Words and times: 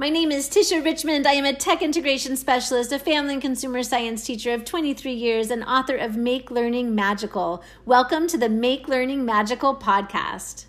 My 0.00 0.08
name 0.08 0.32
is 0.32 0.48
Tisha 0.48 0.82
Richmond. 0.82 1.26
I 1.26 1.32
am 1.32 1.44
a 1.44 1.52
tech 1.52 1.82
integration 1.82 2.34
specialist, 2.34 2.90
a 2.90 2.98
family 2.98 3.34
and 3.34 3.42
consumer 3.42 3.82
science 3.82 4.24
teacher 4.24 4.54
of 4.54 4.64
23 4.64 5.12
years, 5.12 5.50
and 5.50 5.62
author 5.62 5.94
of 5.94 6.16
Make 6.16 6.50
Learning 6.50 6.94
Magical. 6.94 7.62
Welcome 7.84 8.26
to 8.28 8.38
the 8.38 8.48
Make 8.48 8.88
Learning 8.88 9.26
Magical 9.26 9.76
podcast. 9.76 10.64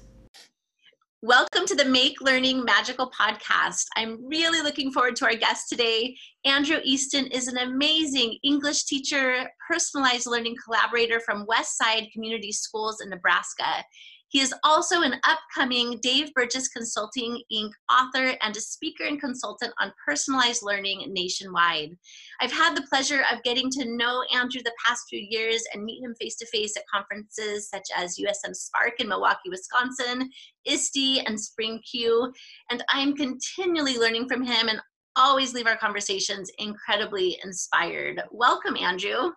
Welcome 1.21 1.65
to 1.67 1.75
the 1.75 1.85
Make 1.85 2.19
Learning 2.19 2.65
Magical 2.65 3.09
podcast. 3.09 3.85
I'm 3.95 4.27
really 4.27 4.61
looking 4.61 4.91
forward 4.91 5.15
to 5.17 5.25
our 5.27 5.35
guest 5.35 5.69
today. 5.69 6.17
Andrew 6.43 6.79
Easton 6.83 7.27
is 7.27 7.47
an 7.47 7.57
amazing 7.57 8.37
English 8.43 8.83
teacher, 8.83 9.49
personalized 9.65 10.27
learning 10.27 10.55
collaborator 10.61 11.21
from 11.21 11.45
Westside 11.45 12.11
Community 12.11 12.51
Schools 12.51 12.99
in 12.99 13.09
Nebraska. 13.09 13.85
He 14.31 14.39
is 14.39 14.53
also 14.63 15.01
an 15.01 15.15
upcoming 15.27 15.99
Dave 16.01 16.33
Burgess 16.33 16.69
Consulting 16.69 17.41
Inc. 17.53 17.69
author 17.91 18.37
and 18.41 18.55
a 18.55 18.61
speaker 18.61 19.03
and 19.03 19.19
consultant 19.19 19.73
on 19.81 19.91
personalized 20.05 20.63
learning 20.63 21.03
nationwide. 21.09 21.97
I've 22.39 22.53
had 22.53 22.75
the 22.75 22.87
pleasure 22.89 23.23
of 23.29 23.43
getting 23.43 23.69
to 23.71 23.97
know 23.97 24.23
Andrew 24.33 24.61
the 24.63 24.71
past 24.85 25.03
few 25.09 25.19
years 25.19 25.63
and 25.73 25.83
meet 25.83 26.01
him 26.01 26.15
face 26.15 26.37
to 26.37 26.45
face 26.47 26.77
at 26.77 26.83
conferences 26.93 27.69
such 27.69 27.87
as 27.95 28.17
USM 28.17 28.55
Spark 28.55 28.93
in 28.99 29.09
Milwaukee, 29.09 29.49
Wisconsin, 29.49 30.29
ISTE, 30.65 31.25
and 31.27 31.37
Spring 31.37 31.81
CUE. 31.91 32.31
And 32.69 32.85
I'm 32.89 33.17
continually 33.17 33.97
learning 33.97 34.29
from 34.29 34.43
him 34.43 34.69
and 34.69 34.79
always 35.17 35.53
leave 35.53 35.67
our 35.67 35.75
conversations 35.75 36.49
incredibly 36.57 37.37
inspired. 37.43 38.21
Welcome, 38.31 38.77
Andrew. 38.77 39.31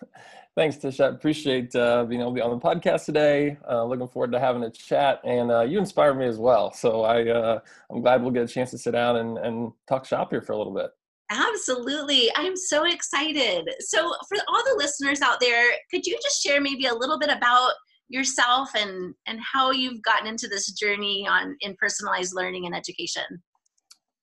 Thanks, 0.56 0.76
Tisha. 0.76 1.14
Appreciate 1.14 1.74
uh, 1.76 2.04
being 2.04 2.20
able 2.20 2.32
to 2.32 2.34
be 2.34 2.40
on 2.40 2.50
the 2.50 2.58
podcast 2.58 3.04
today. 3.04 3.56
Uh, 3.68 3.84
looking 3.84 4.08
forward 4.08 4.32
to 4.32 4.40
having 4.40 4.64
a 4.64 4.70
chat, 4.70 5.20
and 5.24 5.50
uh, 5.50 5.60
you 5.60 5.78
inspire 5.78 6.12
me 6.12 6.26
as 6.26 6.38
well. 6.38 6.72
So 6.72 7.02
I, 7.02 7.28
uh, 7.28 7.60
I'm 7.90 8.00
glad 8.00 8.22
we'll 8.22 8.32
get 8.32 8.42
a 8.44 8.52
chance 8.52 8.70
to 8.72 8.78
sit 8.78 8.92
down 8.92 9.16
and, 9.16 9.38
and 9.38 9.72
talk 9.88 10.04
shop 10.04 10.30
here 10.30 10.42
for 10.42 10.52
a 10.52 10.58
little 10.58 10.74
bit. 10.74 10.90
Absolutely. 11.30 12.28
I'm 12.34 12.56
so 12.56 12.84
excited. 12.84 13.70
So, 13.78 14.12
for 14.28 14.38
all 14.48 14.64
the 14.64 14.74
listeners 14.76 15.22
out 15.22 15.38
there, 15.38 15.64
could 15.90 16.04
you 16.04 16.18
just 16.20 16.42
share 16.42 16.60
maybe 16.60 16.86
a 16.86 16.94
little 16.94 17.20
bit 17.20 17.30
about 17.30 17.70
yourself 18.08 18.70
and, 18.74 19.14
and 19.28 19.38
how 19.40 19.70
you've 19.70 20.02
gotten 20.02 20.26
into 20.26 20.48
this 20.48 20.72
journey 20.72 21.28
on 21.28 21.56
in 21.60 21.76
personalized 21.78 22.34
learning 22.34 22.66
and 22.66 22.74
education? 22.74 23.22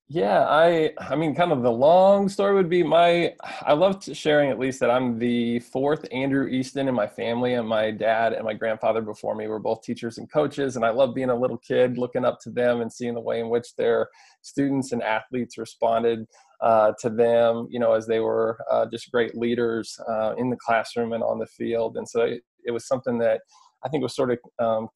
Yeah, 0.09 0.45
I 0.47 0.91
I 0.99 1.17
mean 1.17 1.35
kind 1.35 1.51
of 1.51 1.63
the 1.63 1.71
long 1.71 2.29
story 2.29 2.55
would 2.55 2.69
be 2.69 2.81
my 2.81 3.33
I 3.61 3.73
love 3.73 4.01
sharing 4.13 4.49
at 4.49 4.57
least 4.57 4.79
that 4.79 4.89
I'm 4.89 5.19
the 5.19 5.59
fourth 5.59 6.05
Andrew 6.13 6.47
Easton 6.47 6.87
in 6.87 6.95
my 6.95 7.07
family 7.07 7.55
and 7.55 7.67
my 7.67 7.91
dad 7.91 8.31
and 8.31 8.45
my 8.45 8.53
grandfather 8.53 9.01
before 9.01 9.35
me 9.35 9.47
were 9.47 9.59
both 9.59 9.81
teachers 9.81 10.17
and 10.17 10.31
coaches 10.31 10.77
and 10.77 10.85
I 10.85 10.91
love 10.91 11.13
being 11.13 11.29
a 11.29 11.35
little 11.35 11.57
kid 11.57 11.97
looking 11.97 12.23
up 12.23 12.39
to 12.43 12.49
them 12.49 12.79
and 12.79 12.91
seeing 12.91 13.15
the 13.15 13.19
way 13.21 13.41
in 13.41 13.49
which 13.49 13.75
their 13.75 14.07
students 14.43 14.93
and 14.93 15.03
athletes 15.03 15.57
responded 15.57 16.25
uh, 16.61 16.93
to 17.01 17.09
them, 17.09 17.67
you 17.69 17.79
know, 17.79 17.91
as 17.91 18.07
they 18.07 18.21
were 18.21 18.57
uh, 18.71 18.85
just 18.89 19.11
great 19.11 19.35
leaders 19.35 19.99
uh, 20.09 20.35
in 20.37 20.49
the 20.49 20.57
classroom 20.65 21.11
and 21.11 21.23
on 21.23 21.37
the 21.37 21.47
field. 21.47 21.97
And 21.97 22.07
so 22.07 22.21
it, 22.21 22.41
it 22.63 22.71
was 22.71 22.87
something 22.87 23.17
that 23.19 23.41
I 23.83 23.89
think 23.89 24.03
was 24.03 24.15
sort 24.15 24.31
of 24.31 24.39
um, 24.57 24.87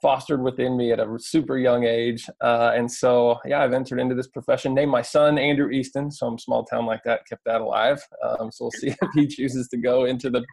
fostered 0.00 0.42
within 0.42 0.76
me 0.76 0.92
at 0.92 1.00
a 1.00 1.18
super 1.18 1.58
young 1.58 1.84
age. 1.84 2.28
Uh, 2.40 2.72
and 2.74 2.90
so, 2.90 3.38
yeah, 3.44 3.62
I've 3.62 3.72
entered 3.72 3.98
into 3.98 4.14
this 4.14 4.28
profession. 4.28 4.74
Named 4.74 4.90
my 4.90 5.02
son 5.02 5.38
Andrew 5.38 5.70
Easton. 5.70 6.10
So 6.10 6.26
I'm 6.26 6.38
small 6.38 6.64
town 6.64 6.86
like 6.86 7.02
that, 7.04 7.26
kept 7.28 7.44
that 7.46 7.60
alive. 7.60 8.00
Um, 8.24 8.50
so 8.52 8.64
we'll 8.64 8.70
see 8.72 8.88
if 8.88 8.96
he 9.14 9.26
chooses 9.28 9.68
to 9.68 9.76
go 9.76 10.04
into 10.04 10.30
the 10.30 10.44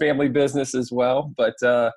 family 0.00 0.28
business 0.28 0.74
as 0.74 0.92
well. 0.92 1.32
But 1.36 1.60
uh, 1.62 1.90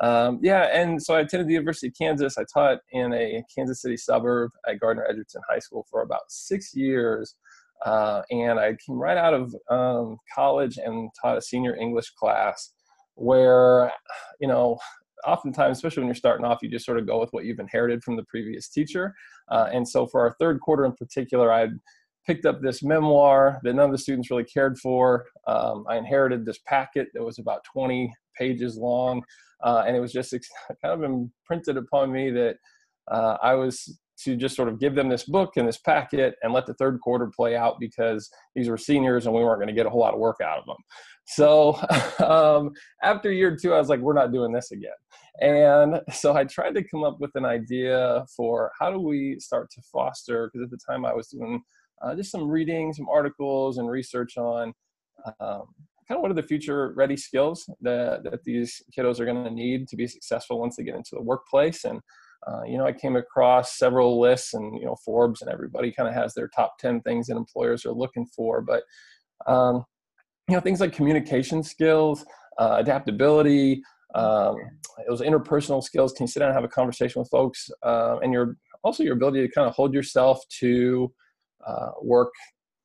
um, 0.00 0.40
yeah, 0.42 0.64
and 0.72 1.02
so 1.02 1.14
I 1.14 1.20
attended 1.20 1.48
the 1.48 1.54
University 1.54 1.88
of 1.88 1.94
Kansas. 1.98 2.36
I 2.36 2.44
taught 2.52 2.78
in 2.92 3.12
a 3.14 3.42
Kansas 3.54 3.80
City 3.80 3.96
suburb 3.96 4.50
at 4.68 4.80
Gardner 4.80 5.06
Edgerton 5.08 5.42
High 5.48 5.60
School 5.60 5.86
for 5.90 6.02
about 6.02 6.22
six 6.28 6.74
years. 6.74 7.34
Uh, 7.84 8.22
and 8.30 8.60
I 8.60 8.76
came 8.86 8.96
right 8.96 9.16
out 9.16 9.34
of 9.34 9.54
um, 9.70 10.18
college 10.34 10.78
and 10.78 11.10
taught 11.20 11.38
a 11.38 11.42
senior 11.42 11.74
English 11.76 12.10
class 12.10 12.72
where, 13.14 13.92
you 14.40 14.48
know, 14.48 14.78
oftentimes, 15.26 15.78
especially 15.78 16.02
when 16.02 16.08
you're 16.08 16.14
starting 16.14 16.44
off, 16.44 16.58
you 16.62 16.68
just 16.68 16.86
sort 16.86 16.98
of 16.98 17.06
go 17.06 17.20
with 17.20 17.30
what 17.32 17.44
you've 17.44 17.58
inherited 17.58 18.02
from 18.02 18.16
the 18.16 18.24
previous 18.24 18.68
teacher. 18.68 19.14
Uh, 19.50 19.68
and 19.72 19.86
so 19.86 20.06
for 20.06 20.20
our 20.20 20.34
third 20.38 20.60
quarter 20.60 20.84
in 20.84 20.92
particular, 20.92 21.52
I 21.52 21.68
picked 22.26 22.46
up 22.46 22.60
this 22.60 22.82
memoir 22.82 23.60
that 23.62 23.74
none 23.74 23.86
of 23.86 23.92
the 23.92 23.98
students 23.98 24.30
really 24.30 24.44
cared 24.44 24.78
for. 24.78 25.26
Um, 25.46 25.84
I 25.88 25.96
inherited 25.96 26.44
this 26.44 26.58
packet 26.66 27.08
that 27.14 27.22
was 27.22 27.38
about 27.38 27.64
20 27.64 28.12
pages 28.38 28.76
long, 28.76 29.22
uh, 29.64 29.84
and 29.86 29.96
it 29.96 30.00
was 30.00 30.12
just 30.12 30.32
kind 30.82 31.02
of 31.02 31.02
imprinted 31.02 31.76
upon 31.76 32.12
me 32.12 32.30
that 32.30 32.56
uh, 33.10 33.36
I 33.42 33.54
was 33.54 33.98
to 34.24 34.36
just 34.36 34.56
sort 34.56 34.68
of 34.68 34.78
give 34.78 34.94
them 34.94 35.08
this 35.08 35.24
book 35.24 35.52
and 35.56 35.66
this 35.66 35.78
packet 35.78 36.34
and 36.42 36.52
let 36.52 36.66
the 36.66 36.74
third 36.74 37.00
quarter 37.00 37.30
play 37.34 37.56
out 37.56 37.76
because 37.80 38.30
these 38.54 38.68
were 38.68 38.78
seniors 38.78 39.26
and 39.26 39.34
we 39.34 39.42
weren't 39.42 39.58
going 39.58 39.68
to 39.68 39.74
get 39.74 39.86
a 39.86 39.90
whole 39.90 40.00
lot 40.00 40.14
of 40.14 40.20
work 40.20 40.36
out 40.42 40.58
of 40.58 40.66
them. 40.66 40.76
So 41.26 41.74
um, 42.24 42.72
after 43.02 43.30
year 43.30 43.56
two, 43.56 43.74
I 43.74 43.78
was 43.78 43.88
like, 43.88 44.00
we're 44.00 44.12
not 44.12 44.32
doing 44.32 44.52
this 44.52 44.70
again. 44.72 44.90
And 45.40 46.00
so 46.12 46.34
I 46.34 46.44
tried 46.44 46.74
to 46.74 46.84
come 46.84 47.04
up 47.04 47.18
with 47.20 47.30
an 47.34 47.44
idea 47.44 48.24
for 48.36 48.70
how 48.78 48.90
do 48.90 48.98
we 48.98 49.38
start 49.40 49.70
to 49.72 49.82
foster, 49.92 50.50
because 50.52 50.64
at 50.64 50.70
the 50.70 50.78
time 50.86 51.04
I 51.04 51.14
was 51.14 51.28
doing 51.28 51.62
uh, 52.02 52.14
just 52.14 52.30
some 52.30 52.48
reading, 52.48 52.92
some 52.92 53.08
articles 53.08 53.78
and 53.78 53.88
research 53.88 54.36
on 54.36 54.72
um, 55.40 55.64
kind 56.08 56.18
of 56.18 56.20
what 56.20 56.30
are 56.30 56.34
the 56.34 56.42
future 56.42 56.92
ready 56.96 57.16
skills 57.16 57.68
that, 57.80 58.24
that 58.24 58.42
these 58.44 58.82
kiddos 58.96 59.20
are 59.20 59.24
going 59.24 59.44
to 59.44 59.50
need 59.50 59.88
to 59.88 59.96
be 59.96 60.06
successful 60.06 60.60
once 60.60 60.76
they 60.76 60.82
get 60.82 60.96
into 60.96 61.14
the 61.14 61.22
workplace. 61.22 61.84
And, 61.84 62.00
uh, 62.46 62.62
you 62.66 62.76
know, 62.76 62.86
I 62.86 62.92
came 62.92 63.16
across 63.16 63.78
several 63.78 64.20
lists 64.20 64.54
and, 64.54 64.74
you 64.78 64.86
know, 64.86 64.96
Forbes 65.04 65.42
and 65.42 65.50
everybody 65.50 65.92
kind 65.92 66.08
of 66.08 66.14
has 66.14 66.34
their 66.34 66.48
top 66.48 66.78
10 66.78 67.00
things 67.02 67.26
that 67.26 67.36
employers 67.36 67.86
are 67.86 67.92
looking 67.92 68.26
for. 68.26 68.60
But, 68.60 68.82
um, 69.46 69.84
you 70.48 70.54
know, 70.54 70.60
things 70.60 70.80
like 70.80 70.92
communication 70.92 71.62
skills, 71.62 72.24
uh, 72.58 72.76
adaptability, 72.78 73.82
um, 74.14 74.56
those 75.08 75.20
interpersonal 75.20 75.82
skills. 75.82 76.12
Can 76.12 76.24
you 76.24 76.28
sit 76.28 76.40
down 76.40 76.48
and 76.48 76.56
have 76.56 76.64
a 76.64 76.68
conversation 76.68 77.20
with 77.20 77.30
folks? 77.30 77.70
Uh, 77.82 78.18
and 78.22 78.32
your 78.32 78.56
also 78.82 79.04
your 79.04 79.14
ability 79.14 79.46
to 79.46 79.52
kind 79.52 79.68
of 79.68 79.74
hold 79.74 79.94
yourself 79.94 80.40
to 80.60 81.12
uh, 81.64 81.90
work 82.02 82.32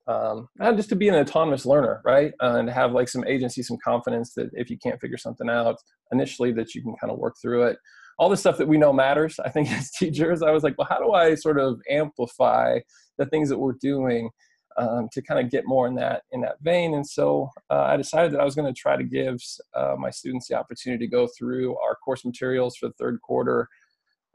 um, 0.08 0.48
and 0.60 0.78
just 0.78 0.90
to 0.90 0.96
be 0.96 1.10
an 1.10 1.16
autonomous 1.16 1.66
learner, 1.66 2.02
right? 2.06 2.32
Uh, 2.42 2.56
and 2.58 2.70
have 2.70 2.94
like 2.94 3.10
some 3.10 3.26
agency, 3.28 3.62
some 3.62 3.78
confidence 3.84 4.34
that 4.36 4.50
if 4.54 4.70
you 4.70 4.78
can't 4.78 5.00
figure 5.02 5.18
something 5.18 5.50
out 5.50 5.76
initially, 6.12 6.54
that 6.54 6.74
you 6.74 6.82
can 6.82 6.96
kind 7.00 7.12
of 7.12 7.20
work 7.20 7.36
through 7.42 7.64
it. 7.64 7.78
All 8.18 8.30
the 8.30 8.38
stuff 8.38 8.58
that 8.58 8.68
we 8.68 8.78
know 8.78 8.92
matters. 8.92 9.40
I 9.40 9.50
think 9.50 9.72
as 9.72 9.92
teachers, 9.92 10.42
I 10.42 10.52
was 10.52 10.64
like, 10.64 10.78
well, 10.78 10.88
how 10.90 11.00
do 11.00 11.14
I 11.14 11.36
sort 11.36 11.60
of 11.60 11.80
amplify 11.90 12.80
the 13.18 13.26
things 13.26 13.50
that 13.50 13.58
we're 13.58 13.74
doing 13.74 14.30
um, 14.78 15.10
to 15.12 15.22
kind 15.22 15.44
of 15.44 15.52
get 15.52 15.66
more 15.66 15.88
in 15.88 15.96
that 15.96 16.24
in 16.32 16.42
that 16.42 16.58
vein. 16.62 16.94
And 16.94 17.06
so 17.06 17.50
uh, 17.70 17.82
I 17.82 17.98
decided 17.98 18.32
that 18.32 18.40
I 18.40 18.46
was 18.46 18.56
going 18.56 18.72
to 18.72 18.80
try 18.80 18.96
to 18.96 19.04
give 19.04 19.42
uh, 19.76 19.96
my 19.98 20.10
students 20.12 20.48
the 20.48 20.56
opportunity 20.56 21.06
to 21.06 21.12
go 21.12 21.28
through 21.38 21.78
our 21.80 21.96
course 21.96 22.24
materials 22.24 22.78
for 22.78 22.88
the 22.88 22.94
third 22.94 23.20
quarter 23.22 23.68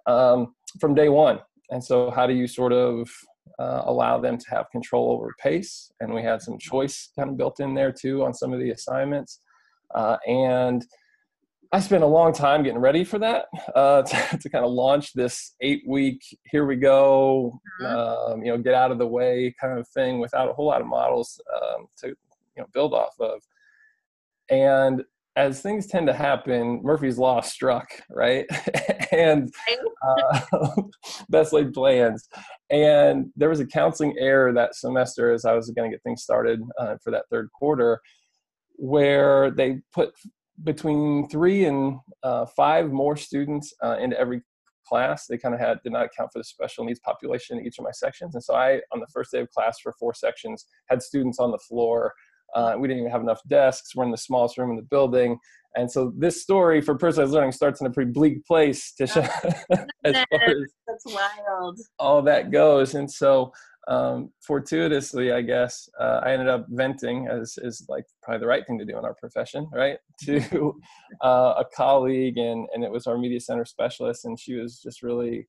um, 0.06 0.54
from 0.80 0.94
day 0.94 1.08
one. 1.08 1.38
And 1.70 1.82
so, 1.82 2.10
how 2.10 2.26
do 2.26 2.34
you 2.34 2.46
sort 2.46 2.72
of 2.72 3.08
uh, 3.58 3.82
allow 3.84 4.18
them 4.18 4.36
to 4.36 4.50
have 4.50 4.70
control 4.70 5.12
over 5.12 5.34
pace? 5.40 5.90
And 6.00 6.12
we 6.12 6.22
had 6.22 6.42
some 6.42 6.58
choice 6.58 7.10
kind 7.16 7.30
of 7.30 7.36
built 7.36 7.60
in 7.60 7.74
there 7.74 7.92
too 7.92 8.24
on 8.24 8.34
some 8.34 8.52
of 8.52 8.58
the 8.58 8.70
assignments. 8.70 9.40
Uh, 9.94 10.16
and 10.26 10.84
I 11.74 11.80
spent 11.80 12.04
a 12.04 12.06
long 12.06 12.34
time 12.34 12.62
getting 12.62 12.78
ready 12.78 13.02
for 13.02 13.18
that 13.20 13.46
uh, 13.74 14.02
to, 14.30 14.38
to, 14.38 14.50
kind 14.50 14.64
of 14.64 14.70
launch 14.70 15.14
this 15.14 15.54
eight 15.62 15.82
week, 15.86 16.20
here 16.44 16.66
we 16.66 16.76
go, 16.76 17.58
mm-hmm. 17.80 18.32
um, 18.32 18.44
you 18.44 18.52
know, 18.52 18.58
get 18.58 18.74
out 18.74 18.90
of 18.90 18.98
the 18.98 19.06
way 19.06 19.54
kind 19.58 19.78
of 19.78 19.88
thing 19.88 20.18
without 20.18 20.50
a 20.50 20.52
whole 20.52 20.66
lot 20.66 20.82
of 20.82 20.86
models 20.86 21.40
um, 21.54 21.86
to, 21.96 22.08
you 22.08 22.14
know, 22.58 22.66
build 22.74 22.92
off 22.92 23.14
of. 23.18 23.40
And 24.50 25.02
as 25.34 25.62
things 25.62 25.86
tend 25.86 26.06
to 26.08 26.12
happen, 26.12 26.80
Murphy's 26.82 27.16
Law 27.16 27.40
struck, 27.40 27.88
right? 28.10 28.44
and 29.12 29.50
uh, 30.06 30.40
best 31.30 31.54
laid 31.54 31.72
plans. 31.72 32.28
And 32.68 33.30
there 33.34 33.48
was 33.48 33.60
a 33.60 33.66
counseling 33.66 34.14
error 34.18 34.52
that 34.52 34.74
semester 34.74 35.32
as 35.32 35.46
I 35.46 35.54
was 35.54 35.70
going 35.70 35.90
to 35.90 35.94
get 35.94 36.02
things 36.02 36.22
started 36.22 36.60
uh, 36.78 36.96
for 37.02 37.10
that 37.12 37.24
third 37.30 37.48
quarter 37.58 37.98
where 38.76 39.50
they 39.50 39.78
put 39.94 40.12
between 40.64 41.28
three 41.28 41.64
and 41.64 41.98
uh, 42.22 42.46
five 42.46 42.90
more 42.92 43.16
students 43.16 43.72
uh, 43.82 43.96
into 43.98 44.18
every 44.18 44.42
class. 44.86 45.26
They 45.26 45.38
kind 45.38 45.54
of 45.54 45.60
had 45.60 45.78
did 45.82 45.92
not 45.92 46.06
account 46.06 46.30
for 46.32 46.38
the 46.38 46.44
special 46.44 46.84
needs 46.84 47.00
population 47.00 47.58
in 47.58 47.66
each 47.66 47.78
of 47.78 47.84
my 47.84 47.90
sections. 47.92 48.34
And 48.34 48.44
so 48.44 48.54
I, 48.54 48.80
on 48.92 49.00
the 49.00 49.06
first 49.12 49.32
day 49.32 49.40
of 49.40 49.50
class 49.50 49.78
for 49.80 49.94
four 49.98 50.14
sections, 50.14 50.66
had 50.88 51.02
students 51.02 51.38
on 51.38 51.50
the 51.50 51.58
floor. 51.58 52.12
Uh, 52.54 52.74
we 52.78 52.86
didn't 52.86 53.00
even 53.00 53.10
have 53.10 53.22
enough 53.22 53.40
desks. 53.48 53.94
We're 53.94 54.04
in 54.04 54.10
the 54.10 54.16
smallest 54.16 54.58
room 54.58 54.70
in 54.70 54.76
the 54.76 54.82
building. 54.82 55.38
And 55.74 55.90
so 55.90 56.12
this 56.18 56.42
story 56.42 56.82
for 56.82 56.94
personalized 56.96 57.32
learning 57.32 57.52
starts 57.52 57.80
in 57.80 57.86
a 57.86 57.90
pretty 57.90 58.10
bleak 58.10 58.44
place, 58.44 58.92
Tisha, 59.00 59.22
as 60.04 60.14
far 60.14 60.44
as 60.44 60.72
That's 60.86 61.06
wild. 61.06 61.78
all 61.98 62.20
that 62.22 62.50
goes. 62.50 62.94
And 62.94 63.10
so 63.10 63.52
um, 63.88 64.30
fortuitously, 64.40 65.32
I 65.32 65.42
guess, 65.42 65.88
uh, 65.98 66.20
I 66.22 66.32
ended 66.32 66.48
up 66.48 66.66
venting 66.68 67.26
as 67.28 67.58
is 67.58 67.84
like 67.88 68.04
probably 68.22 68.40
the 68.40 68.46
right 68.46 68.66
thing 68.66 68.78
to 68.78 68.84
do 68.84 68.96
in 68.96 69.04
our 69.04 69.14
profession, 69.14 69.68
right? 69.72 69.98
To 70.24 70.80
uh, 71.20 71.54
a 71.58 71.64
colleague, 71.74 72.38
and 72.38 72.68
and 72.72 72.84
it 72.84 72.92
was 72.92 73.06
our 73.08 73.18
media 73.18 73.40
center 73.40 73.64
specialist, 73.64 74.24
and 74.24 74.38
she 74.38 74.54
was 74.54 74.80
just 74.80 75.02
really 75.02 75.48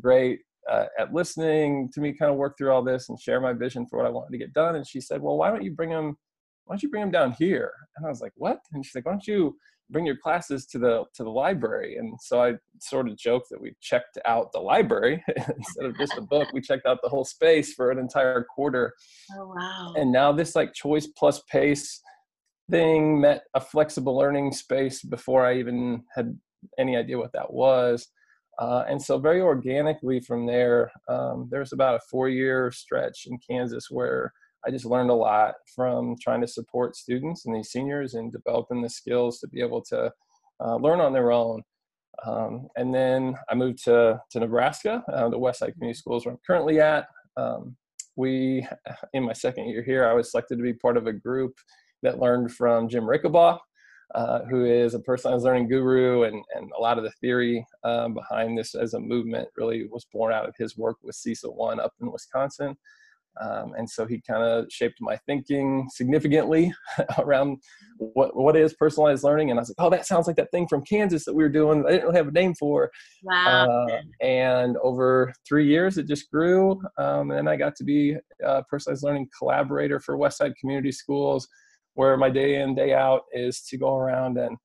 great 0.00 0.40
uh, 0.70 0.86
at 0.98 1.12
listening 1.12 1.90
to 1.92 2.00
me 2.00 2.14
kind 2.14 2.30
of 2.30 2.38
work 2.38 2.56
through 2.56 2.72
all 2.72 2.82
this 2.82 3.10
and 3.10 3.20
share 3.20 3.40
my 3.40 3.52
vision 3.52 3.86
for 3.86 3.98
what 3.98 4.06
I 4.06 4.10
wanted 4.10 4.32
to 4.32 4.38
get 4.38 4.54
done. 4.54 4.76
And 4.76 4.86
she 4.86 5.00
said, 5.00 5.20
"Well, 5.20 5.36
why 5.36 5.50
don't 5.50 5.62
you 5.62 5.72
bring 5.72 5.90
them? 5.90 6.16
Why 6.64 6.74
don't 6.74 6.82
you 6.82 6.90
bring 6.90 7.02
them 7.02 7.10
down 7.10 7.32
here?" 7.32 7.72
And 7.96 8.06
I 8.06 8.08
was 8.08 8.20
like, 8.20 8.32
"What?" 8.36 8.60
And 8.72 8.84
she's 8.84 8.94
like, 8.94 9.06
"Why 9.06 9.12
don't 9.12 9.26
you 9.26 9.56
bring 9.90 10.06
your 10.06 10.16
classes 10.16 10.66
to 10.66 10.78
the 10.78 11.04
to 11.14 11.24
the 11.24 11.30
library?" 11.30 11.96
And 11.96 12.18
so 12.20 12.42
I 12.42 12.54
sort 12.80 13.08
of 13.08 13.16
joked 13.16 13.48
that 13.50 13.60
we 13.60 13.74
checked 13.80 14.18
out 14.24 14.52
the 14.52 14.60
library 14.60 15.22
instead 15.56 15.86
of 15.86 15.96
just 15.96 16.16
a 16.16 16.22
book. 16.22 16.48
We 16.52 16.60
checked 16.60 16.86
out 16.86 16.98
the 17.02 17.08
whole 17.08 17.24
space 17.24 17.74
for 17.74 17.90
an 17.90 17.98
entire 17.98 18.44
quarter. 18.44 18.92
Oh 19.38 19.54
wow! 19.54 19.94
And 19.96 20.12
now 20.12 20.32
this 20.32 20.54
like 20.54 20.72
choice 20.72 21.06
plus 21.06 21.42
pace 21.50 22.00
thing 22.70 23.20
met 23.20 23.44
a 23.54 23.60
flexible 23.60 24.16
learning 24.16 24.52
space 24.52 25.02
before 25.02 25.44
I 25.44 25.58
even 25.58 26.02
had 26.14 26.38
any 26.78 26.96
idea 26.96 27.18
what 27.18 27.32
that 27.32 27.52
was. 27.52 28.08
Uh, 28.58 28.84
and 28.88 29.02
so, 29.02 29.18
very 29.18 29.40
organically 29.40 30.20
from 30.20 30.46
there, 30.46 30.90
um, 31.08 31.48
there's 31.50 31.72
about 31.72 31.96
a 31.96 32.06
four 32.10 32.28
year 32.28 32.70
stretch 32.70 33.26
in 33.26 33.38
Kansas 33.38 33.88
where 33.90 34.32
I 34.66 34.70
just 34.70 34.86
learned 34.86 35.10
a 35.10 35.14
lot 35.14 35.54
from 35.74 36.16
trying 36.20 36.40
to 36.40 36.46
support 36.46 36.96
students 36.96 37.44
and 37.44 37.54
these 37.54 37.70
seniors 37.70 38.14
and 38.14 38.32
developing 38.32 38.82
the 38.82 38.88
skills 38.88 39.38
to 39.40 39.48
be 39.48 39.60
able 39.60 39.82
to 39.90 40.10
uh, 40.64 40.76
learn 40.76 41.00
on 41.00 41.12
their 41.12 41.32
own. 41.32 41.62
Um, 42.24 42.68
and 42.76 42.94
then 42.94 43.34
I 43.50 43.54
moved 43.54 43.84
to, 43.84 44.20
to 44.30 44.40
Nebraska, 44.40 45.02
uh, 45.12 45.28
the 45.28 45.38
Westside 45.38 45.74
Community 45.74 45.98
Schools, 45.98 46.24
where 46.24 46.32
I'm 46.32 46.40
currently 46.46 46.80
at. 46.80 47.06
Um, 47.36 47.76
we, 48.16 48.66
in 49.12 49.24
my 49.24 49.32
second 49.32 49.68
year 49.68 49.82
here, 49.82 50.06
I 50.06 50.14
was 50.14 50.30
selected 50.30 50.56
to 50.56 50.62
be 50.62 50.72
part 50.72 50.96
of 50.96 51.06
a 51.06 51.12
group 51.12 51.54
that 52.02 52.20
learned 52.20 52.52
from 52.52 52.88
Jim 52.88 53.04
Rickabaugh, 53.04 53.58
uh, 54.14 54.40
who 54.44 54.64
is 54.64 54.94
a 54.94 55.00
personalized 55.00 55.44
learning 55.44 55.68
guru, 55.68 56.22
and, 56.22 56.42
and 56.54 56.70
a 56.76 56.80
lot 56.80 56.98
of 56.98 57.04
the 57.04 57.10
theory 57.20 57.66
um, 57.82 58.14
behind 58.14 58.56
this 58.56 58.74
as 58.74 58.94
a 58.94 59.00
movement 59.00 59.48
really 59.56 59.88
was 59.90 60.06
born 60.12 60.32
out 60.32 60.48
of 60.48 60.54
his 60.56 60.76
work 60.76 60.96
with 61.02 61.16
CESA 61.16 61.52
One 61.52 61.80
up 61.80 61.92
in 62.00 62.12
Wisconsin. 62.12 62.76
Um, 63.40 63.74
and 63.76 63.88
so 63.88 64.06
he 64.06 64.20
kind 64.20 64.42
of 64.42 64.66
shaped 64.70 64.98
my 65.00 65.16
thinking 65.26 65.88
significantly 65.92 66.72
around 67.18 67.58
what 67.98 68.36
what 68.36 68.56
is 68.56 68.74
personalized 68.74 69.24
learning. 69.24 69.50
And 69.50 69.58
I 69.58 69.62
was 69.62 69.70
like, 69.70 69.86
oh, 69.86 69.90
that 69.90 70.06
sounds 70.06 70.26
like 70.26 70.36
that 70.36 70.50
thing 70.50 70.68
from 70.68 70.84
Kansas 70.84 71.24
that 71.24 71.34
we 71.34 71.42
were 71.42 71.48
doing. 71.48 71.84
I 71.86 71.90
didn't 71.90 72.04
really 72.04 72.16
have 72.16 72.28
a 72.28 72.32
name 72.32 72.54
for. 72.54 72.90
Wow. 73.22 73.86
Uh, 73.88 74.00
and 74.24 74.76
over 74.82 75.32
three 75.46 75.66
years, 75.66 75.98
it 75.98 76.06
just 76.06 76.30
grew. 76.30 76.80
Um, 76.98 77.30
and 77.30 77.38
then 77.38 77.48
I 77.48 77.56
got 77.56 77.74
to 77.76 77.84
be 77.84 78.16
a 78.44 78.62
personalized 78.64 79.04
learning 79.04 79.28
collaborator 79.36 79.98
for 80.00 80.16
Westside 80.16 80.54
Community 80.56 80.92
Schools 80.92 81.48
where 81.94 82.16
my 82.16 82.28
day 82.28 82.60
in 82.60 82.74
day 82.74 82.92
out 82.92 83.22
is 83.32 83.62
to 83.62 83.78
go 83.78 83.96
around 83.96 84.36
and 84.36 84.56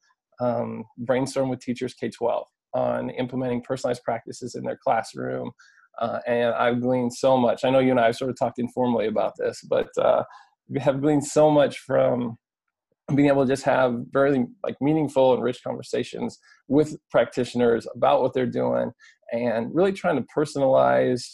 um, 0.42 0.83
brainstorm 1.00 1.50
with 1.50 1.60
teachers 1.60 1.94
k-12 1.94 2.44
on 2.74 3.10
implementing 3.12 3.62
personalized 3.62 4.04
practices 4.04 4.56
in 4.56 4.63
their 4.63 4.80
classroom 4.83 5.51
uh, 5.99 6.19
and 6.27 6.53
i've 6.55 6.81
gleaned 6.81 7.13
so 7.13 7.37
much 7.37 7.63
i 7.63 7.69
know 7.69 7.79
you 7.79 7.91
and 7.91 7.99
i 7.99 8.05
have 8.05 8.15
sort 8.15 8.29
of 8.29 8.37
talked 8.37 8.59
informally 8.59 9.07
about 9.07 9.33
this 9.37 9.61
but 9.69 9.87
uh, 9.97 10.23
we 10.67 10.79
have 10.79 11.01
gleaned 11.01 11.25
so 11.25 11.49
much 11.49 11.79
from 11.79 12.37
being 13.15 13.29
able 13.29 13.43
to 13.43 13.51
just 13.51 13.63
have 13.63 13.95
very 14.11 14.45
like 14.63 14.75
meaningful 14.81 15.33
and 15.33 15.43
rich 15.43 15.63
conversations 15.63 16.37
with 16.67 16.95
practitioners 17.09 17.87
about 17.95 18.21
what 18.21 18.33
they're 18.33 18.45
doing 18.45 18.91
and 19.31 19.73
really 19.73 19.91
trying 19.91 20.15
to 20.15 20.25
personalize 20.35 21.25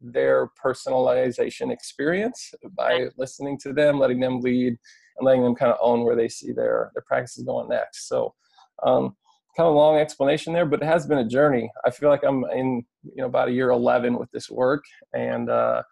their 0.00 0.50
personalization 0.62 1.72
experience 1.72 2.52
by 2.76 3.06
listening 3.16 3.58
to 3.58 3.72
them 3.72 3.98
letting 3.98 4.20
them 4.20 4.40
lead 4.40 4.76
and 5.16 5.26
letting 5.26 5.42
them 5.42 5.54
kind 5.54 5.72
of 5.72 5.78
own 5.80 6.04
where 6.04 6.16
they 6.16 6.28
see 6.28 6.52
their 6.52 6.90
their 6.94 7.04
practices 7.06 7.44
going 7.44 7.68
next. 7.68 8.08
So, 8.08 8.34
um, 8.82 9.16
kind 9.56 9.68
of 9.68 9.74
a 9.74 9.76
long 9.76 9.98
explanation 9.98 10.52
there, 10.52 10.66
but 10.66 10.82
it 10.82 10.86
has 10.86 11.06
been 11.06 11.18
a 11.18 11.28
journey. 11.28 11.70
I 11.84 11.90
feel 11.90 12.08
like 12.08 12.24
I'm 12.24 12.44
in 12.52 12.84
you 13.02 13.16
know 13.16 13.26
about 13.26 13.48
a 13.48 13.52
year 13.52 13.70
11 13.70 14.18
with 14.18 14.30
this 14.30 14.50
work, 14.50 14.84
and 15.12 15.50
uh, 15.50 15.82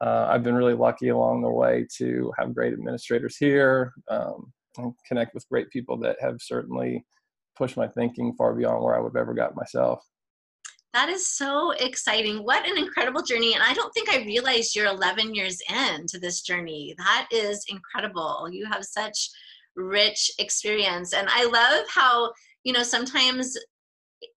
uh, 0.00 0.26
I've 0.28 0.42
been 0.42 0.54
really 0.54 0.74
lucky 0.74 1.08
along 1.08 1.42
the 1.42 1.50
way 1.50 1.86
to 1.98 2.32
have 2.38 2.54
great 2.54 2.72
administrators 2.72 3.36
here 3.36 3.92
um, 4.10 4.52
and 4.76 4.92
connect 5.06 5.34
with 5.34 5.48
great 5.48 5.70
people 5.70 5.96
that 5.98 6.16
have 6.20 6.36
certainly 6.40 7.04
pushed 7.56 7.76
my 7.76 7.88
thinking 7.88 8.34
far 8.36 8.54
beyond 8.54 8.82
where 8.82 8.94
I 8.94 9.00
would 9.00 9.12
have 9.16 9.20
ever 9.20 9.34
got 9.34 9.56
myself. 9.56 10.04
That 10.92 11.08
is 11.10 11.26
so 11.26 11.72
exciting. 11.72 12.38
What 12.38 12.66
an 12.66 12.78
incredible 12.78 13.22
journey. 13.22 13.52
And 13.52 13.62
I 13.62 13.74
don't 13.74 13.92
think 13.92 14.08
I 14.08 14.24
realized 14.24 14.74
you're 14.74 14.86
11 14.86 15.34
years 15.34 15.58
into 15.68 16.18
this 16.18 16.40
journey. 16.40 16.94
That 16.96 17.28
is 17.30 17.66
incredible. 17.68 18.48
You 18.50 18.66
have 18.66 18.82
such 18.82 19.28
rich 19.74 20.30
experience. 20.38 21.12
And 21.12 21.28
I 21.30 21.44
love 21.44 21.86
how, 21.88 22.32
you 22.66 22.72
know, 22.72 22.82
sometimes 22.82 23.56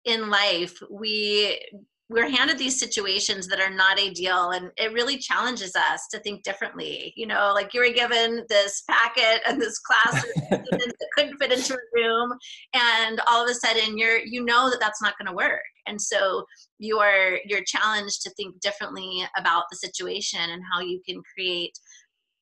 in 0.04 0.30
life 0.30 0.76
we 0.90 1.60
we're 2.08 2.28
handed 2.28 2.56
these 2.56 2.78
situations 2.78 3.48
that 3.48 3.60
are 3.60 3.70
not 3.70 3.98
ideal 4.00 4.50
and 4.50 4.70
it 4.76 4.92
really 4.92 5.18
challenges 5.18 5.74
us 5.74 6.06
to 6.10 6.18
think 6.20 6.42
differently. 6.42 7.12
You 7.16 7.28
know 7.28 7.52
like 7.54 7.72
you 7.72 7.80
were 7.80 7.94
given 7.94 8.44
this 8.48 8.82
packet 8.90 9.42
and 9.46 9.60
this 9.60 9.78
class 9.78 10.24
that 10.50 11.08
couldn't 11.14 11.38
fit 11.38 11.52
into 11.52 11.74
a 11.74 11.78
room 11.94 12.32
and 12.74 13.20
all 13.28 13.44
of 13.44 13.48
a 13.48 13.54
sudden 13.54 13.96
you're 13.96 14.18
you 14.18 14.44
know 14.44 14.70
that 14.70 14.80
that's 14.80 15.02
not 15.02 15.14
going 15.18 15.28
to 15.28 15.36
work. 15.36 15.62
And 15.86 16.00
so 16.00 16.44
you 16.80 16.98
are 16.98 17.38
you're 17.44 17.64
challenged 17.64 18.22
to 18.22 18.30
think 18.30 18.60
differently 18.60 19.22
about 19.36 19.64
the 19.70 19.76
situation 19.76 20.40
and 20.50 20.62
how 20.72 20.80
you 20.80 21.00
can 21.08 21.22
create 21.36 21.78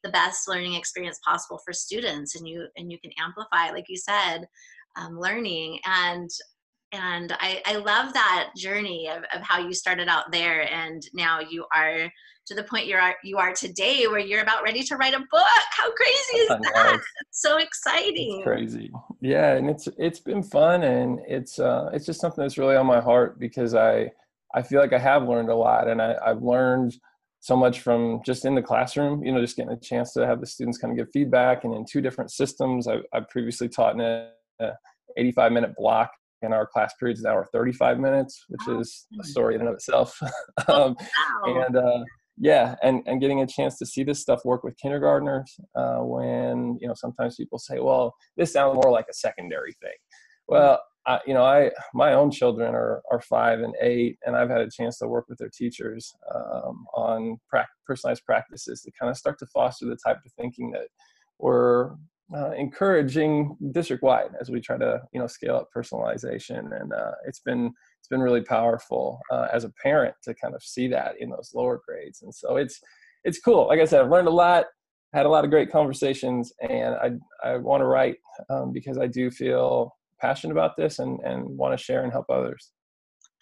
the 0.03 0.11
best 0.11 0.47
learning 0.49 0.75
experience 0.75 1.19
possible 1.27 1.61
for 1.65 1.73
students 1.73 2.37
and 2.37 2.47
you 2.49 2.69
and 2.77 2.91
you 2.93 2.99
can 3.01 3.11
amplify 3.19 3.71
like 3.71 3.87
you 3.89 3.97
said 3.97 4.47
um, 4.97 5.19
learning. 5.19 5.79
And 5.85 6.31
and 6.93 7.37
I, 7.41 7.61
I 7.67 7.77
love 7.77 8.13
that 8.13 8.51
journey 8.57 9.09
of, 9.09 9.25
of 9.35 9.43
how 9.43 9.59
you 9.59 9.75
started 9.75 10.07
out 10.07 10.31
there 10.31 10.73
and 10.73 11.03
now 11.13 11.41
you 11.41 11.67
are 11.75 12.09
to 12.47 12.55
the 12.55 12.63
point 12.63 12.87
you 12.87 12.95
are 12.95 13.17
you 13.25 13.37
are 13.39 13.53
today 13.53 14.07
where 14.07 14.21
you're 14.21 14.43
about 14.43 14.63
ready 14.63 14.83
to 14.85 14.97
write 14.97 15.15
a 15.15 15.19
book. 15.19 15.65
How 15.71 15.91
crazy 15.93 16.37
is 16.37 16.49
that? 16.49 17.01
it's 17.21 17.41
so 17.41 17.57
exciting. 17.57 18.37
It's 18.37 18.45
crazy. 18.45 18.93
Yeah 19.21 19.55
and 19.55 19.69
it's 19.69 19.89
it's 19.99 20.21
been 20.21 20.43
fun 20.43 20.85
and 20.85 21.21
it's 21.27 21.59
uh 21.59 21.91
it's 21.93 22.07
just 22.07 22.21
something 22.21 22.43
that's 22.43 22.59
really 22.59 22.77
on 22.77 22.87
my 22.87 23.01
heart 23.01 23.41
because 23.41 23.75
i 23.75 24.11
i 24.55 24.63
feel 24.63 24.81
like 24.81 24.93
i 24.93 24.99
have 24.99 25.27
learned 25.29 25.49
a 25.49 25.55
lot 25.55 25.89
and 25.89 26.01
I, 26.01 26.17
i've 26.25 26.43
learned 26.43 26.95
so 27.41 27.57
much 27.57 27.81
from 27.81 28.23
just 28.25 28.47
in 28.47 28.55
the 28.55 28.63
classroom 28.63 29.23
you 29.23 29.31
know 29.33 29.41
just 29.41 29.57
getting 29.57 29.73
a 29.73 29.77
chance 29.77 30.13
to 30.15 30.27
have 30.27 30.41
the 30.41 30.47
students 30.47 30.79
kind 30.79 30.93
of 30.93 30.97
give 30.97 31.13
feedback 31.13 31.65
and 31.65 31.75
in 31.75 31.85
two 31.85 32.01
different 32.01 32.31
systems. 32.31 32.89
I, 32.89 33.01
I 33.13 33.21
previously 33.21 33.69
taught 33.69 33.95
in 33.95 34.01
a, 34.01 34.31
a 34.61 34.71
85 35.17 35.53
minute 35.53 35.75
block 35.77 36.11
and 36.43 36.53
our 36.53 36.67
class 36.67 36.93
periods 36.99 37.23
now 37.23 37.37
are 37.37 37.47
35 37.53 37.99
minutes, 37.99 38.45
which 38.49 38.79
is 38.79 39.07
a 39.21 39.25
story 39.25 39.55
in 39.55 39.61
and 39.61 39.71
of 39.71 39.75
itself. 39.75 40.19
um, 40.69 40.97
wow. 41.47 41.65
And 41.67 41.77
uh, 41.77 42.05
yeah, 42.37 42.75
and, 42.83 43.03
and 43.07 43.21
getting 43.21 43.41
a 43.41 43.47
chance 43.47 43.79
to 43.79 43.87
see 43.87 44.03
this 44.03 44.21
stuff 44.21 44.45
work 44.45 44.63
with 44.65 44.77
kindergartners 44.77 45.57
uh, 45.75 45.99
when, 45.99 46.77
you 46.81 46.89
know, 46.89 46.95
sometimes 46.95 47.37
people 47.37 47.59
say, 47.59 47.81
well, 47.81 48.15
this 48.37 48.53
sounds 48.53 48.75
more 48.75 48.91
like 48.91 49.07
a 49.11 49.15
secondary 49.15 49.73
thing. 49.81 49.95
Well, 50.47 50.81
I, 51.07 51.21
you 51.27 51.35
know, 51.35 51.45
I 51.45 51.71
my 51.93 52.15
own 52.15 52.31
children 52.31 52.75
are 52.75 53.03
are 53.11 53.21
five 53.21 53.61
and 53.61 53.75
eight, 53.81 54.17
and 54.25 54.37
I've 54.37 54.49
had 54.49 54.63
a 54.63 54.71
chance 54.71 54.99
to 54.99 55.09
work 55.09 55.27
with 55.29 55.39
their 55.39 55.51
teachers 55.51 56.15
um, 56.35 56.87
on 56.95 57.39
pra- 57.49 57.69
personalized 57.87 58.25
practices 58.25 58.81
to 58.83 58.93
kind 58.99 59.11
of 59.11 59.17
start 59.17 59.39
to 59.41 59.47
foster 59.47 59.87
the 59.87 59.99
type 60.05 60.19
of 60.25 60.33
thinking 60.33 60.71
that 60.73 60.89
we're 61.39 61.91
uh, 62.35 62.53
encouraging 62.53 63.57
district 63.73 64.03
wide 64.03 64.31
as 64.41 64.51
we 64.51 64.61
try 64.61 64.79
to 64.79 65.01
you 65.13 65.21
know 65.21 65.27
scale 65.27 65.57
up 65.57 65.69
personalization. 65.77 66.81
And 66.81 66.93
uh, 66.93 67.13
it's 67.27 67.41
been 67.41 67.73
it's 67.99 68.09
been 68.09 68.21
really 68.21 68.43
powerful 68.43 69.21
uh, 69.31 69.49
as 69.53 69.65
a 69.65 69.73
parent 69.83 70.15
to 70.25 70.35
kind 70.35 70.55
of 70.55 70.63
see 70.63 70.89
that 70.89 71.15
in 71.19 71.31
those 71.31 71.53
lower 71.55 71.81
grades. 71.87 72.23
And 72.23 72.35
so 72.35 72.57
it's 72.57 72.81
it's 73.25 73.41
cool. 73.41 73.67
Like 73.69 73.81
i 73.81 73.85
said 73.85 74.01
i've 74.03 74.11
learned 74.11 74.29
a 74.29 74.31
lot 74.31 74.67
had 75.15 75.27
a 75.27 75.29
lot 75.29 75.45
of 75.45 75.51
great 75.51 75.71
conversations 75.71 76.53
and 76.69 76.95
i 76.97 77.11
i 77.49 77.57
want 77.57 77.81
to 77.81 77.87
write 77.87 78.17
um, 78.51 78.73
because 78.73 78.99
i 78.99 79.07
do 79.07 79.31
feel 79.31 79.97
passionate 80.21 80.53
about 80.53 80.77
this 80.77 80.99
and 80.99 81.21
and 81.21 81.45
want 81.45 81.77
to 81.77 81.83
share 81.83 82.03
and 82.03 82.13
help 82.13 82.27
others 82.29 82.73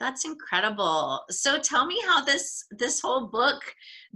that's 0.02 0.24
incredible. 0.24 1.22
So 1.30 1.58
tell 1.60 1.86
me 1.86 2.02
how 2.04 2.22
this 2.24 2.64
this 2.72 3.00
whole 3.00 3.28
book 3.28 3.62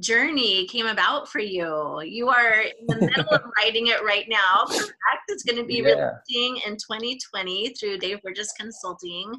journey 0.01 0.67
came 0.67 0.87
about 0.87 1.29
for 1.29 1.39
you. 1.39 2.01
You 2.03 2.29
are 2.29 2.63
in 2.63 2.87
the 2.89 3.07
middle 3.07 3.29
of 3.31 3.43
writing 3.57 3.87
it 3.87 4.03
right 4.03 4.27
now. 4.29 4.65
Correct? 4.67 4.97
It's 5.29 5.45
going 5.45 5.59
to 5.59 5.65
be 5.65 5.85
yeah. 5.87 6.11
releasing 6.29 6.61
in 6.67 6.73
2020 6.73 7.75
through 7.75 7.99
Dave 7.99 8.21
Burgess 8.23 8.53
Consulting. 8.59 9.33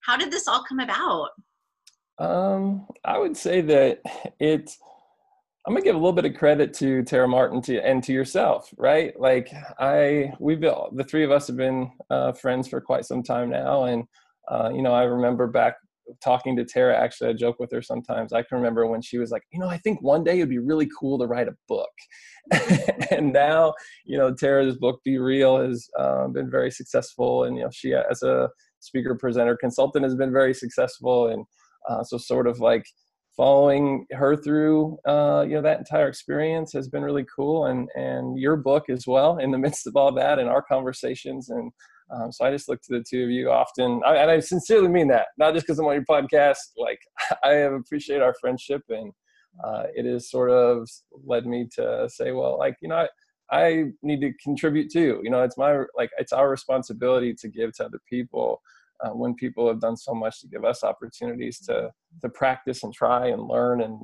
How 0.00 0.16
did 0.16 0.32
this 0.32 0.48
all 0.48 0.64
come 0.68 0.80
about? 0.80 1.30
Um, 2.18 2.88
I 3.04 3.16
would 3.16 3.36
say 3.36 3.60
that 3.62 4.02
it. 4.40 4.76
I'm 5.64 5.74
gonna 5.74 5.84
give 5.84 5.94
a 5.94 5.98
little 5.98 6.12
bit 6.12 6.24
of 6.24 6.34
credit 6.34 6.74
to 6.74 7.04
Tara 7.04 7.28
Martin 7.28 7.62
to, 7.62 7.78
and 7.86 8.02
to 8.02 8.12
yourself, 8.12 8.74
right? 8.76 9.18
Like 9.18 9.48
I, 9.78 10.32
we've 10.40 10.58
been, 10.58 10.74
the 10.94 11.04
three 11.04 11.22
of 11.22 11.30
us 11.30 11.46
have 11.46 11.56
been 11.56 11.92
uh, 12.10 12.32
friends 12.32 12.66
for 12.66 12.80
quite 12.80 13.04
some 13.04 13.22
time 13.22 13.50
now, 13.50 13.84
and 13.84 14.02
uh, 14.48 14.72
you 14.74 14.82
know, 14.82 14.92
I 14.92 15.04
remember 15.04 15.46
back 15.46 15.76
talking 16.20 16.56
to 16.56 16.64
Tara, 16.64 16.98
actually, 16.98 17.30
I 17.30 17.32
joke 17.34 17.58
with 17.58 17.70
her 17.72 17.82
sometimes. 17.82 18.32
I 18.32 18.42
can 18.42 18.58
remember 18.58 18.86
when 18.86 19.02
she 19.02 19.18
was 19.18 19.30
like, 19.30 19.42
you 19.52 19.58
know, 19.58 19.68
I 19.68 19.78
think 19.78 20.02
one 20.02 20.24
day 20.24 20.38
it'd 20.38 20.48
be 20.48 20.58
really 20.58 20.88
cool 20.98 21.18
to 21.18 21.26
write 21.26 21.48
a 21.48 21.56
book. 21.68 21.90
and 23.10 23.32
now, 23.32 23.74
you 24.04 24.18
know, 24.18 24.34
Tara's 24.34 24.76
book, 24.76 25.00
Be 25.04 25.18
Real, 25.18 25.58
has 25.58 25.88
um, 25.98 26.32
been 26.32 26.50
very 26.50 26.70
successful. 26.70 27.44
And, 27.44 27.56
you 27.56 27.64
know, 27.64 27.70
she, 27.72 27.94
as 27.94 28.22
a 28.22 28.48
speaker, 28.80 29.14
presenter, 29.14 29.56
consultant, 29.56 30.04
has 30.04 30.14
been 30.14 30.32
very 30.32 30.54
successful. 30.54 31.28
And 31.28 31.44
uh, 31.88 32.02
so, 32.04 32.18
sort 32.18 32.46
of 32.46 32.60
like, 32.60 32.84
following 33.36 34.04
her 34.12 34.36
through 34.36 34.98
uh, 35.08 35.42
you 35.48 35.54
know 35.54 35.62
that 35.62 35.78
entire 35.78 36.06
experience 36.06 36.70
has 36.72 36.88
been 36.88 37.02
really 37.02 37.24
cool 37.34 37.66
and 37.66 37.88
and 37.94 38.38
your 38.38 38.56
book 38.56 38.90
as 38.90 39.06
well 39.06 39.38
in 39.38 39.50
the 39.50 39.58
midst 39.58 39.86
of 39.86 39.96
all 39.96 40.12
that 40.12 40.38
and 40.38 40.50
our 40.50 40.62
conversations 40.62 41.48
and 41.48 41.72
um, 42.12 42.30
so 42.30 42.44
I 42.44 42.50
just 42.50 42.68
look 42.68 42.82
to 42.82 42.98
the 42.98 43.04
two 43.08 43.24
of 43.24 43.30
you 43.30 43.50
often, 43.50 44.02
I, 44.04 44.16
and 44.16 44.30
I 44.30 44.40
sincerely 44.40 44.88
mean 44.88 45.08
that, 45.08 45.28
not 45.38 45.54
just 45.54 45.66
because 45.66 45.78
I'm 45.78 45.86
on 45.86 45.94
your 45.94 46.04
podcast. 46.04 46.58
Like 46.76 47.00
I 47.44 47.52
appreciate 47.52 48.20
our 48.20 48.34
friendship, 48.40 48.82
and 48.88 49.12
uh, 49.64 49.84
it 49.94 50.04
has 50.04 50.30
sort 50.30 50.50
of 50.50 50.88
led 51.24 51.46
me 51.46 51.68
to 51.76 52.08
say, 52.10 52.32
well, 52.32 52.58
like 52.58 52.76
you 52.82 52.88
know, 52.88 53.06
I, 53.50 53.64
I 53.64 53.84
need 54.02 54.20
to 54.20 54.32
contribute 54.42 54.90
too. 54.92 55.20
You 55.22 55.30
know, 55.30 55.42
it's 55.42 55.56
my 55.56 55.84
like 55.96 56.10
it's 56.18 56.32
our 56.32 56.50
responsibility 56.50 57.34
to 57.34 57.48
give 57.48 57.72
to 57.76 57.86
other 57.86 58.00
people 58.08 58.60
uh, 59.02 59.10
when 59.10 59.34
people 59.34 59.66
have 59.68 59.80
done 59.80 59.96
so 59.96 60.14
much 60.14 60.40
to 60.40 60.48
give 60.48 60.64
us 60.64 60.84
opportunities 60.84 61.60
to 61.60 61.90
to 62.20 62.28
practice 62.28 62.82
and 62.82 62.92
try 62.92 63.28
and 63.28 63.42
learn 63.42 63.80
and 63.80 64.02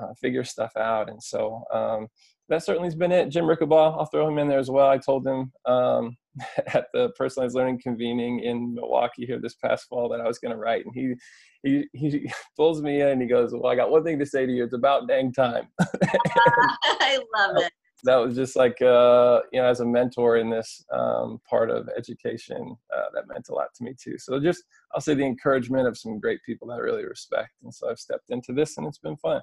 uh, 0.00 0.12
figure 0.20 0.44
stuff 0.44 0.72
out. 0.76 1.08
And 1.08 1.22
so 1.22 1.62
um, 1.72 2.08
that 2.48 2.64
certainly 2.64 2.86
has 2.86 2.94
been 2.94 3.12
it. 3.12 3.28
Jim 3.28 3.44
Rickabaugh, 3.44 3.98
I'll 3.98 4.06
throw 4.06 4.28
him 4.28 4.38
in 4.38 4.48
there 4.48 4.58
as 4.58 4.70
well. 4.70 4.88
I 4.88 4.98
told 4.98 5.26
him 5.26 5.52
um, 5.64 6.16
at 6.74 6.86
the 6.92 7.10
personalized 7.18 7.56
learning 7.56 7.80
convening 7.82 8.40
in 8.40 8.74
Milwaukee 8.74 9.26
here 9.26 9.40
this 9.40 9.54
past 9.54 9.88
fall 9.88 10.08
that 10.10 10.20
I 10.20 10.26
was 10.26 10.38
going 10.38 10.52
to 10.52 10.58
write, 10.58 10.84
and 10.84 10.94
he 10.94 11.14
he 11.62 11.88
he 11.92 12.30
pulls 12.56 12.82
me 12.82 13.00
in 13.00 13.08
and 13.08 13.22
he 13.22 13.28
goes, 13.28 13.52
"Well, 13.52 13.66
I 13.66 13.76
got 13.76 13.90
one 13.90 14.04
thing 14.04 14.18
to 14.18 14.26
say 14.26 14.46
to 14.46 14.52
you. 14.52 14.64
It's 14.64 14.74
about 14.74 15.08
dang 15.08 15.32
time." 15.32 15.68
I 15.80 17.18
love 17.36 17.56
it. 17.56 17.72
That 18.04 18.16
was 18.16 18.36
just 18.36 18.54
like 18.54 18.80
uh, 18.82 19.40
you 19.52 19.60
know, 19.60 19.66
as 19.66 19.80
a 19.80 19.86
mentor 19.86 20.36
in 20.36 20.50
this 20.50 20.84
um, 20.92 21.40
part 21.48 21.70
of 21.70 21.88
education, 21.96 22.76
uh, 22.96 23.06
that 23.14 23.26
meant 23.26 23.48
a 23.48 23.54
lot 23.54 23.68
to 23.76 23.84
me 23.84 23.94
too. 24.00 24.18
So 24.18 24.38
just 24.38 24.62
I'll 24.94 25.00
say 25.00 25.14
the 25.14 25.24
encouragement 25.24 25.88
of 25.88 25.98
some 25.98 26.20
great 26.20 26.40
people 26.46 26.68
that 26.68 26.74
I 26.74 26.78
really 26.78 27.06
respect, 27.06 27.50
and 27.64 27.74
so 27.74 27.90
I've 27.90 27.98
stepped 27.98 28.30
into 28.30 28.52
this, 28.52 28.76
and 28.76 28.86
it's 28.86 28.98
been 28.98 29.16
fun. 29.16 29.40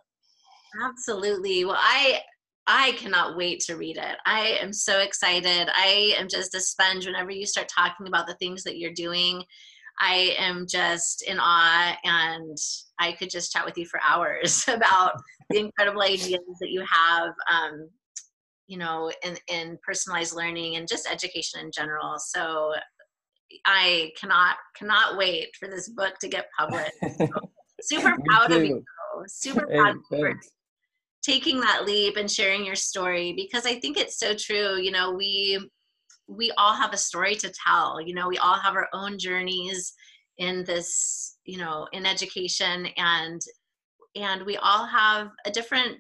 Absolutely. 0.81 1.65
Well, 1.65 1.77
I 1.77 2.19
I 2.67 2.93
cannot 2.93 3.36
wait 3.36 3.60
to 3.62 3.75
read 3.75 3.98
it. 3.98 4.17
I 4.25 4.58
am 4.62 4.72
so 4.72 5.00
excited. 5.00 5.70
I 5.75 6.15
am 6.17 6.27
just 6.29 6.55
a 6.55 6.62
sponge 6.62 7.05
whenever 7.05 7.32
you 7.32 7.46
start 7.46 7.67
talking 7.67 8.08
about 8.08 8.25
the 8.25 8.36
things 8.36 8.63
that 8.63 8.77
you're 8.77 8.93
doing. 8.93 9.43
I 10.00 10.36
am 10.39 10.65
just 10.67 11.24
in 11.24 11.39
awe 11.39 11.98
and 12.03 12.58
I 13.00 13.12
could 13.12 13.29
just 13.29 13.51
chat 13.51 13.65
with 13.65 13.77
you 13.77 13.86
for 13.86 14.00
hours 14.01 14.65
about 14.67 15.13
the 15.50 15.60
incredible 15.60 16.01
ideas 16.01 16.39
that 16.62 16.72
you 16.72 16.84
have 16.89 17.34
um, 17.51 17.89
you 18.67 18.77
know 18.77 19.12
in, 19.24 19.38
in 19.50 19.77
personalized 19.86 20.36
learning 20.36 20.77
and 20.77 20.88
just 20.88 21.10
education 21.12 21.60
in 21.60 21.72
general. 21.72 22.15
So 22.17 22.74
I 23.65 24.12
cannot 24.20 24.55
cannot 24.75 25.17
wait 25.17 25.50
for 25.60 25.67
this 25.67 25.89
book 25.89 26.17
to 26.22 26.29
get 26.29 26.48
published. 26.58 26.91
super 27.82 28.15
proud 28.25 28.51
of 28.51 28.63
you. 28.63 28.84
Super 29.27 29.67
proud 29.67 29.96
hey, 30.10 30.17
of 30.17 30.36
you 30.38 30.39
taking 31.24 31.60
that 31.62 31.86
leap 31.86 32.18
and 32.18 32.30
sharing 32.30 32.65
your 32.65 32.75
story 32.75 33.34
because 33.34 33.65
I 33.65 33.80
think 33.80 33.98
it's 33.98 34.20
so 34.20 34.36
true. 34.36 34.80
You 34.80 34.92
know, 34.92 35.12
we 35.12 35.60
we 36.27 36.51
all 36.58 36.74
have 36.74 36.94
a 36.94 36.98
story 36.98 37.36
to 37.36 37.53
tell. 37.65 38.00
You 38.01 38.13
know, 38.13 38.27
we 38.27 38.38
all 38.38 38.56
have 38.56 38.75
our 38.75 38.88
own 38.94 39.18
journeys 39.18 39.94
in 40.38 40.63
this, 40.65 41.38
you 41.46 41.58
know, 41.58 41.88
in 41.94 42.06
education 42.06 42.88
and 42.98 43.42
and 44.15 44.44
we 44.44 44.58
all 44.58 44.86
have 44.86 45.30
a 45.46 45.51
different 45.51 45.98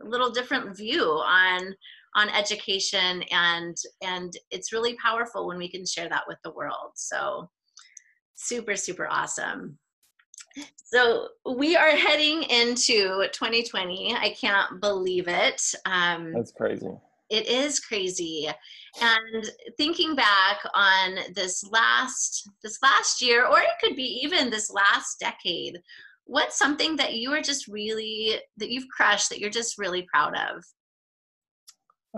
little 0.00 0.30
different 0.30 0.76
view 0.76 1.04
on 1.04 1.74
on 2.16 2.28
education 2.30 3.22
and 3.30 3.76
and 4.02 4.32
it's 4.50 4.72
really 4.72 4.96
powerful 4.96 5.46
when 5.46 5.58
we 5.58 5.70
can 5.70 5.86
share 5.86 6.08
that 6.08 6.24
with 6.28 6.38
the 6.44 6.52
world. 6.52 6.92
So 6.94 7.48
super 8.34 8.76
super 8.76 9.08
awesome. 9.08 9.78
So 10.76 11.28
we 11.56 11.76
are 11.76 11.90
heading 11.90 12.42
into 12.44 13.28
2020. 13.32 14.14
I 14.14 14.30
can't 14.30 14.80
believe 14.80 15.28
it. 15.28 15.62
Um, 15.86 16.32
That's 16.32 16.52
crazy. 16.52 16.90
It 17.28 17.46
is 17.46 17.78
crazy. 17.78 18.48
And 19.00 19.50
thinking 19.76 20.16
back 20.16 20.58
on 20.74 21.18
this 21.34 21.62
last 21.70 22.48
this 22.62 22.78
last 22.82 23.22
year, 23.22 23.46
or 23.46 23.60
it 23.60 23.68
could 23.80 23.94
be 23.94 24.20
even 24.24 24.50
this 24.50 24.68
last 24.68 25.20
decade, 25.20 25.80
what's 26.24 26.58
something 26.58 26.96
that 26.96 27.14
you 27.14 27.32
are 27.32 27.40
just 27.40 27.68
really 27.68 28.40
that 28.56 28.70
you've 28.70 28.88
crushed 28.88 29.30
that 29.30 29.38
you're 29.38 29.48
just 29.48 29.78
really 29.78 30.02
proud 30.12 30.34
of? 30.36 30.64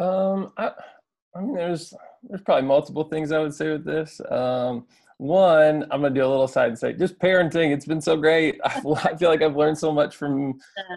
Um, 0.03 0.53
I, 0.57 0.71
I 1.37 1.41
mean, 1.41 1.55
there's 1.55 1.93
there's 2.23 2.43
probably 2.43 2.67
multiple 2.67 3.05
things 3.05 3.33
I 3.33 3.41
would 3.41 3.55
say 3.55 3.71
with 3.71 3.85
this. 3.85 4.19
Um, 4.31 4.87
one, 5.23 5.85
I'm 5.85 6.03
gonna 6.03 6.11
do 6.11 6.25
a 6.25 6.27
little 6.27 6.49
side 6.49 6.71
and 6.71 6.79
say, 6.79 6.93
just 6.95 7.19
parenting. 7.21 7.73
It's 7.73 7.87
been 7.87 8.01
so 8.01 8.17
great. 8.17 8.59
I 8.65 8.81
feel 9.17 9.29
like 9.29 9.41
I've 9.41 9.57
learned 9.57 9.79
so 9.79 9.93
much 9.93 10.17
from 10.17 10.55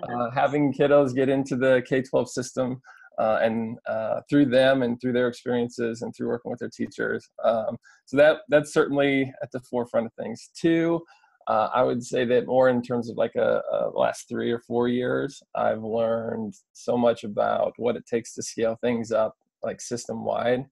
uh, 0.10 0.32
having 0.32 0.74
kiddos 0.74 1.14
get 1.14 1.30
into 1.30 1.56
the 1.56 1.84
K-12 1.88 2.28
system, 2.30 2.82
uh, 3.20 3.40
and 3.44 3.78
uh, 3.88 4.22
through 4.28 4.48
them 4.48 4.82
and 4.82 5.00
through 5.00 5.14
their 5.14 5.28
experiences 5.28 6.02
and 6.02 6.14
through 6.16 6.30
working 6.30 6.50
with 6.50 6.60
their 6.60 6.72
teachers. 6.76 7.30
Um, 7.44 7.78
so 8.06 8.18
that 8.18 8.38
that's 8.50 8.74
certainly 8.74 9.32
at 9.44 9.52
the 9.52 9.62
forefront 9.62 10.08
of 10.08 10.14
things. 10.14 10.50
Two, 10.60 11.02
uh, 11.48 11.70
I 11.72 11.84
would 11.84 12.04
say 12.04 12.26
that 12.26 12.48
more 12.48 12.70
in 12.70 12.82
terms 12.82 13.12
of 13.12 13.18
like 13.18 13.36
a, 13.36 13.62
a 13.72 13.90
last 13.94 14.28
three 14.28 14.52
or 14.52 14.60
four 14.60 14.88
years, 14.88 15.42
I've 15.54 15.84
learned 15.84 16.56
so 16.74 16.98
much 16.98 17.24
about 17.24 17.74
what 17.78 17.96
it 17.96 18.08
takes 18.08 18.34
to 18.34 18.42
scale 18.42 18.76
things 18.82 19.12
up 19.12 19.36
like 19.62 19.82
system 19.82 20.26
wide 20.26 20.66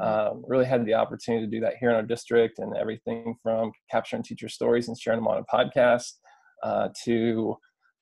um, 0.00 0.42
really 0.46 0.64
had 0.64 0.84
the 0.84 0.94
opportunity 0.94 1.44
to 1.44 1.50
do 1.50 1.60
that 1.60 1.74
here 1.80 1.90
in 1.90 1.96
our 1.96 2.02
district 2.02 2.58
and 2.58 2.76
everything 2.76 3.34
from 3.42 3.72
capturing 3.90 4.22
teacher 4.22 4.48
stories 4.48 4.88
and 4.88 4.98
sharing 4.98 5.18
them 5.18 5.28
on 5.28 5.38
a 5.42 5.56
podcast 5.56 6.12
uh, 6.62 6.88
to 7.04 7.56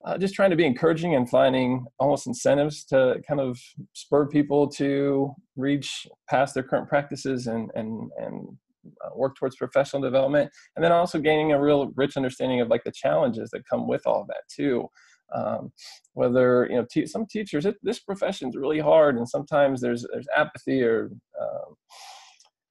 uh, 0.05 0.17
just 0.17 0.35
trying 0.35 0.51
to 0.51 0.57
be 0.57 0.65
encouraging 0.65 1.15
and 1.15 1.29
finding 1.29 1.85
almost 1.99 2.27
incentives 2.27 2.85
to 2.85 3.21
kind 3.27 3.41
of 3.41 3.59
spur 3.95 4.27
people 4.27 4.69
to 4.69 5.33
reach 5.57 6.07
past 6.31 6.55
their 6.55 6.63
current 6.63 6.89
practices 6.89 7.47
and 7.49 7.71
and 7.75 8.11
and 8.19 8.49
uh, 9.05 9.11
work 9.17 9.37
towards 9.37 9.57
professional 9.57 10.01
development. 10.01 10.51
And 10.77 10.85
then 10.85 10.93
also 10.93 11.19
gaining 11.19 11.53
a 11.53 11.61
real 11.61 11.91
rich 11.97 12.17
understanding 12.17 12.61
of 12.61 12.69
like 12.69 12.85
the 12.85 12.93
challenges 12.93 13.51
that 13.51 13.69
come 13.69 13.89
with 13.89 14.03
all 14.07 14.23
of 14.23 14.29
that 14.29 14.43
too 14.55 14.89
um, 15.35 15.73
whether 16.15 16.67
you 16.71 16.77
know 16.77 16.87
te- 16.91 17.07
some 17.07 17.27
teachers 17.27 17.67
it, 17.67 17.77
this 17.83 18.01
profession 18.01 18.49
is 18.49 18.57
really 18.57 18.79
hard 18.79 19.17
and 19.17 19.29
sometimes 19.29 19.81
there's 19.81 20.07
there's 20.13 20.27
apathy 20.37 20.83
or 20.83 21.11
um, 21.41 21.75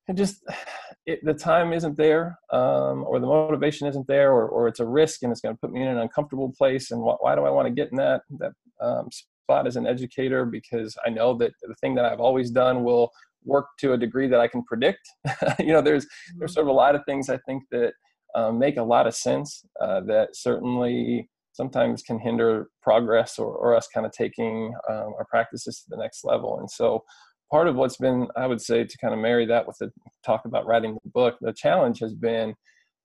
and 0.07 0.17
just 0.17 0.43
it, 1.05 1.23
the 1.23 1.33
time 1.33 1.73
isn't 1.73 1.97
there 1.97 2.37
um, 2.51 3.03
or 3.07 3.19
the 3.19 3.27
motivation 3.27 3.87
isn't 3.87 4.07
there 4.07 4.31
or, 4.31 4.47
or 4.47 4.67
it's 4.67 4.79
a 4.79 4.85
risk 4.85 5.23
and 5.23 5.31
it's 5.31 5.41
going 5.41 5.55
to 5.55 5.59
put 5.59 5.71
me 5.71 5.81
in 5.81 5.87
an 5.87 5.99
uncomfortable 5.99 6.53
place 6.57 6.91
and 6.91 7.01
wh- 7.01 7.21
why 7.21 7.35
do 7.35 7.43
i 7.43 7.49
want 7.49 7.67
to 7.67 7.73
get 7.73 7.91
in 7.91 7.97
that 7.97 8.21
that 8.39 8.51
um, 8.81 9.09
spot 9.11 9.67
as 9.67 9.75
an 9.75 9.87
educator 9.87 10.45
because 10.45 10.95
i 11.05 11.09
know 11.09 11.33
that 11.33 11.51
the 11.61 11.75
thing 11.75 11.95
that 11.95 12.05
i've 12.05 12.19
always 12.19 12.51
done 12.51 12.83
will 12.83 13.09
work 13.45 13.67
to 13.79 13.93
a 13.93 13.97
degree 13.97 14.27
that 14.27 14.39
i 14.39 14.47
can 14.47 14.63
predict 14.63 15.07
you 15.59 15.71
know 15.71 15.81
there's 15.81 16.05
there's 16.37 16.51
mm-hmm. 16.51 16.53
sort 16.53 16.65
of 16.65 16.69
a 16.69 16.73
lot 16.73 16.95
of 16.95 17.01
things 17.05 17.29
i 17.29 17.37
think 17.45 17.63
that 17.71 17.93
um, 18.35 18.59
make 18.59 18.77
a 18.77 18.83
lot 18.83 19.07
of 19.07 19.15
sense 19.15 19.63
uh, 19.81 20.01
that 20.01 20.35
certainly 20.35 21.29
sometimes 21.57 22.03
can 22.03 22.19
hinder 22.19 22.69
progress 22.83 23.39
or, 23.39 23.51
or 23.51 23.75
us 23.75 23.87
kind 23.91 24.05
of 24.05 24.11
taking 24.11 24.73
um, 24.89 25.13
our 25.17 25.25
practices 25.27 25.79
to 25.79 25.85
the 25.89 25.97
next 25.97 26.23
level. 26.23 26.59
And 26.59 26.69
so 26.69 27.03
part 27.51 27.67
of 27.67 27.75
what's 27.75 27.97
been, 27.97 28.27
I 28.35 28.45
would 28.45 28.61
say, 28.61 28.83
to 28.83 28.97
kind 28.99 29.13
of 29.13 29.19
marry 29.19 29.47
that 29.47 29.65
with 29.65 29.75
the 29.79 29.91
talk 30.23 30.45
about 30.45 30.67
writing 30.67 30.93
the 30.93 31.09
book, 31.09 31.35
the 31.41 31.51
challenge 31.51 31.99
has 31.99 32.13
been, 32.13 32.53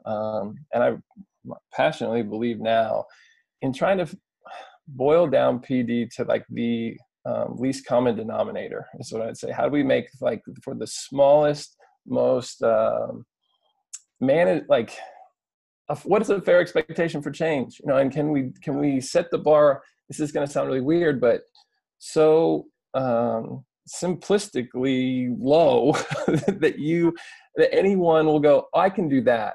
um, 0.04 0.54
and 0.74 0.82
I 0.84 1.54
passionately 1.74 2.22
believe 2.22 2.60
now, 2.60 3.04
in 3.62 3.72
trying 3.72 3.98
to 3.98 4.16
boil 4.86 5.26
down 5.26 5.60
PD 5.60 6.10
to 6.16 6.24
like 6.24 6.44
the 6.50 6.96
um, 7.24 7.56
least 7.56 7.86
common 7.86 8.16
denominator 8.16 8.86
is 8.98 9.12
what 9.12 9.22
I'd 9.22 9.38
say. 9.38 9.50
How 9.50 9.64
do 9.64 9.70
we 9.70 9.82
make 9.82 10.08
like 10.20 10.42
for 10.62 10.74
the 10.74 10.86
smallest, 10.86 11.76
most 12.06 12.62
um, 12.62 13.24
manage 14.20 14.64
like 14.68 14.92
what 16.04 16.22
is 16.22 16.30
a 16.30 16.40
fair 16.40 16.60
expectation 16.60 17.22
for 17.22 17.30
change? 17.30 17.80
You 17.80 17.88
know 17.88 17.98
and 17.98 18.10
can 18.12 18.30
we 18.30 18.52
can 18.62 18.78
we 18.78 19.00
set 19.00 19.30
the 19.30 19.38
bar? 19.38 19.82
This 20.08 20.20
is 20.20 20.32
going 20.32 20.46
to 20.46 20.52
sound 20.52 20.68
really 20.68 20.80
weird 20.80 21.20
but 21.20 21.42
so 21.98 22.66
um, 22.94 23.64
simplistically 23.88 25.34
low 25.38 25.92
that 26.48 26.74
you 26.78 27.14
that 27.56 27.74
anyone 27.74 28.26
will 28.26 28.40
go 28.40 28.66
i 28.74 28.88
can 28.88 29.08
do 29.08 29.22
that. 29.22 29.54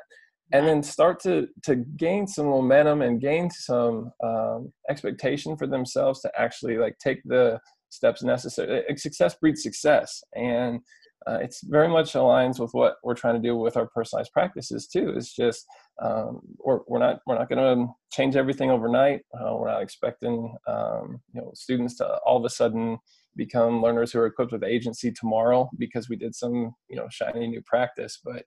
And 0.54 0.66
then 0.66 0.82
start 0.82 1.20
to 1.24 1.48
to 1.64 1.76
gain 1.76 2.26
some 2.26 2.46
momentum 2.46 3.02
and 3.02 3.20
gain 3.20 3.50
some 3.50 4.12
um, 4.24 4.72
expectation 4.90 5.58
for 5.58 5.68
themselves 5.68 6.22
to 6.22 6.32
actually 6.38 6.78
like 6.78 6.98
take 7.00 7.22
the 7.26 7.60
steps 7.90 8.24
necessary 8.24 8.84
success 8.98 9.36
breeds 9.36 9.64
success. 9.64 10.24
And 10.36 10.80
uh, 11.28 11.40
it's 11.42 11.62
very 11.64 11.88
much 11.88 12.14
aligns 12.14 12.60
with 12.60 12.74
what 12.74 12.98
we're 13.04 13.14
trying 13.14 13.36
to 13.36 13.46
do 13.46 13.56
with 13.56 13.76
our 13.76 13.88
personalized 13.88 14.32
practices 14.32 14.88
too. 14.88 15.14
It's 15.16 15.36
just 15.36 15.66
um, 16.02 16.40
we're, 16.60 16.80
we're 16.88 17.00
not 17.00 17.20
we're 17.28 17.38
not 17.38 17.50
going 17.50 17.78
to 17.78 17.92
change 18.12 18.36
everything 18.36 18.72
overnight. 18.72 19.22
Uh, 19.34 19.56
we're 19.56 19.70
not 19.70 19.82
expecting 19.82 20.56
um, 20.68 21.20
you 21.34 21.42
know 21.42 21.52
students 21.54 21.98
to 21.98 22.18
all 22.26 22.38
of 22.38 22.46
a 22.46 22.50
sudden 22.50 22.98
become 23.36 23.82
learners 23.82 24.12
who 24.12 24.20
are 24.20 24.26
equipped 24.26 24.52
with 24.52 24.64
agency 24.64 25.12
tomorrow 25.12 25.70
because 25.78 26.10
we 26.10 26.16
did 26.16 26.34
some 26.34 26.74
you 26.90 26.96
know 26.96 27.08
shiny 27.10 27.48
new 27.48 27.62
practice. 27.66 28.20
But 28.24 28.44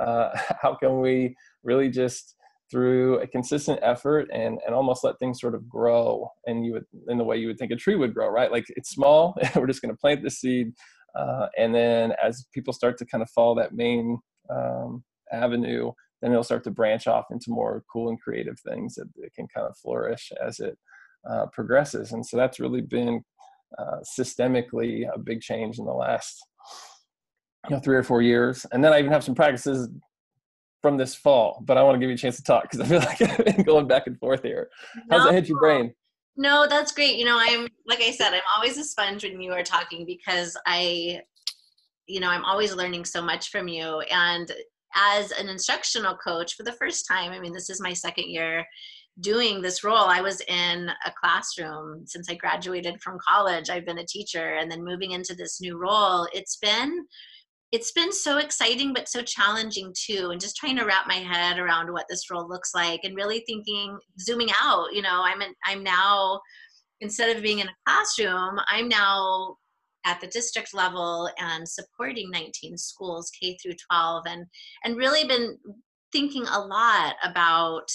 uh, 0.00 0.30
how 0.62 0.74
can 0.74 1.00
we 1.00 1.36
really 1.62 1.90
just 1.90 2.36
through 2.70 3.18
a 3.18 3.26
consistent 3.26 3.78
effort 3.82 4.28
and 4.32 4.58
and 4.64 4.74
almost 4.74 5.04
let 5.04 5.18
things 5.18 5.38
sort 5.38 5.54
of 5.54 5.68
grow 5.68 6.26
and 6.46 6.64
you 6.64 6.72
would 6.72 6.84
in 7.08 7.18
the 7.18 7.24
way 7.24 7.36
you 7.36 7.46
would 7.46 7.58
think 7.58 7.70
a 7.70 7.76
tree 7.76 7.96
would 7.96 8.14
grow 8.14 8.28
right 8.28 8.50
like 8.50 8.64
it's 8.70 8.88
small 8.88 9.36
we're 9.54 9.66
just 9.66 9.82
going 9.82 9.94
to 9.94 10.00
plant 10.00 10.22
the 10.22 10.30
seed 10.30 10.72
uh, 11.14 11.46
and 11.58 11.74
then 11.74 12.14
as 12.22 12.46
people 12.52 12.72
start 12.72 12.98
to 12.98 13.06
kind 13.06 13.22
of 13.22 13.30
follow 13.30 13.54
that 13.54 13.74
main 13.74 14.18
um, 14.50 15.02
avenue 15.32 15.90
then 16.20 16.30
it'll 16.30 16.44
start 16.44 16.62
to 16.62 16.70
branch 16.70 17.08
off 17.08 17.26
into 17.32 17.50
more 17.50 17.82
cool 17.92 18.08
and 18.08 18.20
creative 18.20 18.58
things 18.60 18.94
that, 18.94 19.08
that 19.16 19.34
can 19.34 19.48
kind 19.54 19.66
of 19.66 19.76
flourish 19.76 20.30
as 20.44 20.60
it 20.60 20.78
uh, 21.28 21.46
progresses 21.52 22.12
and 22.12 22.24
so 22.24 22.36
that's 22.36 22.60
really 22.60 22.80
been 22.80 23.22
uh, 23.78 23.98
systemically 24.18 25.06
a 25.12 25.18
big 25.18 25.40
change 25.40 25.78
in 25.78 25.84
the 25.84 25.92
last 25.92 26.44
you 27.68 27.76
know 27.76 27.80
three 27.80 27.96
or 27.96 28.02
four 28.02 28.22
years 28.22 28.66
and 28.72 28.84
then 28.84 28.92
i 28.92 28.98
even 28.98 29.12
have 29.12 29.24
some 29.24 29.34
practices 29.34 29.88
from 30.82 30.96
this 30.96 31.14
fall, 31.14 31.62
but 31.64 31.78
I 31.78 31.82
want 31.82 31.94
to 31.94 32.00
give 32.00 32.10
you 32.10 32.14
a 32.14 32.18
chance 32.18 32.36
to 32.36 32.42
talk 32.42 32.64
because 32.64 32.80
I 32.80 32.84
feel 32.86 32.98
like 32.98 33.22
I've 33.48 33.56
been 33.56 33.64
going 33.64 33.86
back 33.86 34.06
and 34.06 34.18
forth 34.18 34.42
here. 34.42 34.68
How's 35.08 35.20
no, 35.20 35.26
that 35.26 35.34
hit 35.34 35.48
your 35.48 35.60
brain? 35.60 35.94
No, 36.36 36.66
that's 36.68 36.92
great. 36.92 37.16
You 37.16 37.26
know, 37.26 37.38
I'm 37.38 37.68
like 37.86 38.00
I 38.00 38.10
said, 38.10 38.32
I'm 38.32 38.40
always 38.56 38.78
a 38.78 38.84
sponge 38.84 39.22
when 39.24 39.40
you 39.40 39.52
are 39.52 39.62
talking 39.62 40.06
because 40.06 40.56
I, 40.66 41.20
you 42.06 42.20
know, 42.20 42.28
I'm 42.28 42.44
always 42.44 42.74
learning 42.74 43.04
so 43.04 43.22
much 43.22 43.50
from 43.50 43.68
you. 43.68 44.00
And 44.10 44.50
as 44.94 45.30
an 45.32 45.48
instructional 45.48 46.16
coach 46.16 46.54
for 46.54 46.62
the 46.62 46.72
first 46.72 47.06
time, 47.06 47.32
I 47.32 47.40
mean, 47.40 47.52
this 47.52 47.70
is 47.70 47.80
my 47.80 47.92
second 47.92 48.28
year 48.28 48.66
doing 49.20 49.60
this 49.60 49.84
role. 49.84 50.06
I 50.08 50.22
was 50.22 50.40
in 50.48 50.88
a 51.04 51.12
classroom 51.20 52.06
since 52.06 52.30
I 52.30 52.34
graduated 52.34 53.00
from 53.02 53.18
college. 53.26 53.68
I've 53.68 53.84
been 53.84 53.98
a 53.98 54.06
teacher 54.06 54.54
and 54.54 54.70
then 54.70 54.84
moving 54.84 55.10
into 55.10 55.34
this 55.34 55.60
new 55.60 55.78
role. 55.78 56.26
It's 56.32 56.56
been 56.56 57.06
it's 57.72 57.92
been 57.92 58.12
so 58.12 58.36
exciting 58.36 58.92
but 58.92 59.08
so 59.08 59.22
challenging 59.22 59.92
too 59.98 60.28
and 60.30 60.40
just 60.40 60.56
trying 60.56 60.76
to 60.76 60.84
wrap 60.84 61.06
my 61.08 61.14
head 61.14 61.58
around 61.58 61.90
what 61.90 62.06
this 62.08 62.30
role 62.30 62.48
looks 62.48 62.74
like 62.74 63.00
and 63.02 63.16
really 63.16 63.42
thinking 63.46 63.98
zooming 64.20 64.50
out 64.62 64.92
you 64.92 65.02
know 65.02 65.22
i'm 65.24 65.42
i'm 65.66 65.82
now 65.82 66.40
instead 67.00 67.34
of 67.34 67.42
being 67.42 67.58
in 67.58 67.66
a 67.66 67.76
classroom 67.86 68.60
i'm 68.68 68.88
now 68.88 69.56
at 70.04 70.20
the 70.20 70.26
district 70.28 70.74
level 70.74 71.28
and 71.38 71.66
supporting 71.66 72.30
19 72.30 72.76
schools 72.76 73.30
k 73.30 73.56
through 73.60 73.74
12 73.90 74.24
and 74.28 74.46
and 74.84 74.96
really 74.96 75.26
been 75.26 75.56
thinking 76.12 76.44
a 76.46 76.60
lot 76.60 77.14
about 77.24 77.88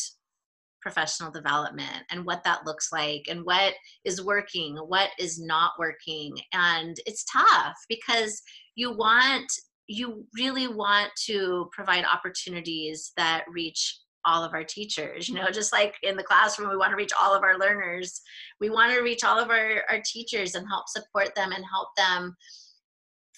professional 0.81 1.29
development 1.29 2.03
and 2.11 2.25
what 2.25 2.43
that 2.43 2.65
looks 2.65 2.91
like 2.93 3.23
and 3.29 3.41
what 3.43 3.73
is 4.05 4.23
working 4.23 4.77
what 4.77 5.09
is 5.19 5.39
not 5.39 5.71
working 5.77 6.33
and 6.53 6.95
it's 7.05 7.25
tough 7.25 7.75
because 7.89 8.41
you 8.75 8.95
want 8.95 9.51
you 9.87 10.25
really 10.35 10.67
want 10.67 11.09
to 11.25 11.69
provide 11.71 12.05
opportunities 12.05 13.13
that 13.17 13.45
reach 13.49 13.99
all 14.25 14.43
of 14.43 14.53
our 14.53 14.63
teachers 14.63 15.29
you 15.29 15.35
know 15.35 15.49
just 15.49 15.71
like 15.71 15.95
in 16.03 16.17
the 16.17 16.23
classroom 16.23 16.69
we 16.69 16.75
want 16.75 16.91
to 16.91 16.97
reach 16.97 17.13
all 17.19 17.33
of 17.33 17.43
our 17.43 17.57
learners 17.57 18.21
we 18.59 18.69
want 18.69 18.93
to 18.93 19.01
reach 19.01 19.23
all 19.23 19.39
of 19.39 19.49
our, 19.49 19.83
our 19.89 20.01
teachers 20.05 20.55
and 20.55 20.67
help 20.67 20.85
support 20.89 21.33
them 21.35 21.51
and 21.53 21.63
help 21.71 21.87
them 21.95 22.35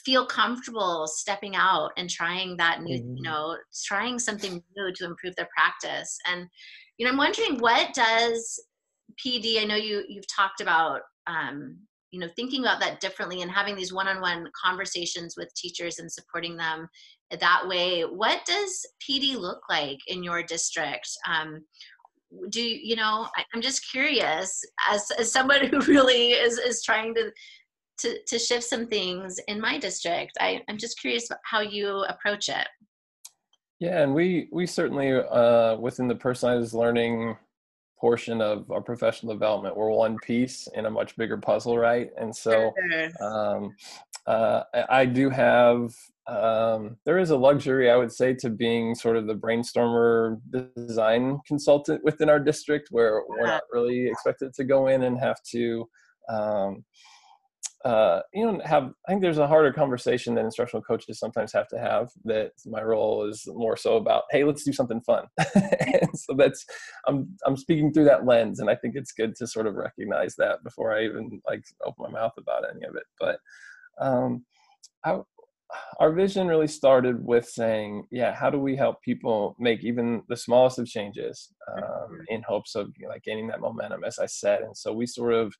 feel 0.03 0.25
comfortable 0.25 1.05
stepping 1.07 1.55
out 1.55 1.91
and 1.97 2.09
trying 2.09 2.57
that 2.57 2.81
new 2.81 2.97
mm-hmm. 2.97 3.17
you 3.17 3.21
know 3.21 3.55
trying 3.85 4.17
something 4.17 4.63
new 4.75 4.91
to 4.93 5.05
improve 5.05 5.35
their 5.35 5.49
practice 5.55 6.17
and 6.25 6.47
you 6.97 7.05
know 7.05 7.11
i'm 7.11 7.17
wondering 7.17 7.57
what 7.59 7.93
does 7.93 8.59
pd 9.23 9.61
i 9.61 9.65
know 9.65 9.75
you 9.75 10.03
you've 10.07 10.27
talked 10.27 10.61
about 10.61 11.01
um, 11.27 11.77
you 12.11 12.19
know 12.19 12.27
thinking 12.35 12.61
about 12.61 12.79
that 12.79 12.99
differently 12.99 13.41
and 13.41 13.51
having 13.51 13.75
these 13.75 13.93
one-on-one 13.93 14.47
conversations 14.65 15.35
with 15.37 15.53
teachers 15.55 15.99
and 15.99 16.11
supporting 16.11 16.57
them 16.57 16.87
that 17.39 17.67
way 17.67 18.01
what 18.01 18.41
does 18.45 18.85
pd 19.07 19.35
look 19.37 19.61
like 19.69 19.99
in 20.07 20.23
your 20.23 20.41
district? 20.43 21.09
Um, 21.27 21.61
do 22.49 22.61
you 22.61 22.95
know 22.95 23.27
I, 23.35 23.43
am 23.55 23.61
just 23.61 23.89
curious 23.89 24.63
as, 24.89 25.09
as 25.17 25.31
someone 25.31 25.65
who 25.71 25.79
really 25.81 26.31
is 26.31 26.57
is 26.57 26.83
trying 26.83 27.13
to 27.15 27.31
to, 27.99 28.17
to 28.27 28.39
shift 28.39 28.63
some 28.63 28.87
things 28.87 29.39
in 29.47 29.59
my 29.59 29.77
district 29.77 30.31
I, 30.39 30.61
i'm 30.69 30.77
just 30.77 30.99
curious 30.99 31.27
how 31.43 31.61
you 31.61 32.05
approach 32.07 32.49
it. 32.49 32.67
Yeah 33.79 34.01
and 34.01 34.13
we 34.13 34.47
we 34.51 34.65
certainly 34.65 35.11
uh, 35.13 35.75
within 35.77 36.07
the 36.07 36.15
personalized 36.15 36.73
learning 36.73 37.37
portion 37.99 38.41
of 38.41 38.69
our 38.71 38.81
professional 38.81 39.33
development. 39.33 39.75
We're 39.75 39.89
one 39.89 40.17
piece 40.23 40.67
in 40.73 40.85
a 40.85 40.89
much 40.89 41.15
bigger 41.17 41.37
puzzle, 41.37 41.77
right? 41.77 42.09
And 42.17 42.35
so 42.35 42.73
um, 43.21 43.75
uh, 44.25 44.63
I 44.89 45.05
do 45.05 45.29
have, 45.29 45.93
um, 46.27 46.97
there 47.05 47.17
is 47.17 47.31
a 47.31 47.37
luxury, 47.37 47.89
I 47.89 47.95
would 47.95 48.11
say, 48.11 48.33
to 48.35 48.49
being 48.49 48.95
sort 48.95 49.17
of 49.17 49.27
the 49.27 49.35
brainstormer 49.35 50.39
design 50.75 51.39
consultant 51.45 52.03
within 52.03 52.29
our 52.29 52.39
district 52.39 52.89
where 52.91 53.23
we're 53.27 53.45
not 53.45 53.63
really 53.71 54.07
expected 54.07 54.53
to 54.53 54.63
go 54.63 54.87
in 54.87 55.03
and 55.03 55.19
have 55.19 55.41
to. 55.51 55.89
Um, 56.29 56.85
uh, 57.85 58.19
you 58.33 58.45
know, 58.45 58.59
have 58.65 58.91
I 59.07 59.11
think 59.11 59.21
there's 59.21 59.37
a 59.37 59.47
harder 59.47 59.71
conversation 59.71 60.35
that 60.35 60.43
instructional 60.43 60.83
coaches 60.83 61.17
sometimes 61.17 61.53
have 61.53 61.67
to 61.69 61.79
have. 61.79 62.09
That 62.25 62.51
my 62.65 62.81
role 62.81 63.25
is 63.25 63.47
more 63.47 63.77
so 63.77 63.95
about, 63.95 64.23
hey, 64.31 64.43
let's 64.43 64.63
do 64.63 64.73
something 64.73 65.01
fun. 65.01 65.25
and 65.55 66.09
so 66.13 66.33
that's 66.33 66.65
I'm 67.07 67.37
I'm 67.45 67.55
speaking 67.55 67.93
through 67.93 68.05
that 68.05 68.25
lens, 68.25 68.59
and 68.59 68.69
I 68.69 68.75
think 68.75 68.95
it's 68.95 69.13
good 69.13 69.35
to 69.37 69.47
sort 69.47 69.65
of 69.65 69.75
recognize 69.75 70.35
that 70.35 70.63
before 70.63 70.93
I 70.93 71.05
even 71.05 71.41
like 71.47 71.63
open 71.85 72.11
my 72.11 72.19
mouth 72.19 72.33
about 72.37 72.63
any 72.69 72.85
of 72.85 72.95
it. 72.95 73.03
But 73.17 73.39
um, 73.97 74.45
I, 75.05 75.19
our 75.99 76.11
vision 76.11 76.47
really 76.47 76.67
started 76.67 77.23
with 77.23 77.47
saying, 77.47 78.07
yeah, 78.11 78.33
how 78.33 78.49
do 78.49 78.59
we 78.59 78.75
help 78.75 79.01
people 79.03 79.55
make 79.59 79.83
even 79.83 80.23
the 80.27 80.35
smallest 80.35 80.79
of 80.79 80.87
changes 80.87 81.53
um, 81.77 81.83
mm-hmm. 81.83 82.21
in 82.27 82.41
hopes 82.41 82.75
of 82.75 82.91
you 82.97 83.05
know, 83.05 83.13
like 83.13 83.23
gaining 83.23 83.47
that 83.47 83.61
momentum, 83.61 84.03
as 84.03 84.19
I 84.19 84.25
said. 84.25 84.61
And 84.61 84.75
so 84.75 84.91
we 84.91 85.05
sort 85.05 85.33
of 85.33 85.53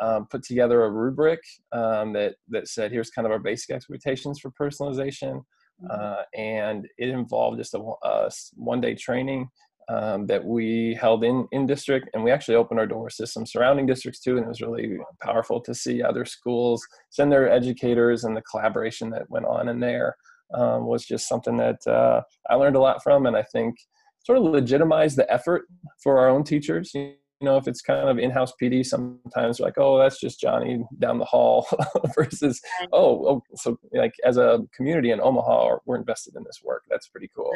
um, 0.00 0.26
put 0.26 0.42
together 0.42 0.84
a 0.84 0.90
rubric 0.90 1.40
um, 1.72 2.12
that 2.12 2.36
that 2.48 2.68
said 2.68 2.92
here's 2.92 3.10
kind 3.10 3.26
of 3.26 3.32
our 3.32 3.38
basic 3.38 3.70
expectations 3.70 4.40
for 4.40 4.50
personalization, 4.50 5.42
mm-hmm. 5.82 5.86
uh, 5.90 6.22
and 6.34 6.86
it 6.98 7.08
involved 7.08 7.58
just 7.58 7.74
a, 7.74 7.92
a 8.04 8.30
one 8.54 8.80
day 8.80 8.94
training 8.94 9.48
um, 9.88 10.26
that 10.26 10.44
we 10.44 10.96
held 11.00 11.24
in 11.24 11.46
in 11.52 11.66
district, 11.66 12.10
and 12.14 12.22
we 12.22 12.30
actually 12.30 12.56
opened 12.56 12.80
our 12.80 12.86
doors 12.86 13.16
to 13.16 13.26
some 13.26 13.46
surrounding 13.46 13.86
districts 13.86 14.20
too, 14.20 14.36
and 14.36 14.44
it 14.44 14.48
was 14.48 14.60
really 14.60 14.98
powerful 15.22 15.60
to 15.60 15.74
see 15.74 16.02
other 16.02 16.24
schools 16.24 16.86
send 17.10 17.32
their 17.32 17.50
educators 17.50 18.24
and 18.24 18.36
the 18.36 18.42
collaboration 18.42 19.10
that 19.10 19.28
went 19.30 19.46
on 19.46 19.68
in 19.68 19.80
there 19.80 20.16
um, 20.54 20.86
was 20.86 21.04
just 21.04 21.28
something 21.28 21.56
that 21.56 21.86
uh, 21.86 22.22
I 22.48 22.54
learned 22.54 22.76
a 22.76 22.80
lot 22.80 23.02
from, 23.02 23.26
and 23.26 23.36
I 23.36 23.42
think 23.42 23.76
sort 24.24 24.38
of 24.38 24.44
legitimized 24.44 25.16
the 25.16 25.30
effort 25.32 25.62
for 26.02 26.18
our 26.18 26.28
own 26.28 26.44
teachers. 26.44 26.92
You 26.94 27.02
you 27.02 27.14
know, 27.40 27.56
if 27.56 27.68
it's 27.68 27.80
kind 27.80 28.08
of 28.08 28.18
in-house 28.18 28.52
PD, 28.60 28.84
sometimes 28.84 29.60
like, 29.60 29.74
oh, 29.76 29.98
that's 29.98 30.20
just 30.20 30.40
Johnny 30.40 30.84
down 30.98 31.18
the 31.18 31.24
hall 31.24 31.66
versus, 32.16 32.60
oh, 32.92 33.26
oh, 33.26 33.42
so 33.54 33.78
like 33.92 34.14
as 34.24 34.36
a 34.36 34.60
community 34.74 35.10
in 35.10 35.20
Omaha, 35.20 35.76
we're 35.86 35.96
invested 35.96 36.34
in 36.36 36.44
this 36.44 36.60
work. 36.64 36.84
That's 36.88 37.08
pretty 37.08 37.30
cool. 37.36 37.52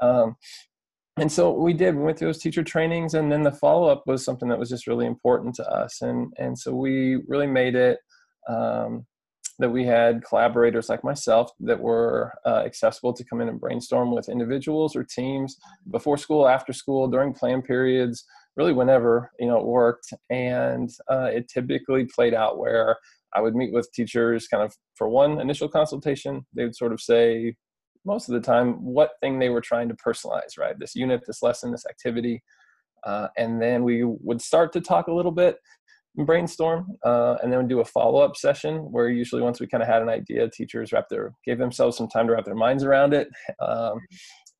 Um, 0.00 0.36
and 1.18 1.30
so 1.30 1.50
we 1.50 1.72
did, 1.72 1.94
we 1.94 2.02
went 2.02 2.18
through 2.18 2.28
those 2.28 2.42
teacher 2.42 2.62
trainings 2.62 3.14
and 3.14 3.32
then 3.32 3.42
the 3.42 3.52
follow-up 3.52 4.02
was 4.06 4.24
something 4.24 4.48
that 4.48 4.58
was 4.58 4.68
just 4.68 4.86
really 4.86 5.06
important 5.06 5.54
to 5.56 5.66
us. 5.68 6.02
And, 6.02 6.32
and 6.38 6.58
so 6.58 6.74
we 6.74 7.22
really 7.26 7.46
made 7.46 7.74
it, 7.74 7.98
um, 8.48 9.06
that 9.58 9.70
we 9.70 9.84
had 9.84 10.22
collaborators 10.22 10.90
like 10.90 11.02
myself 11.02 11.50
that 11.60 11.80
were 11.80 12.32
uh, 12.44 12.62
accessible 12.66 13.14
to 13.14 13.24
come 13.24 13.40
in 13.40 13.48
and 13.48 13.58
brainstorm 13.58 14.14
with 14.14 14.28
individuals 14.28 14.94
or 14.94 15.02
teams 15.02 15.56
before 15.90 16.18
school, 16.18 16.46
after 16.46 16.74
school, 16.74 17.08
during 17.08 17.32
plan 17.32 17.62
periods, 17.62 18.24
really 18.56 18.72
whenever 18.72 19.30
you 19.38 19.46
know 19.46 19.58
it 19.58 19.66
worked 19.66 20.12
and 20.30 20.90
uh, 21.10 21.28
it 21.32 21.48
typically 21.48 22.06
played 22.06 22.34
out 22.34 22.58
where 22.58 22.96
i 23.34 23.40
would 23.40 23.54
meet 23.54 23.72
with 23.72 23.90
teachers 23.92 24.48
kind 24.48 24.62
of 24.62 24.74
for 24.96 25.08
one 25.08 25.40
initial 25.40 25.68
consultation. 25.68 26.44
They 26.54 26.64
would 26.64 26.76
sort 26.76 26.92
of 26.92 27.00
say 27.00 27.54
most 28.04 28.28
of 28.28 28.34
the 28.34 28.40
time 28.40 28.72
what 28.84 29.12
thing 29.20 29.38
they 29.38 29.50
were 29.50 29.60
trying 29.60 29.88
to 29.88 29.94
personalize 29.94 30.58
right? 30.58 30.78
This 30.78 30.94
unit 30.94 31.22
this 31.26 31.42
lesson 31.42 31.70
this 31.70 31.86
activity. 31.86 32.42
Uh, 33.04 33.28
and 33.36 33.62
then 33.62 33.84
we 33.84 34.02
would 34.04 34.40
start 34.40 34.72
to 34.72 34.80
talk 34.80 35.06
a 35.06 35.12
little 35.12 35.30
bit 35.30 35.58
and 36.16 36.26
brainstorm 36.26 36.86
uh, 37.04 37.36
and 37.42 37.52
then 37.52 37.60
we'd 37.60 37.68
do 37.68 37.80
a 37.80 37.84
follow-up 37.84 38.36
session 38.36 38.78
where 38.90 39.10
usually 39.10 39.42
once 39.42 39.60
we 39.60 39.66
kind 39.66 39.82
of 39.82 39.88
had 39.88 40.02
an 40.02 40.08
idea 40.08 40.48
teachers 40.48 40.92
wrap 40.92 41.08
their 41.10 41.32
gave 41.44 41.58
themselves 41.58 41.96
some 41.96 42.08
time 42.08 42.26
to 42.26 42.32
wrap 42.32 42.44
their 42.44 42.54
minds 42.54 42.82
around 42.82 43.12
it. 43.12 43.28
Um, 43.60 43.98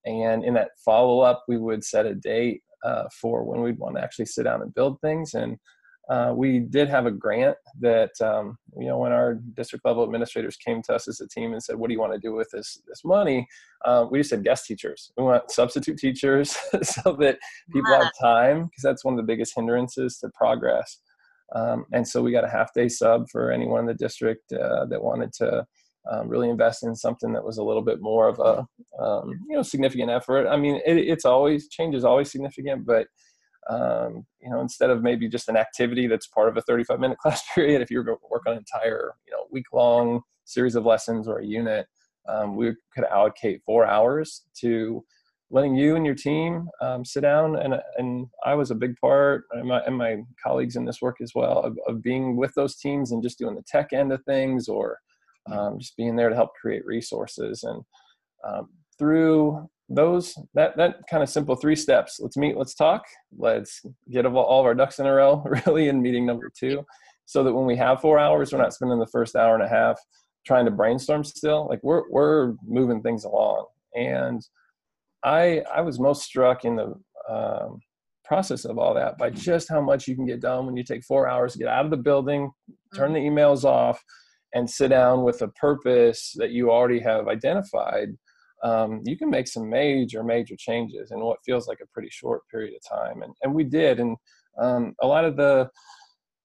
and 0.04 0.44
in 0.44 0.54
that 0.54 0.70
follow-up 0.84 1.44
we 1.48 1.56
would 1.56 1.82
set 1.82 2.06
a 2.06 2.14
date 2.14 2.62
uh, 2.84 3.04
for 3.20 3.44
when 3.44 3.62
we'd 3.62 3.78
want 3.78 3.96
to 3.96 4.02
actually 4.02 4.26
sit 4.26 4.44
down 4.44 4.62
and 4.62 4.74
build 4.74 5.00
things. 5.00 5.34
And 5.34 5.58
uh, 6.08 6.32
we 6.36 6.60
did 6.60 6.88
have 6.88 7.06
a 7.06 7.10
grant 7.10 7.56
that 7.80 8.12
um, 8.20 8.56
you 8.78 8.86
know 8.86 8.98
when 8.98 9.10
our 9.10 9.34
district 9.54 9.84
level 9.84 10.04
administrators 10.04 10.56
came 10.56 10.80
to 10.82 10.94
us 10.94 11.08
as 11.08 11.20
a 11.20 11.26
team 11.26 11.52
and 11.52 11.62
said, 11.62 11.76
"What 11.76 11.88
do 11.88 11.94
you 11.94 12.00
want 12.00 12.12
to 12.12 12.18
do 12.20 12.32
with 12.32 12.48
this 12.52 12.80
this 12.86 13.02
money?" 13.04 13.46
Uh, 13.84 14.06
we 14.08 14.20
just 14.20 14.30
said 14.30 14.44
guest 14.44 14.66
teachers. 14.66 15.10
We 15.16 15.24
want 15.24 15.50
substitute 15.50 15.98
teachers 15.98 16.50
so 16.82 17.16
that 17.20 17.38
people 17.72 17.92
have 17.92 18.12
time 18.20 18.64
because 18.64 18.82
that's 18.82 19.04
one 19.04 19.14
of 19.14 19.18
the 19.18 19.26
biggest 19.26 19.54
hindrances 19.56 20.18
to 20.18 20.30
progress. 20.34 21.00
Um, 21.54 21.86
and 21.92 22.06
so 22.06 22.22
we 22.22 22.32
got 22.32 22.44
a 22.44 22.48
half 22.48 22.72
day 22.72 22.88
sub 22.88 23.28
for 23.30 23.50
anyone 23.50 23.80
in 23.80 23.86
the 23.86 23.94
district 23.94 24.52
uh, 24.52 24.86
that 24.86 25.02
wanted 25.02 25.32
to 25.34 25.66
um, 26.10 26.28
really 26.28 26.48
invest 26.48 26.82
in 26.82 26.94
something 26.94 27.32
that 27.32 27.44
was 27.44 27.58
a 27.58 27.62
little 27.62 27.82
bit 27.82 28.00
more 28.00 28.28
of 28.28 28.38
a 28.38 28.66
um, 29.02 29.40
you 29.48 29.56
know 29.56 29.62
significant 29.62 30.10
effort. 30.10 30.46
I 30.46 30.56
mean, 30.56 30.80
it, 30.86 30.98
it's 30.98 31.24
always 31.24 31.68
change 31.68 31.94
is 31.94 32.04
always 32.04 32.30
significant, 32.30 32.86
but 32.86 33.08
um, 33.68 34.24
you 34.40 34.50
know 34.50 34.60
instead 34.60 34.90
of 34.90 35.02
maybe 35.02 35.28
just 35.28 35.48
an 35.48 35.56
activity 35.56 36.06
that's 36.06 36.28
part 36.28 36.48
of 36.48 36.56
a 36.56 36.62
35 36.62 37.00
minute 37.00 37.18
class 37.22 37.42
period, 37.54 37.82
if 37.82 37.90
you 37.90 37.98
were 37.98 38.04
going 38.04 38.18
to 38.18 38.28
work 38.30 38.42
on 38.46 38.52
an 38.52 38.58
entire 38.58 39.14
you 39.26 39.32
know 39.32 39.44
week 39.50 39.66
long 39.72 40.22
series 40.44 40.76
of 40.76 40.84
lessons 40.84 41.26
or 41.28 41.38
a 41.38 41.46
unit, 41.46 41.86
um, 42.28 42.56
we 42.56 42.72
could 42.94 43.04
allocate 43.04 43.62
four 43.64 43.84
hours 43.84 44.44
to 44.60 45.04
letting 45.50 45.76
you 45.76 45.94
and 45.94 46.04
your 46.04 46.14
team 46.14 46.68
um, 46.80 47.04
sit 47.04 47.20
down 47.20 47.56
and 47.56 47.74
and 47.98 48.26
I 48.44 48.54
was 48.54 48.70
a 48.70 48.74
big 48.74 48.96
part 49.00 49.44
and 49.52 49.68
my, 49.68 49.80
and 49.82 49.96
my 49.96 50.18
colleagues 50.42 50.74
in 50.74 50.84
this 50.84 51.00
work 51.00 51.16
as 51.22 51.32
well 51.36 51.60
of, 51.60 51.78
of 51.86 52.02
being 52.02 52.36
with 52.36 52.52
those 52.54 52.76
teams 52.76 53.12
and 53.12 53.22
just 53.22 53.38
doing 53.38 53.54
the 53.54 53.62
tech 53.62 53.92
end 53.92 54.12
of 54.12 54.24
things 54.24 54.68
or 54.68 54.98
um, 55.52 55.78
just 55.78 55.96
being 55.96 56.16
there 56.16 56.28
to 56.28 56.34
help 56.34 56.50
create 56.60 56.84
resources. 56.86 57.64
And 57.64 57.82
um, 58.46 58.68
through 58.98 59.68
those 59.88 60.34
that 60.54 60.76
that 60.76 60.96
kind 61.08 61.22
of 61.22 61.28
simple 61.28 61.54
three 61.54 61.76
steps 61.76 62.18
let's 62.18 62.36
meet 62.36 62.56
let's 62.56 62.74
talk 62.74 63.04
let's 63.38 63.82
get 64.10 64.26
all 64.26 64.60
of 64.60 64.66
our 64.66 64.74
ducks 64.74 64.98
in 64.98 65.06
a 65.06 65.14
row 65.14 65.44
really 65.66 65.86
in 65.86 66.02
meeting 66.02 66.26
number 66.26 66.50
two 66.58 66.84
so 67.24 67.44
that 67.44 67.52
when 67.52 67.66
we 67.66 67.76
have 67.76 68.00
four 68.00 68.18
hours 68.18 68.52
we're 68.52 68.58
not 68.58 68.74
spending 68.74 68.98
the 68.98 69.06
first 69.06 69.36
hour 69.36 69.54
and 69.54 69.62
a 69.62 69.68
half 69.68 69.96
trying 70.46 70.64
to 70.64 70.70
brainstorm 70.70 71.24
still. 71.24 71.66
Like 71.68 71.80
we're 71.82 72.08
we're 72.10 72.54
moving 72.66 73.02
things 73.02 73.24
along. 73.24 73.66
And 73.94 74.40
i 75.24 75.62
i 75.74 75.80
was 75.80 75.98
most 75.98 76.22
struck 76.22 76.64
in 76.64 76.76
the 76.76 76.94
um, 77.28 77.80
process 78.24 78.64
of 78.64 78.78
all 78.78 78.94
that 78.94 79.16
by 79.18 79.30
just 79.30 79.68
how 79.68 79.80
much 79.80 80.06
you 80.06 80.14
can 80.14 80.26
get 80.26 80.40
done 80.40 80.66
when 80.66 80.76
you 80.76 80.84
take 80.84 81.02
four 81.04 81.28
hours 81.28 81.52
to 81.52 81.58
get 81.58 81.68
out 81.68 81.84
of 81.84 81.90
the 81.90 81.96
building 81.96 82.50
turn 82.94 83.12
the 83.12 83.18
mm-hmm. 83.18 83.38
emails 83.38 83.64
off 83.64 84.02
and 84.54 84.68
sit 84.68 84.88
down 84.88 85.22
with 85.22 85.42
a 85.42 85.48
purpose 85.48 86.34
that 86.36 86.50
you 86.50 86.70
already 86.70 87.00
have 87.00 87.28
identified, 87.28 88.08
um, 88.62 89.02
you 89.04 89.16
can 89.16 89.30
make 89.30 89.48
some 89.48 89.68
major, 89.68 90.22
major 90.24 90.56
changes 90.58 91.10
in 91.10 91.20
what 91.20 91.38
feels 91.44 91.68
like 91.68 91.78
a 91.82 91.88
pretty 91.92 92.08
short 92.10 92.42
period 92.50 92.74
of 92.74 92.98
time. 92.98 93.22
And, 93.22 93.34
and 93.42 93.54
we 93.54 93.64
did. 93.64 94.00
And 94.00 94.16
um, 94.58 94.94
a 95.02 95.06
lot 95.06 95.24
of 95.24 95.36
the 95.36 95.68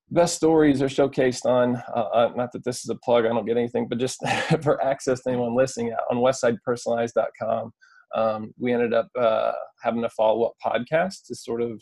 best 0.09 0.35
stories 0.35 0.81
are 0.81 0.87
showcased 0.87 1.45
on, 1.45 1.81
uh, 1.95 1.99
uh, 1.99 2.31
not 2.35 2.51
that 2.51 2.65
this 2.65 2.83
is 2.83 2.89
a 2.89 2.95
plug, 2.95 3.25
I 3.25 3.29
don't 3.29 3.45
get 3.45 3.57
anything, 3.57 3.87
but 3.87 3.97
just 3.97 4.19
for 4.61 4.83
access 4.83 5.21
to 5.21 5.29
anyone 5.29 5.55
listening 5.55 5.93
on 6.09 6.17
westsidepersonalizes.com. 6.17 7.71
Um, 8.13 8.53
we 8.59 8.73
ended 8.73 8.93
up 8.93 9.07
uh, 9.17 9.53
having 9.81 10.03
a 10.03 10.09
follow 10.09 10.43
up 10.43 10.53
podcast 10.63 11.25
to 11.27 11.35
sort 11.35 11.61
of 11.61 11.81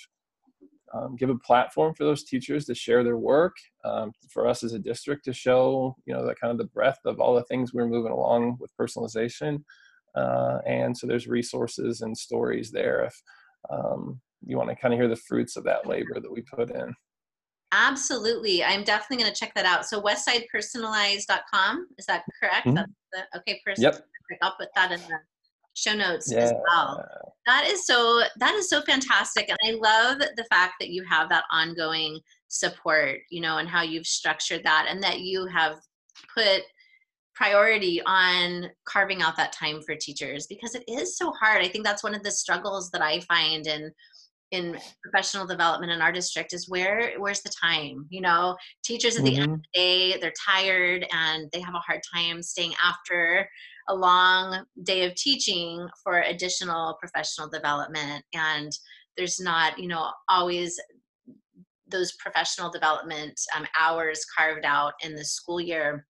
um, 0.93 1.15
give 1.15 1.29
a 1.29 1.37
platform 1.39 1.93
for 1.93 2.03
those 2.03 2.23
teachers 2.23 2.65
to 2.65 2.75
share 2.75 3.03
their 3.03 3.17
work. 3.17 3.55
Um, 3.85 4.11
for 4.29 4.47
us 4.47 4.63
as 4.63 4.73
a 4.73 4.79
district 4.79 5.25
to 5.25 5.33
show 5.33 5.95
you 6.05 6.13
know 6.13 6.25
the 6.25 6.35
kind 6.35 6.51
of 6.51 6.57
the 6.57 6.65
breadth 6.73 6.99
of 7.05 7.19
all 7.19 7.35
the 7.35 7.43
things 7.43 7.73
we're 7.73 7.87
moving 7.87 8.11
along 8.11 8.57
with 8.59 8.71
personalization. 8.79 9.63
Uh, 10.15 10.57
and 10.65 10.97
so 10.97 11.07
there's 11.07 11.27
resources 11.27 12.01
and 12.01 12.17
stories 12.17 12.71
there 12.71 13.05
if 13.05 13.21
um, 13.69 14.19
you 14.45 14.57
want 14.57 14.69
to 14.69 14.75
kind 14.75 14.93
of 14.93 14.99
hear 14.99 15.07
the 15.07 15.15
fruits 15.15 15.55
of 15.55 15.63
that 15.63 15.85
labor 15.85 16.19
that 16.19 16.31
we 16.31 16.41
put 16.41 16.71
in. 16.71 16.93
Absolutely. 17.71 18.63
I'm 18.63 18.83
definitely 18.83 19.23
going 19.23 19.33
to 19.33 19.39
check 19.39 19.53
that 19.53 19.65
out. 19.65 19.85
So 19.85 20.01
westsidepersonalizes.com 20.01 21.87
is 21.97 22.05
that 22.07 22.23
correct? 22.41 22.65
Mm-hmm. 22.65 22.83
the, 23.13 23.39
okay 23.39 23.61
person 23.65 23.83
yep. 23.83 24.05
i'll 24.41 24.55
put 24.59 24.69
that 24.75 24.91
in 24.91 24.99
the 25.01 25.19
show 25.73 25.93
notes 25.93 26.31
yeah. 26.31 26.39
as 26.39 26.53
well. 26.67 27.05
That 27.45 27.67
is 27.67 27.85
so 27.85 28.21
that 28.37 28.53
is 28.55 28.69
so 28.69 28.81
fantastic 28.81 29.49
and 29.49 29.57
I 29.65 29.71
love 29.79 30.19
the 30.19 30.45
fact 30.49 30.73
that 30.79 30.89
you 30.89 31.03
have 31.09 31.29
that 31.29 31.45
ongoing 31.51 32.19
support, 32.47 33.19
you 33.29 33.41
know, 33.41 33.57
and 33.57 33.67
how 33.67 33.81
you've 33.81 34.07
structured 34.07 34.63
that 34.63 34.87
and 34.89 35.01
that 35.03 35.21
you 35.21 35.47
have 35.47 35.77
put 36.35 36.61
priority 37.33 38.01
on 38.05 38.69
carving 38.85 39.21
out 39.21 39.37
that 39.37 39.53
time 39.53 39.81
for 39.81 39.95
teachers 39.95 40.45
because 40.47 40.75
it 40.75 40.83
is 40.87 41.17
so 41.17 41.31
hard. 41.31 41.63
I 41.63 41.69
think 41.69 41.85
that's 41.85 42.03
one 42.03 42.13
of 42.13 42.21
the 42.21 42.31
struggles 42.31 42.91
that 42.91 43.01
I 43.01 43.21
find 43.21 43.65
in 43.65 43.91
in 44.51 44.77
professional 45.03 45.45
development 45.45 45.91
in 45.91 46.01
our 46.01 46.11
district 46.11 46.53
is 46.53 46.67
where 46.67 47.13
where's 47.19 47.41
the 47.41 47.51
time 47.61 48.07
you 48.09 48.19
know 48.19 48.55
teachers 48.83 49.15
at 49.15 49.23
the 49.23 49.33
mm-hmm. 49.33 49.43
end 49.43 49.53
of 49.53 49.59
the 49.59 49.79
day 49.79 50.17
they're 50.19 50.33
tired 50.43 51.05
and 51.13 51.47
they 51.53 51.61
have 51.61 51.75
a 51.75 51.79
hard 51.79 52.01
time 52.11 52.41
staying 52.41 52.73
after 52.83 53.47
a 53.89 53.95
long 53.95 54.63
day 54.83 55.05
of 55.05 55.15
teaching 55.15 55.87
for 56.03 56.21
additional 56.21 56.97
professional 56.99 57.49
development. 57.49 58.23
And 58.33 58.71
there's 59.17 59.39
not 59.39 59.77
you 59.77 59.87
know 59.87 60.09
always 60.29 60.79
those 61.87 62.13
professional 62.13 62.71
development 62.71 63.39
um, 63.55 63.65
hours 63.77 64.25
carved 64.37 64.63
out 64.65 64.93
in 65.03 65.15
the 65.15 65.25
school 65.25 65.59
year. 65.59 66.05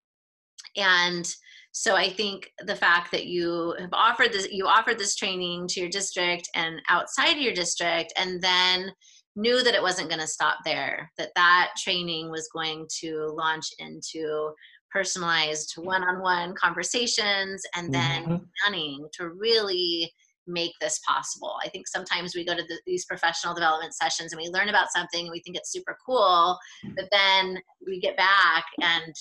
And 0.75 1.27
so 1.71 1.95
i 1.95 2.09
think 2.09 2.51
the 2.65 2.75
fact 2.75 3.11
that 3.11 3.25
you 3.25 3.75
have 3.79 3.93
offered 3.93 4.33
this 4.33 4.51
you 4.51 4.65
offered 4.65 4.97
this 4.97 5.15
training 5.15 5.67
to 5.67 5.79
your 5.79 5.89
district 5.89 6.49
and 6.55 6.81
outside 6.89 7.37
your 7.37 7.53
district 7.53 8.11
and 8.17 8.41
then 8.41 8.91
knew 9.35 9.63
that 9.63 9.75
it 9.75 9.81
wasn't 9.81 10.09
going 10.09 10.19
to 10.19 10.27
stop 10.27 10.57
there 10.65 11.09
that 11.17 11.31
that 11.35 11.69
training 11.77 12.29
was 12.29 12.49
going 12.53 12.87
to 12.99 13.33
launch 13.37 13.67
into 13.77 14.51
personalized 14.91 15.73
one-on-one 15.77 16.55
conversations 16.55 17.63
and 17.75 17.93
then 17.93 18.23
mm-hmm. 18.23 18.43
planning 18.63 19.07
to 19.13 19.29
really 19.29 20.11
make 20.47 20.73
this 20.81 20.99
possible. 21.07 21.55
I 21.63 21.69
think 21.69 21.87
sometimes 21.87 22.35
we 22.35 22.43
go 22.43 22.55
to 22.55 22.63
the, 22.63 22.79
these 22.85 23.05
professional 23.05 23.53
development 23.53 23.93
sessions 23.93 24.33
and 24.33 24.41
we 24.41 24.49
learn 24.49 24.69
about 24.69 24.91
something 24.91 25.21
and 25.21 25.31
we 25.31 25.41
think 25.41 25.55
it's 25.55 25.71
super 25.71 25.97
cool 26.05 26.57
but 26.95 27.05
then 27.11 27.59
we 27.85 27.99
get 27.99 28.17
back 28.17 28.65
and 28.81 29.13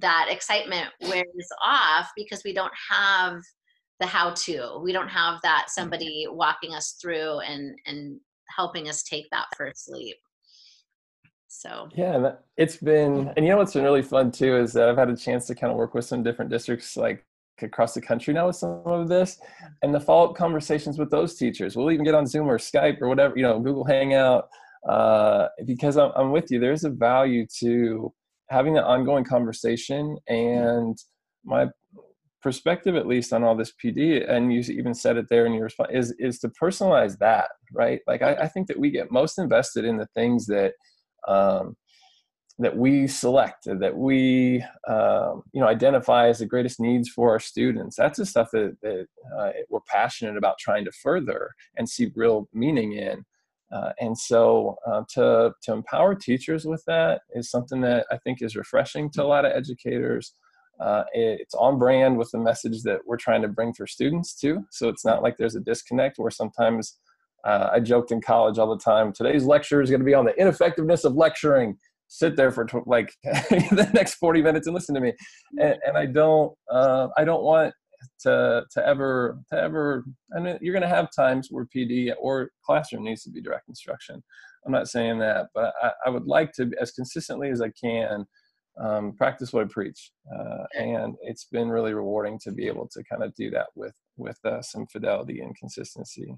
that 0.00 0.28
excitement 0.30 0.88
wears 1.02 1.48
off 1.64 2.10
because 2.16 2.42
we 2.44 2.52
don't 2.52 2.72
have 2.90 3.40
the 4.00 4.06
how 4.06 4.30
to 4.30 4.80
we 4.82 4.92
don't 4.92 5.08
have 5.08 5.40
that 5.42 5.66
somebody 5.68 6.26
walking 6.28 6.74
us 6.74 6.96
through 7.00 7.40
and 7.40 7.78
and 7.86 8.18
helping 8.56 8.88
us 8.88 9.02
take 9.02 9.26
that 9.30 9.46
first 9.56 9.90
leap 9.90 10.16
so 11.60 11.90
yeah, 11.94 12.32
it's 12.56 12.78
been, 12.78 13.30
and 13.36 13.44
you 13.44 13.52
know 13.52 13.58
what's 13.58 13.74
been 13.74 13.84
really 13.84 14.00
fun 14.00 14.32
too 14.32 14.56
is 14.56 14.72
that 14.72 14.88
I've 14.88 14.96
had 14.96 15.10
a 15.10 15.16
chance 15.16 15.46
to 15.48 15.54
kind 15.54 15.70
of 15.70 15.76
work 15.76 15.92
with 15.92 16.06
some 16.06 16.22
different 16.22 16.50
districts 16.50 16.96
like 16.96 17.22
across 17.60 17.92
the 17.92 18.00
country 18.00 18.32
now 18.32 18.46
with 18.46 18.56
some 18.56 18.80
of 18.86 19.08
this, 19.10 19.38
and 19.82 19.94
the 19.94 20.00
follow-up 20.00 20.34
conversations 20.34 20.98
with 20.98 21.10
those 21.10 21.36
teachers. 21.36 21.76
We'll 21.76 21.90
even 21.90 22.06
get 22.06 22.14
on 22.14 22.26
Zoom 22.26 22.48
or 22.48 22.56
Skype 22.56 23.02
or 23.02 23.08
whatever, 23.08 23.36
you 23.36 23.42
know, 23.42 23.60
Google 23.60 23.84
Hangout, 23.84 24.48
uh, 24.88 25.48
because 25.66 25.98
I'm, 25.98 26.12
I'm 26.16 26.30
with 26.30 26.50
you. 26.50 26.60
There's 26.60 26.84
a 26.84 26.90
value 26.90 27.46
to 27.58 28.10
having 28.48 28.78
an 28.78 28.84
ongoing 28.84 29.24
conversation, 29.24 30.16
and 30.28 30.96
my 31.44 31.66
perspective, 32.40 32.96
at 32.96 33.06
least 33.06 33.34
on 33.34 33.44
all 33.44 33.54
this 33.54 33.74
PD, 33.84 34.26
and 34.26 34.50
you 34.50 34.60
even 34.60 34.94
said 34.94 35.18
it 35.18 35.26
there 35.28 35.44
in 35.44 35.52
your 35.52 35.64
response, 35.64 35.90
is 35.92 36.14
is 36.18 36.38
to 36.38 36.48
personalize 36.48 37.18
that, 37.18 37.50
right? 37.70 38.00
Like 38.06 38.22
I, 38.22 38.32
I 38.36 38.48
think 38.48 38.66
that 38.68 38.80
we 38.80 38.90
get 38.90 39.12
most 39.12 39.38
invested 39.38 39.84
in 39.84 39.98
the 39.98 40.08
things 40.14 40.46
that 40.46 40.72
um, 41.28 41.76
that 42.60 42.76
we 42.76 43.06
select, 43.06 43.64
that 43.64 43.96
we 43.96 44.62
um, 44.86 45.42
you 45.52 45.60
know 45.60 45.66
identify 45.66 46.28
as 46.28 46.38
the 46.38 46.46
greatest 46.46 46.78
needs 46.78 47.08
for 47.08 47.30
our 47.30 47.40
students. 47.40 47.96
That's 47.96 48.18
the 48.18 48.26
stuff 48.26 48.50
that, 48.52 48.76
that 48.82 49.06
uh, 49.38 49.50
we're 49.70 49.80
passionate 49.88 50.36
about 50.36 50.58
trying 50.58 50.84
to 50.84 50.92
further 51.02 51.50
and 51.76 51.88
see 51.88 52.12
real 52.14 52.48
meaning 52.52 52.92
in. 52.92 53.24
Uh, 53.72 53.92
and 54.00 54.18
so 54.18 54.76
uh, 54.86 55.02
to 55.14 55.52
to 55.62 55.72
empower 55.72 56.14
teachers 56.14 56.64
with 56.64 56.84
that 56.86 57.22
is 57.34 57.50
something 57.50 57.80
that 57.80 58.06
I 58.10 58.18
think 58.18 58.42
is 58.42 58.56
refreshing 58.56 59.10
to 59.12 59.22
a 59.22 59.24
lot 59.24 59.44
of 59.44 59.52
educators. 59.52 60.34
Uh, 60.80 61.04
it's 61.12 61.54
on 61.54 61.78
brand 61.78 62.16
with 62.16 62.30
the 62.30 62.38
message 62.38 62.82
that 62.82 63.00
we're 63.06 63.18
trying 63.18 63.42
to 63.42 63.48
bring 63.48 63.72
for 63.72 63.86
students 63.86 64.34
too. 64.34 64.64
So 64.70 64.88
it's 64.88 65.04
not 65.04 65.22
like 65.22 65.36
there's 65.36 65.56
a 65.56 65.60
disconnect 65.60 66.18
where 66.18 66.30
sometimes 66.30 66.98
uh, 67.44 67.70
I 67.72 67.80
joked 67.80 68.12
in 68.12 68.20
college 68.20 68.58
all 68.58 68.68
the 68.68 68.82
time. 68.82 69.12
Today's 69.12 69.44
lecture 69.44 69.80
is 69.80 69.90
going 69.90 70.00
to 70.00 70.06
be 70.06 70.14
on 70.14 70.24
the 70.24 70.38
ineffectiveness 70.40 71.04
of 71.04 71.14
lecturing. 71.14 71.76
Sit 72.08 72.36
there 72.36 72.50
for 72.50 72.64
tw- 72.64 72.86
like 72.86 73.12
the 73.24 73.90
next 73.94 74.14
forty 74.14 74.42
minutes 74.42 74.66
and 74.66 74.74
listen 74.74 74.94
to 74.94 75.00
me, 75.00 75.12
and, 75.58 75.76
and 75.86 75.96
I 75.96 76.06
don't. 76.06 76.52
Uh, 76.70 77.08
I 77.16 77.24
don't 77.24 77.42
want 77.42 77.72
to 78.20 78.62
to 78.70 78.86
ever 78.86 79.38
to 79.52 79.58
ever. 79.58 80.04
I 80.36 80.40
mean, 80.40 80.58
you're 80.60 80.72
going 80.72 80.82
to 80.82 80.88
have 80.88 81.08
times 81.14 81.48
where 81.50 81.66
PD 81.74 82.12
or 82.18 82.50
classroom 82.64 83.04
needs 83.04 83.22
to 83.24 83.30
be 83.30 83.40
direct 83.40 83.68
instruction. 83.68 84.22
I'm 84.66 84.72
not 84.72 84.88
saying 84.88 85.18
that, 85.20 85.46
but 85.54 85.72
I, 85.82 85.92
I 86.06 86.10
would 86.10 86.26
like 86.26 86.52
to, 86.54 86.70
as 86.80 86.90
consistently 86.90 87.48
as 87.50 87.62
I 87.62 87.70
can, 87.70 88.26
um, 88.78 89.14
practice 89.16 89.52
what 89.52 89.64
I 89.64 89.68
preach, 89.68 90.12
uh, 90.34 90.64
and 90.74 91.16
it's 91.22 91.44
been 91.44 91.68
really 91.68 91.94
rewarding 91.94 92.38
to 92.42 92.52
be 92.52 92.66
able 92.66 92.88
to 92.92 93.02
kind 93.04 93.22
of 93.22 93.34
do 93.34 93.50
that 93.50 93.66
with 93.74 93.94
with 94.16 94.38
uh, 94.44 94.62
some 94.62 94.86
fidelity 94.86 95.40
and 95.40 95.56
consistency. 95.56 96.34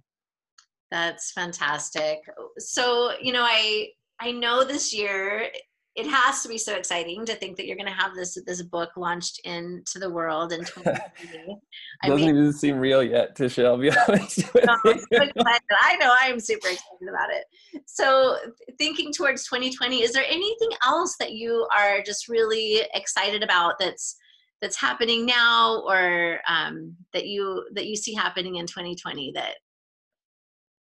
That's 0.92 1.32
fantastic. 1.32 2.18
So, 2.58 3.12
you 3.18 3.32
know, 3.32 3.42
I 3.42 3.88
I 4.20 4.30
know 4.30 4.62
this 4.62 4.92
year 4.94 5.48
it 5.94 6.06
has 6.06 6.42
to 6.42 6.48
be 6.48 6.58
so 6.58 6.74
exciting 6.74 7.24
to 7.24 7.34
think 7.34 7.56
that 7.56 7.66
you're 7.66 7.76
going 7.76 7.88
to 7.88 7.92
have 7.92 8.14
this 8.14 8.36
this 8.44 8.60
book 8.60 8.90
launched 8.98 9.40
into 9.46 9.98
the 9.98 10.10
world 10.10 10.52
in 10.52 10.60
2020. 10.64 11.58
Doesn't 12.04 12.26
mean, 12.26 12.28
even 12.28 12.52
seem 12.52 12.76
real 12.76 13.02
yet, 13.02 13.34
Tisha. 13.34 13.64
I'll 13.64 13.78
be 13.78 13.90
honest. 14.08 14.40
No, 14.54 14.76
I 14.84 15.96
know 15.96 16.14
I 16.20 16.26
am 16.26 16.38
super 16.38 16.68
excited 16.68 17.08
about 17.08 17.30
it. 17.30 17.44
So, 17.86 18.36
thinking 18.76 19.14
towards 19.14 19.46
2020, 19.46 20.02
is 20.02 20.12
there 20.12 20.26
anything 20.28 20.70
else 20.84 21.16
that 21.20 21.32
you 21.32 21.66
are 21.74 22.02
just 22.02 22.28
really 22.28 22.82
excited 22.92 23.42
about 23.42 23.78
that's 23.78 24.16
that's 24.60 24.76
happening 24.76 25.24
now 25.24 25.84
or 25.86 26.40
um, 26.46 26.94
that 27.14 27.26
you 27.26 27.66
that 27.72 27.86
you 27.86 27.96
see 27.96 28.12
happening 28.12 28.56
in 28.56 28.66
2020 28.66 29.32
that 29.34 29.54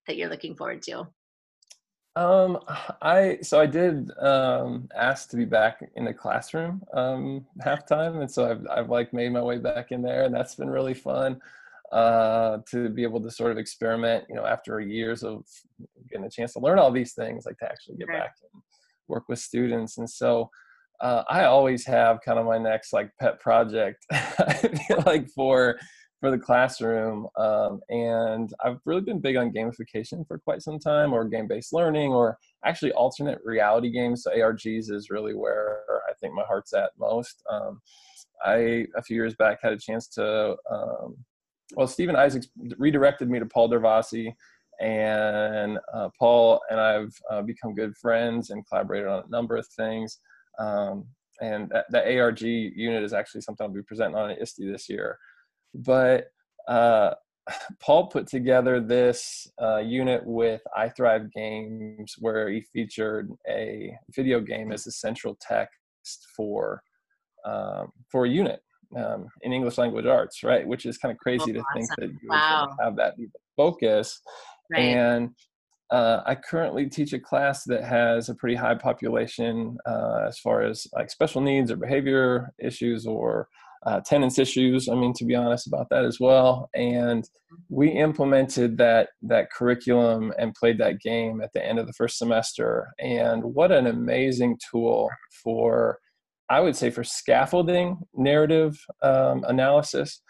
that 0.08 0.18
you're 0.18 0.30
looking 0.30 0.56
forward 0.56 0.82
to 0.84 1.08
um, 2.18 2.58
I 3.04 3.38
so 3.44 3.62
I 3.62 3.68
did 3.68 4.10
um, 4.18 4.90
ask 4.98 5.30
to 5.30 5.38
be 5.38 5.46
back 5.46 5.88
in 5.96 6.04
the 6.04 6.14
classroom 6.16 6.82
um, 6.96 7.46
halftime, 7.64 8.22
and 8.22 8.32
so 8.32 8.50
I've 8.50 8.66
I've 8.72 8.90
like 8.90 9.14
made 9.14 9.32
my 9.32 9.42
way 9.42 9.60
back 9.60 9.92
in 9.92 10.02
there, 10.02 10.24
and 10.24 10.34
that's 10.34 10.56
been 10.56 10.70
really 10.70 10.96
fun 10.96 11.40
uh, 11.92 12.58
to 12.72 12.90
be 12.90 13.04
able 13.04 13.22
to 13.22 13.30
sort 13.30 13.52
of 13.52 13.60
experiment. 13.60 14.26
You 14.30 14.36
know, 14.36 14.48
after 14.48 14.80
years 14.80 15.22
of 15.22 15.46
getting 16.10 16.26
a 16.26 16.30
chance 16.30 16.54
to 16.54 16.60
learn 16.60 16.80
all 16.80 16.92
these 16.92 17.14
things, 17.14 17.46
like 17.46 17.60
to 17.60 17.66
actually 17.66 17.98
get 17.98 18.08
back 18.08 18.34
and 18.52 18.64
work 19.08 19.26
with 19.30 19.38
students, 19.38 20.00
and 20.00 20.10
so 20.10 20.50
uh, 21.02 21.22
I 21.30 21.44
always 21.44 21.86
have 21.86 22.22
kind 22.26 22.40
of 22.40 22.48
my 22.48 22.58
next 22.58 22.94
like 22.94 23.12
pet 23.22 23.40
project. 23.40 24.04
I 24.12 24.54
feel 24.88 25.04
like 25.06 25.30
for 25.30 25.78
for 26.20 26.32
the 26.32 26.38
classroom. 26.38 27.28
Um, 27.38 27.80
and 27.90 28.52
I've 28.64 28.80
really 28.86 29.02
been 29.02 29.20
big 29.20 29.36
on 29.36 29.52
gamification 29.52 30.28
for 30.28 30.40
quite 30.40 30.62
some 30.62 30.80
time, 30.80 31.14
or 31.14 31.26
game 31.26 31.48
based 31.48 31.74
learning, 31.74 32.12
or 32.12 32.38
actually 32.66 32.92
alternate 32.94 33.40
reality 33.44 33.92
games. 33.92 34.24
So 34.24 34.32
ARGs 34.32 34.92
is 34.92 35.10
really 35.10 35.36
where 35.36 35.82
I 36.10 36.14
think 36.20 36.34
my 36.34 36.44
heart's 36.44 36.74
at 36.74 36.92
most. 37.00 37.44
Um, 37.50 37.82
I 38.44 38.86
a 38.96 39.04
few 39.04 39.16
years 39.16 39.36
back 39.36 39.60
had 39.62 39.74
a 39.74 39.78
chance 39.78 40.08
to. 40.10 40.56
Um, 40.72 41.18
well, 41.76 41.88
Stephen 41.88 42.16
Isaacs 42.16 42.48
redirected 42.78 43.30
me 43.30 43.40
to 43.40 43.46
Paul 43.46 43.70
Darvasi, 43.70 44.34
and 44.80 45.78
uh, 45.94 46.10
Paul 46.18 46.62
and 46.70 46.80
I've 46.80 47.14
uh, 47.30 47.42
become 47.42 47.76
good 47.76 47.96
friends 47.98 48.50
and 48.50 48.66
collaborated 48.68 49.08
on 49.08 49.24
a 49.26 49.30
number 49.30 49.58
of 49.58 49.68
things. 49.68 50.20
Um, 50.60 51.06
and 51.40 51.70
that, 51.70 51.86
the 51.92 52.20
ARG 52.20 52.42
unit 52.42 53.04
is 53.04 53.14
actually 53.14 53.42
something 53.42 53.68
I'll 53.68 53.74
be 53.74 53.84
presenting 53.84 54.16
on 54.16 54.32
at 54.32 54.42
ISTE 54.42 54.66
this 54.72 54.90
year 54.90 55.20
but 55.78 56.26
uh, 56.68 57.12
Paul 57.80 58.08
put 58.08 58.28
together 58.28 58.80
this 58.80 59.48
uh, 59.62 59.78
unit 59.78 60.22
with 60.26 60.62
iThrive 60.78 61.32
Games 61.32 62.16
where 62.20 62.50
he 62.50 62.62
featured 62.74 63.32
a 63.50 63.94
video 64.16 64.40
game 64.40 64.72
as 64.72 64.84
the 64.84 64.92
central 64.92 65.38
text 65.42 66.28
for 66.36 66.82
um, 67.46 67.92
for 68.12 68.26
a 68.26 68.30
unit 68.30 68.62
um, 68.96 69.28
in 69.42 69.54
English 69.54 69.78
language 69.78 70.06
arts, 70.06 70.44
right? 70.44 70.68
Which 70.68 70.86
is 70.86 70.98
kind 70.98 71.12
of 71.12 71.18
crazy 71.18 71.52
oh, 71.52 71.54
to 71.54 71.60
awesome. 71.60 71.74
think 71.74 71.90
that 71.98 72.10
you 72.22 72.30
wow. 72.30 72.76
have 72.82 72.96
that 72.98 73.16
focus. 73.56 74.22
Right. 74.72 74.82
And 74.82 75.30
uh, 75.90 76.22
I 76.26 76.36
currently 76.36 76.90
teach 76.90 77.14
a 77.14 77.20
class 77.20 77.64
that 77.66 77.84
has 77.84 78.28
a 78.28 78.36
pretty 78.36 78.56
high 78.56 78.76
population 78.76 79.78
uh, 79.86 80.26
as 80.28 80.38
far 80.40 80.62
as 80.62 80.86
like 80.94 81.10
special 81.10 81.42
needs 81.42 81.72
or 81.72 81.78
behavior 81.78 82.54
issues 82.60 83.06
or 83.08 83.48
uh, 83.88 83.98
attendance 83.98 84.38
issues. 84.38 84.90
I 84.90 84.96
mean, 84.96 85.14
to 85.14 85.26
be 85.26 85.36
honest 85.36 85.68
about 85.68 85.88
that 85.90 86.04
as 86.04 86.20
well. 86.20 86.70
And 86.76 87.28
we 87.70 87.90
implemented 87.90 88.78
that 88.78 89.10
that 89.22 89.52
curriculum 89.52 90.34
and 90.38 90.54
played 90.56 90.78
that 90.80 91.00
game 91.00 91.42
at 91.42 91.52
the 91.54 91.66
end 91.66 91.80
of 91.80 91.88
the 91.88 91.94
first 91.94 92.18
semester. 92.18 92.90
And 93.00 93.44
what 93.44 93.72
an 93.72 93.88
amazing 93.88 94.58
tool 94.70 95.10
for, 95.44 96.00
I 96.50 96.60
would 96.60 96.76
say, 96.76 96.90
for 96.90 97.04
scaffolding 97.04 98.00
narrative 98.14 98.78
um, 99.04 99.46
analysis. 99.48 100.22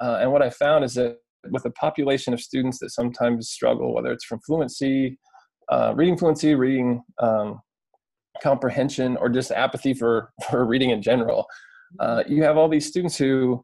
Uh, 0.00 0.18
and 0.20 0.30
what 0.30 0.42
I 0.42 0.50
found 0.50 0.84
is 0.84 0.94
that 0.94 1.16
with 1.50 1.64
a 1.64 1.70
population 1.70 2.34
of 2.34 2.40
students 2.40 2.78
that 2.80 2.90
sometimes 2.90 3.48
struggle, 3.48 3.94
whether 3.94 4.12
it's 4.12 4.24
from 4.24 4.40
fluency, 4.40 5.18
uh, 5.70 5.94
reading 5.96 6.18
fluency, 6.18 6.54
reading 6.54 7.02
um, 7.18 7.60
comprehension, 8.42 9.16
or 9.16 9.30
just 9.30 9.52
apathy 9.52 9.94
for 9.94 10.32
for 10.50 10.66
reading 10.66 10.90
in 10.90 11.00
general 11.00 11.46
uh, 12.00 12.22
you 12.28 12.42
have 12.42 12.56
all 12.56 12.68
these 12.68 12.86
students 12.86 13.16
who 13.16 13.62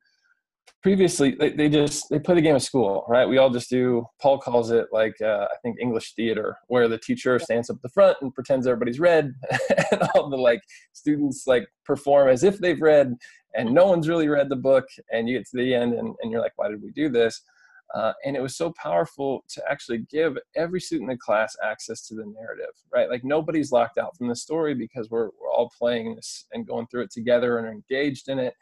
previously 0.82 1.36
they, 1.38 1.50
they, 1.50 1.68
just 1.68 2.08
they 2.10 2.18
play 2.18 2.34
the 2.34 2.40
game 2.40 2.56
of 2.56 2.62
school 2.62 3.04
right? 3.08 3.28
We 3.28 3.38
all 3.38 3.50
just 3.50 3.70
do 3.70 4.04
paul 4.20 4.38
calls 4.38 4.70
it 4.70 4.86
like 4.92 5.14
uh, 5.22 5.46
i 5.50 5.56
think 5.62 5.76
english 5.80 6.14
theater 6.14 6.56
where 6.68 6.88
the 6.88 6.98
teacher 6.98 7.38
stands 7.38 7.70
up 7.70 7.76
the 7.82 7.88
front 7.88 8.16
and 8.20 8.34
pretends 8.34 8.66
everybody's 8.66 9.00
read 9.00 9.32
and 9.92 10.02
all 10.14 10.28
the 10.28 10.36
like 10.36 10.60
students 10.92 11.44
like 11.46 11.66
perform 11.84 12.28
as 12.28 12.42
if 12.42 12.58
they've 12.58 12.80
read 12.80 13.14
and 13.54 13.72
no 13.72 13.86
one's 13.86 14.08
really 14.08 14.28
read 14.28 14.48
the 14.48 14.56
book 14.56 14.84
and 15.12 15.28
you 15.28 15.38
get 15.38 15.46
to 15.46 15.56
the 15.56 15.74
end 15.74 15.94
and, 15.94 16.14
and 16.20 16.32
you're 16.32 16.40
like 16.40 16.52
why 16.56 16.68
did 16.68 16.82
we 16.82 16.90
do 16.92 17.08
this 17.08 17.42
uh, 17.94 18.12
and 18.24 18.36
it 18.36 18.42
was 18.42 18.56
so 18.56 18.72
powerful 18.72 19.44
to 19.50 19.62
actually 19.70 19.98
give 20.10 20.38
every 20.56 20.80
student 20.80 21.10
in 21.10 21.14
the 21.14 21.20
class 21.20 21.54
access 21.62 22.06
to 22.06 22.14
the 22.14 22.24
narrative, 22.24 22.74
right? 22.92 23.10
Like 23.10 23.22
nobody's 23.22 23.72
locked 23.72 23.98
out 23.98 24.16
from 24.16 24.28
the 24.28 24.36
story 24.36 24.74
because 24.74 25.10
we're, 25.10 25.26
we're 25.40 25.52
all 25.54 25.70
playing 25.78 26.14
this 26.14 26.46
and 26.52 26.66
going 26.66 26.86
through 26.86 27.02
it 27.02 27.10
together 27.10 27.58
and 27.58 27.66
are 27.66 27.72
engaged 27.72 28.28
in 28.28 28.38
it. 28.38 28.54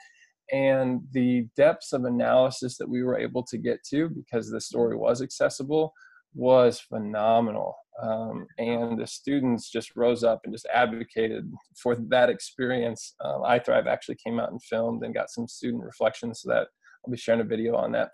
And 0.53 1.03
the 1.13 1.47
depths 1.57 1.93
of 1.93 2.05
analysis 2.05 2.77
that 2.79 2.89
we 2.89 3.05
were 3.05 3.17
able 3.17 3.45
to 3.45 3.57
get 3.57 3.85
to 3.91 4.09
because 4.09 4.51
the 4.51 4.61
story 4.61 4.97
was 4.97 5.23
accessible 5.23 5.93
was 6.35 6.81
phenomenal. 6.81 7.77
Um, 8.03 8.47
and 8.59 8.99
the 8.99 9.07
students 9.07 9.71
just 9.71 9.95
rose 9.95 10.25
up 10.25 10.41
and 10.43 10.53
just 10.53 10.67
advocated 10.75 11.49
for 11.81 11.95
that 12.09 12.31
experience. 12.31 13.15
Um, 13.25 13.43
iThrive 13.43 13.87
actually 13.87 14.17
came 14.25 14.41
out 14.41 14.51
and 14.51 14.63
filmed 14.63 15.05
and 15.05 15.15
got 15.15 15.31
some 15.31 15.47
student 15.47 15.85
reflections 15.85 16.41
so 16.41 16.49
that 16.49 16.67
I'll 17.05 17.13
be 17.13 17.17
sharing 17.17 17.43
a 17.43 17.45
video 17.45 17.77
on 17.77 17.93
that 17.93 18.11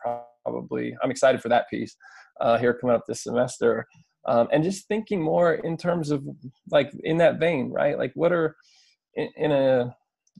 probably. 0.46 0.96
I'm 1.02 1.10
excited 1.10 1.40
for 1.40 1.48
that 1.48 1.68
piece 1.68 1.96
uh, 2.40 2.58
here 2.58 2.74
coming 2.74 2.94
up 2.94 3.04
this 3.06 3.22
semester. 3.22 3.86
Um, 4.26 4.48
and 4.52 4.64
just 4.64 4.88
thinking 4.88 5.20
more 5.20 5.54
in 5.54 5.76
terms 5.76 6.10
of 6.10 6.24
like 6.70 6.92
in 7.04 7.18
that 7.18 7.38
vein, 7.38 7.70
right? 7.70 7.96
Like 7.96 8.12
what 8.14 8.32
are 8.32 8.56
in, 9.14 9.28
in 9.36 9.52
a 9.52 9.94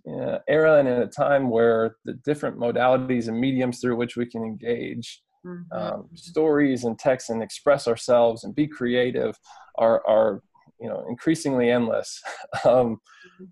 in 0.04 0.20
an 0.20 0.38
era 0.48 0.78
and 0.78 0.88
in 0.88 1.02
a 1.02 1.06
time 1.06 1.50
where 1.50 1.96
the 2.04 2.14
different 2.24 2.58
modalities 2.58 3.28
and 3.28 3.40
mediums 3.40 3.80
through 3.80 3.96
which 3.96 4.16
we 4.16 4.26
can 4.26 4.42
engage 4.42 5.22
mm-hmm. 5.44 5.76
um, 5.76 6.08
stories 6.14 6.84
and 6.84 6.98
text 6.98 7.30
and 7.30 7.42
express 7.42 7.88
ourselves 7.88 8.44
and 8.44 8.54
be 8.54 8.66
creative 8.66 9.38
are 9.78 10.06
are 10.06 10.42
you 10.80 10.88
know 10.88 11.04
increasingly 11.08 11.70
endless 11.70 12.20
um, 12.64 13.00
mm-hmm 13.40 13.44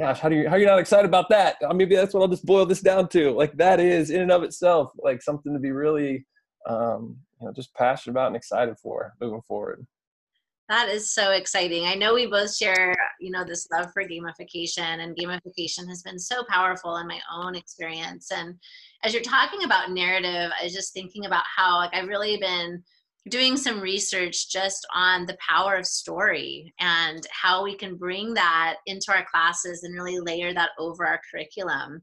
gosh, 0.00 0.20
how 0.20 0.28
do 0.28 0.36
you 0.36 0.48
how 0.48 0.56
are 0.56 0.58
you 0.58 0.66
not 0.66 0.78
excited 0.78 1.06
about 1.06 1.28
that? 1.28 1.56
Uh, 1.62 1.74
maybe 1.74 1.94
that's 1.94 2.14
what 2.14 2.22
I'll 2.22 2.28
just 2.28 2.46
boil 2.46 2.66
this 2.66 2.80
down 2.80 3.08
to. 3.08 3.32
Like 3.32 3.56
that 3.58 3.80
is 3.80 4.10
in 4.10 4.22
and 4.22 4.32
of 4.32 4.42
itself 4.42 4.92
like 5.02 5.22
something 5.22 5.52
to 5.52 5.58
be 5.58 5.70
really 5.70 6.26
um, 6.68 7.16
you 7.40 7.46
know 7.46 7.52
just 7.52 7.74
passionate 7.74 8.12
about 8.12 8.28
and 8.28 8.36
excited 8.36 8.76
for 8.78 9.14
moving 9.20 9.42
forward. 9.42 9.86
That 10.70 10.88
is 10.88 11.12
so 11.12 11.32
exciting. 11.32 11.86
I 11.86 11.94
know 11.94 12.14
we 12.14 12.26
both 12.26 12.54
share, 12.54 12.94
you 13.18 13.32
know, 13.32 13.42
this 13.44 13.66
love 13.72 13.88
for 13.92 14.04
gamification 14.04 15.02
and 15.02 15.16
gamification 15.16 15.88
has 15.88 16.00
been 16.02 16.18
so 16.18 16.44
powerful 16.48 16.96
in 16.98 17.08
my 17.08 17.18
own 17.34 17.56
experience. 17.56 18.30
And 18.30 18.54
as 19.02 19.12
you're 19.12 19.20
talking 19.20 19.64
about 19.64 19.90
narrative, 19.90 20.52
I 20.60 20.62
was 20.62 20.72
just 20.72 20.92
thinking 20.94 21.26
about 21.26 21.42
how 21.56 21.78
like 21.78 21.92
I've 21.92 22.06
really 22.06 22.36
been 22.36 22.84
doing 23.28 23.56
some 23.56 23.80
research 23.80 24.50
just 24.50 24.86
on 24.94 25.26
the 25.26 25.36
power 25.46 25.74
of 25.74 25.86
story 25.86 26.72
and 26.80 27.26
how 27.30 27.62
we 27.62 27.76
can 27.76 27.96
bring 27.96 28.32
that 28.34 28.76
into 28.86 29.12
our 29.12 29.24
classes 29.30 29.82
and 29.82 29.94
really 29.94 30.18
layer 30.20 30.54
that 30.54 30.70
over 30.78 31.06
our 31.06 31.20
curriculum 31.30 32.02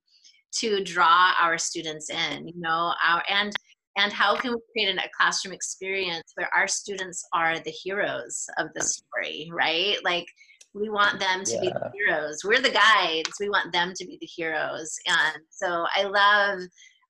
to 0.51 0.84
draw 0.84 1.34
our 1.39 1.58
students 1.58 2.10
in 2.10 2.47
you 2.47 2.53
know 2.58 2.93
our 3.06 3.23
and 3.30 3.53
and 3.97 4.13
how 4.13 4.36
can 4.36 4.51
we 4.51 4.60
create 4.71 4.95
a 4.95 5.10
classroom 5.17 5.53
experience 5.53 6.34
where 6.36 6.49
our 6.56 6.67
students 6.67 7.27
are 7.34 7.60
the 7.60 7.71
heroes 7.71 8.45
of 8.60 8.67
the 8.75 8.84
story 8.84 9.49
right? 9.51 9.97
Like 10.03 10.27
we 10.73 10.89
want 10.89 11.19
them 11.19 11.43
to 11.43 11.53
yeah. 11.53 11.62
be 11.62 11.67
the 11.69 11.91
heroes. 11.95 12.41
We're 12.43 12.62
the 12.62 12.69
guides. 12.69 13.32
We 13.39 13.49
want 13.49 13.73
them 13.73 13.93
to 13.95 14.06
be 14.06 14.17
the 14.21 14.27
heroes. 14.27 14.95
And 15.08 15.43
so 15.49 15.86
i 15.95 16.03
love 16.03 16.60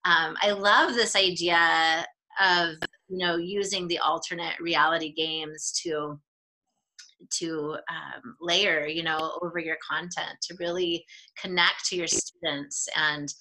um, 0.05 0.37
i 0.41 0.51
love 0.51 0.95
this 0.95 1.15
idea 1.15 2.05
of 2.41 2.75
you 3.09 3.17
know 3.17 3.37
using 3.37 3.87
the 3.87 3.99
alternate 3.99 4.59
reality 4.59 5.13
games 5.13 5.71
to 5.83 6.19
to 7.31 7.75
um, 7.89 8.35
layer 8.39 8.85
you 8.87 9.03
know 9.03 9.37
over 9.41 9.59
your 9.59 9.77
content 9.87 10.37
to 10.41 10.55
really 10.59 11.03
connect 11.41 11.85
to 11.85 11.95
your 11.95 12.07
students 12.07 12.87
and 12.95 13.33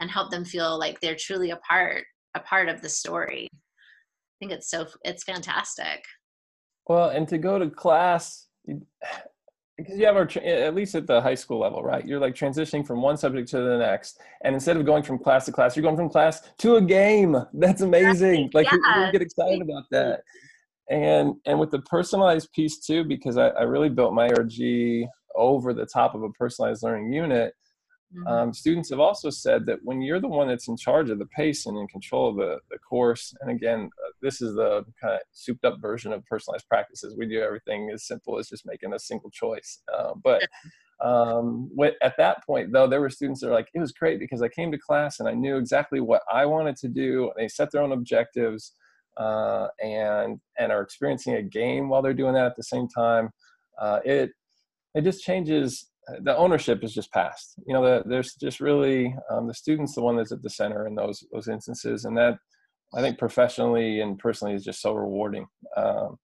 and 0.00 0.10
help 0.10 0.30
them 0.30 0.44
feel 0.44 0.78
like 0.78 1.00
they're 1.00 1.16
truly 1.18 1.50
a 1.50 1.56
part 1.56 2.04
a 2.34 2.40
part 2.40 2.68
of 2.68 2.82
the 2.82 2.88
story. 2.88 3.48
I 3.52 4.34
think 4.38 4.52
it's 4.52 4.70
so 4.70 4.86
it's 5.04 5.24
fantastic. 5.24 6.04
Well 6.86 7.10
and 7.10 7.28
to 7.28 7.38
go 7.38 7.58
to 7.58 7.68
class 7.68 8.46
because 9.78 9.96
you 9.96 10.04
have 10.04 10.16
our 10.16 10.28
at 10.42 10.74
least 10.74 10.94
at 10.94 11.06
the 11.06 11.20
high 11.20 11.34
school 11.34 11.60
level 11.60 11.82
right? 11.82 12.04
You're 12.04 12.18
like 12.18 12.34
transitioning 12.34 12.86
from 12.86 13.00
one 13.00 13.16
subject 13.16 13.48
to 13.50 13.58
the 13.58 13.78
next 13.78 14.20
and 14.42 14.54
instead 14.54 14.76
of 14.76 14.84
going 14.84 15.02
from 15.02 15.18
class 15.18 15.46
to 15.46 15.52
class 15.52 15.76
you're 15.76 15.84
going 15.84 15.96
from 15.96 16.10
class 16.10 16.42
to 16.58 16.76
a 16.76 16.82
game. 16.82 17.36
That's 17.54 17.80
amazing. 17.80 18.50
Like 18.52 18.66
yeah. 18.70 19.06
you, 19.06 19.12
get 19.12 19.22
excited 19.22 19.62
about 19.62 19.84
that. 19.92 20.20
And 20.90 21.34
and 21.46 21.58
with 21.58 21.70
the 21.70 21.80
personalized 21.80 22.52
piece 22.52 22.78
too 22.78 23.04
because 23.04 23.38
I, 23.38 23.48
I 23.48 23.62
really 23.62 23.88
built 23.88 24.12
my 24.12 24.28
ARG 24.28 25.08
over 25.36 25.72
the 25.72 25.86
top 25.86 26.14
of 26.14 26.22
a 26.22 26.30
personalized 26.30 26.82
learning 26.82 27.12
unit 27.12 27.54
Mm-hmm. 28.14 28.26
Um, 28.26 28.54
students 28.54 28.90
have 28.90 29.00
also 29.00 29.30
said 29.30 29.66
that 29.66 29.80
when 29.82 30.00
you're 30.00 30.20
the 30.20 30.28
one 30.28 30.48
that's 30.48 30.68
in 30.68 30.76
charge 30.76 31.10
of 31.10 31.18
the 31.18 31.26
pace 31.26 31.66
and 31.66 31.76
in 31.76 31.86
control 31.88 32.30
of 32.30 32.36
the, 32.36 32.58
the 32.70 32.78
course, 32.78 33.34
and 33.40 33.50
again, 33.50 33.90
uh, 34.04 34.10
this 34.22 34.40
is 34.40 34.54
the 34.54 34.84
kind 35.00 35.14
of 35.14 35.20
souped 35.32 35.64
up 35.64 35.80
version 35.80 36.12
of 36.12 36.24
personalized 36.24 36.68
practices. 36.68 37.16
We 37.16 37.26
do 37.26 37.40
everything 37.40 37.90
as 37.92 38.06
simple 38.06 38.38
as 38.38 38.48
just 38.48 38.64
making 38.66 38.94
a 38.94 38.98
single 38.98 39.30
choice. 39.30 39.82
Uh, 39.92 40.14
but 40.22 40.42
Um, 41.00 41.70
at 42.02 42.16
that 42.16 42.44
point, 42.44 42.72
though, 42.72 42.88
there 42.88 43.00
were 43.00 43.08
students 43.08 43.40
that 43.40 43.50
are 43.50 43.54
like, 43.54 43.68
it 43.72 43.78
was 43.78 43.92
great 43.92 44.18
because 44.18 44.42
I 44.42 44.48
came 44.48 44.72
to 44.72 44.78
class 44.78 45.20
and 45.20 45.28
I 45.28 45.32
knew 45.32 45.56
exactly 45.56 46.00
what 46.00 46.22
I 46.32 46.44
wanted 46.44 46.76
to 46.78 46.88
do. 46.88 47.30
They 47.36 47.46
set 47.46 47.70
their 47.70 47.82
own 47.82 47.92
objectives 47.92 48.72
uh, 49.16 49.68
and 49.80 50.40
and 50.58 50.72
are 50.72 50.82
experiencing 50.82 51.34
a 51.34 51.42
game 51.42 51.88
while 51.88 52.02
they're 52.02 52.14
doing 52.14 52.34
that 52.34 52.46
at 52.46 52.56
the 52.56 52.64
same 52.64 52.88
time. 52.88 53.30
Uh, 53.80 54.00
it 54.04 54.30
it 54.96 55.02
just 55.02 55.22
changes. 55.22 55.88
The 56.22 56.36
ownership 56.36 56.82
is 56.82 56.94
just 56.94 57.12
passed. 57.12 57.54
You 57.66 57.74
know, 57.74 57.82
the, 57.82 58.02
there's 58.06 58.34
just 58.34 58.60
really 58.60 59.14
um, 59.30 59.46
the 59.46 59.54
student's 59.54 59.94
the 59.94 60.02
one 60.02 60.16
that's 60.16 60.32
at 60.32 60.42
the 60.42 60.50
center 60.50 60.86
in 60.86 60.94
those 60.94 61.24
those 61.32 61.48
instances, 61.48 62.04
and 62.04 62.16
that 62.16 62.38
I 62.94 63.00
think 63.00 63.18
professionally 63.18 64.00
and 64.00 64.18
personally 64.18 64.54
is 64.54 64.64
just 64.64 64.80
so 64.80 64.94
rewarding. 64.94 65.46
Um, 65.76 66.18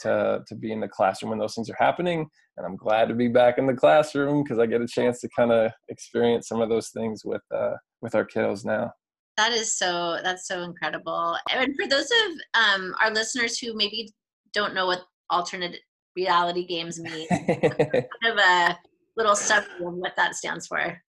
to 0.00 0.42
to 0.46 0.54
be 0.54 0.72
in 0.72 0.80
the 0.80 0.88
classroom 0.88 1.30
when 1.30 1.38
those 1.38 1.54
things 1.54 1.70
are 1.70 1.76
happening 1.78 2.26
and 2.56 2.66
i'm 2.66 2.76
glad 2.76 3.08
to 3.08 3.14
be 3.14 3.28
back 3.28 3.58
in 3.58 3.66
the 3.66 3.74
classroom 3.74 4.42
because 4.42 4.58
i 4.58 4.66
get 4.66 4.80
a 4.80 4.86
chance 4.86 5.20
to 5.20 5.28
kind 5.36 5.52
of 5.52 5.70
experience 5.88 6.48
some 6.48 6.60
of 6.60 6.68
those 6.68 6.88
things 6.90 7.22
with 7.24 7.42
uh, 7.54 7.74
with 8.00 8.14
our 8.14 8.26
kiddos 8.26 8.64
now 8.64 8.90
that 9.36 9.52
is 9.52 9.76
so 9.76 10.18
that's 10.22 10.48
so 10.48 10.62
incredible 10.62 11.36
and 11.52 11.74
for 11.76 11.86
those 11.86 12.10
of 12.10 12.62
um, 12.62 12.94
our 13.00 13.10
listeners 13.10 13.58
who 13.58 13.74
maybe 13.74 14.12
don't 14.52 14.74
know 14.74 14.86
what 14.86 15.02
alternate 15.30 15.78
reality 16.16 16.66
games 16.66 17.00
mean 17.00 17.26
kind 17.30 18.06
of 18.26 18.38
a 18.38 18.78
little 19.20 19.36
summary 19.36 19.68
of 19.84 19.94
what 19.94 20.14
that 20.16 20.34
stands 20.34 20.66
for 20.66 21.00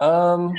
um 0.00 0.54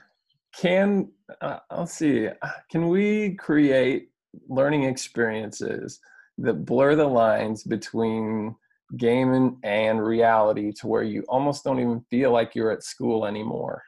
can 0.60 1.08
uh, 1.40 1.58
let's 1.76 1.94
see 1.94 2.28
can 2.70 2.88
we 2.88 3.34
create 3.36 4.08
learning 4.48 4.84
experiences 4.84 6.00
that 6.38 6.64
blur 6.64 6.96
the 6.96 7.06
lines 7.06 7.62
between 7.62 8.54
game 8.96 9.58
and, 9.62 10.04
reality 10.04 10.72
to 10.72 10.86
where 10.86 11.02
you 11.02 11.24
almost 11.28 11.64
don't 11.64 11.80
even 11.80 12.04
feel 12.10 12.30
like 12.30 12.54
you're 12.54 12.70
at 12.70 12.82
school 12.82 13.26
anymore 13.26 13.82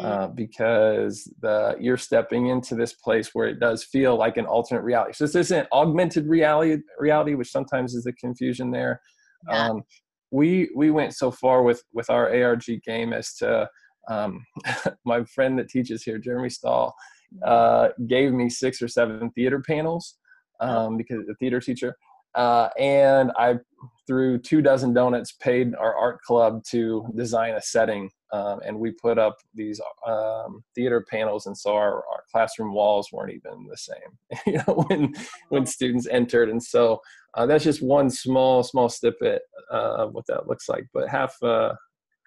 uh, 0.00 0.26
because 0.28 1.32
the 1.40 1.76
you're 1.80 1.96
stepping 1.96 2.48
into 2.48 2.74
this 2.74 2.92
place 2.92 3.30
where 3.32 3.46
it 3.46 3.60
does 3.60 3.84
feel 3.84 4.16
like 4.16 4.36
an 4.36 4.46
alternate 4.46 4.82
reality. 4.82 5.12
So 5.12 5.24
this 5.24 5.34
isn't 5.34 5.68
augmented 5.72 6.26
reality, 6.26 6.82
reality, 6.98 7.34
which 7.34 7.50
sometimes 7.50 7.94
is 7.94 8.04
the 8.04 8.12
confusion 8.12 8.70
there. 8.70 9.00
Yeah. 9.48 9.68
Um, 9.68 9.82
we 10.30 10.70
we 10.74 10.90
went 10.90 11.14
so 11.14 11.30
far 11.30 11.62
with 11.62 11.82
with 11.92 12.10
our 12.10 12.28
ARG 12.28 12.66
game 12.84 13.12
as 13.12 13.34
to 13.36 13.68
um, 14.08 14.44
my 15.04 15.24
friend 15.24 15.58
that 15.58 15.68
teaches 15.68 16.02
here, 16.02 16.18
Jeremy 16.18 16.50
Stahl, 16.50 16.94
uh, 17.44 17.88
gave 18.06 18.32
me 18.32 18.48
six 18.48 18.82
or 18.82 18.88
seven 18.88 19.30
theater 19.30 19.62
panels 19.66 20.16
um, 20.60 20.96
because 20.96 21.26
the 21.26 21.34
theater 21.34 21.60
teacher. 21.60 21.96
Uh, 22.34 22.68
and 22.78 23.32
I, 23.36 23.56
through 24.06 24.38
two 24.38 24.62
dozen 24.62 24.92
donuts, 24.92 25.32
paid 25.32 25.74
our 25.74 25.96
art 25.96 26.20
club 26.22 26.62
to 26.70 27.06
design 27.16 27.54
a 27.54 27.62
setting. 27.62 28.10
Um, 28.32 28.60
and 28.64 28.78
we 28.78 28.92
put 28.92 29.18
up 29.18 29.36
these 29.54 29.80
um, 30.06 30.62
theater 30.74 31.04
panels, 31.10 31.46
and 31.46 31.56
so 31.56 31.74
our, 31.74 31.94
our, 31.94 32.24
classroom 32.30 32.74
walls 32.74 33.08
weren't 33.10 33.32
even 33.32 33.66
the 33.70 33.76
same, 33.78 33.96
you 34.46 34.58
know, 34.58 34.84
when 34.88 35.14
when 35.48 35.64
students 35.64 36.06
entered. 36.06 36.50
And 36.50 36.62
so 36.62 37.00
uh, 37.34 37.46
that's 37.46 37.64
just 37.64 37.82
one 37.82 38.10
small 38.10 38.62
small 38.62 38.88
snippet 38.88 39.42
uh, 39.72 39.94
of 39.96 40.14
what 40.14 40.26
that 40.28 40.46
looks 40.46 40.68
like. 40.68 40.86
But 40.92 41.08
half, 41.08 41.34
uh, 41.42 41.74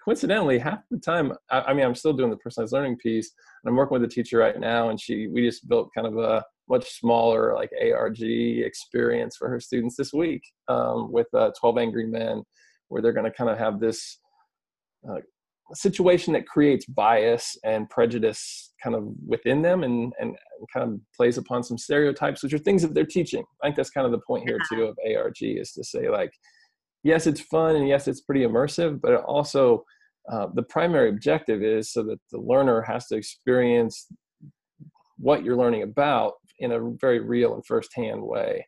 coincidentally, 0.03 0.59
half 0.59 0.79
the 0.89 0.97
time, 0.97 1.33
I, 1.49 1.61
I 1.61 1.73
mean, 1.73 1.85
I'm 1.85 1.95
still 1.95 2.13
doing 2.13 2.29
the 2.29 2.37
personalized 2.37 2.73
learning 2.73 2.97
piece, 2.97 3.31
and 3.63 3.69
I'm 3.69 3.77
working 3.77 3.99
with 3.99 4.09
a 4.09 4.13
teacher 4.13 4.37
right 4.37 4.59
now, 4.59 4.89
and 4.89 4.99
she 4.99 5.27
we 5.27 5.45
just 5.45 5.67
built 5.67 5.89
kind 5.95 6.07
of 6.07 6.17
a 6.17 6.43
much 6.69 6.89
smaller 6.91 7.53
like 7.53 7.69
ARG 7.81 8.21
experience 8.21 9.35
for 9.35 9.49
her 9.49 9.59
students 9.59 9.97
this 9.97 10.13
week 10.13 10.41
um, 10.69 11.11
with 11.11 11.27
uh, 11.33 11.51
12 11.59 11.77
Angry 11.77 12.07
Men, 12.07 12.43
where 12.87 13.01
they're 13.01 13.13
going 13.13 13.29
to 13.29 13.37
kind 13.37 13.49
of 13.49 13.57
have 13.57 13.79
this 13.79 14.19
uh, 15.09 15.17
situation 15.73 16.33
that 16.33 16.47
creates 16.47 16.85
bias 16.85 17.57
and 17.63 17.89
prejudice 17.89 18.73
kind 18.83 18.95
of 18.95 19.07
within 19.25 19.61
them 19.61 19.83
and, 19.83 20.13
and, 20.19 20.35
kind 20.71 20.93
of 20.93 20.99
plays 21.15 21.39
upon 21.39 21.63
some 21.63 21.77
stereotypes, 21.77 22.43
which 22.43 22.53
are 22.53 22.59
things 22.59 22.83
that 22.83 22.93
they're 22.93 23.03
teaching. 23.03 23.43
I 23.63 23.67
think 23.67 23.75
that's 23.75 23.89
kind 23.89 24.05
of 24.05 24.11
the 24.11 24.21
point 24.27 24.47
here 24.47 24.59
too 24.71 24.83
of 24.83 24.97
ARG 25.03 25.37
is 25.41 25.71
to 25.71 25.83
say 25.83 26.07
like, 26.07 26.31
yes, 27.03 27.25
it's 27.25 27.41
fun 27.41 27.75
and 27.75 27.87
yes, 27.87 28.07
it's 28.07 28.21
pretty 28.21 28.41
immersive, 28.41 29.01
but 29.01 29.15
also 29.23 29.83
uh, 30.31 30.47
the 30.53 30.63
primary 30.63 31.09
objective 31.09 31.63
is 31.63 31.91
so 31.91 32.03
that 32.03 32.19
the 32.31 32.37
learner 32.37 32.81
has 32.81 33.07
to 33.07 33.15
experience 33.15 34.07
what 35.17 35.43
you're 35.43 35.57
learning 35.57 35.83
about 35.83 36.33
in 36.59 36.73
a 36.73 36.79
very 36.99 37.19
real 37.19 37.55
and 37.55 37.65
firsthand 37.65 38.21
way. 38.21 38.65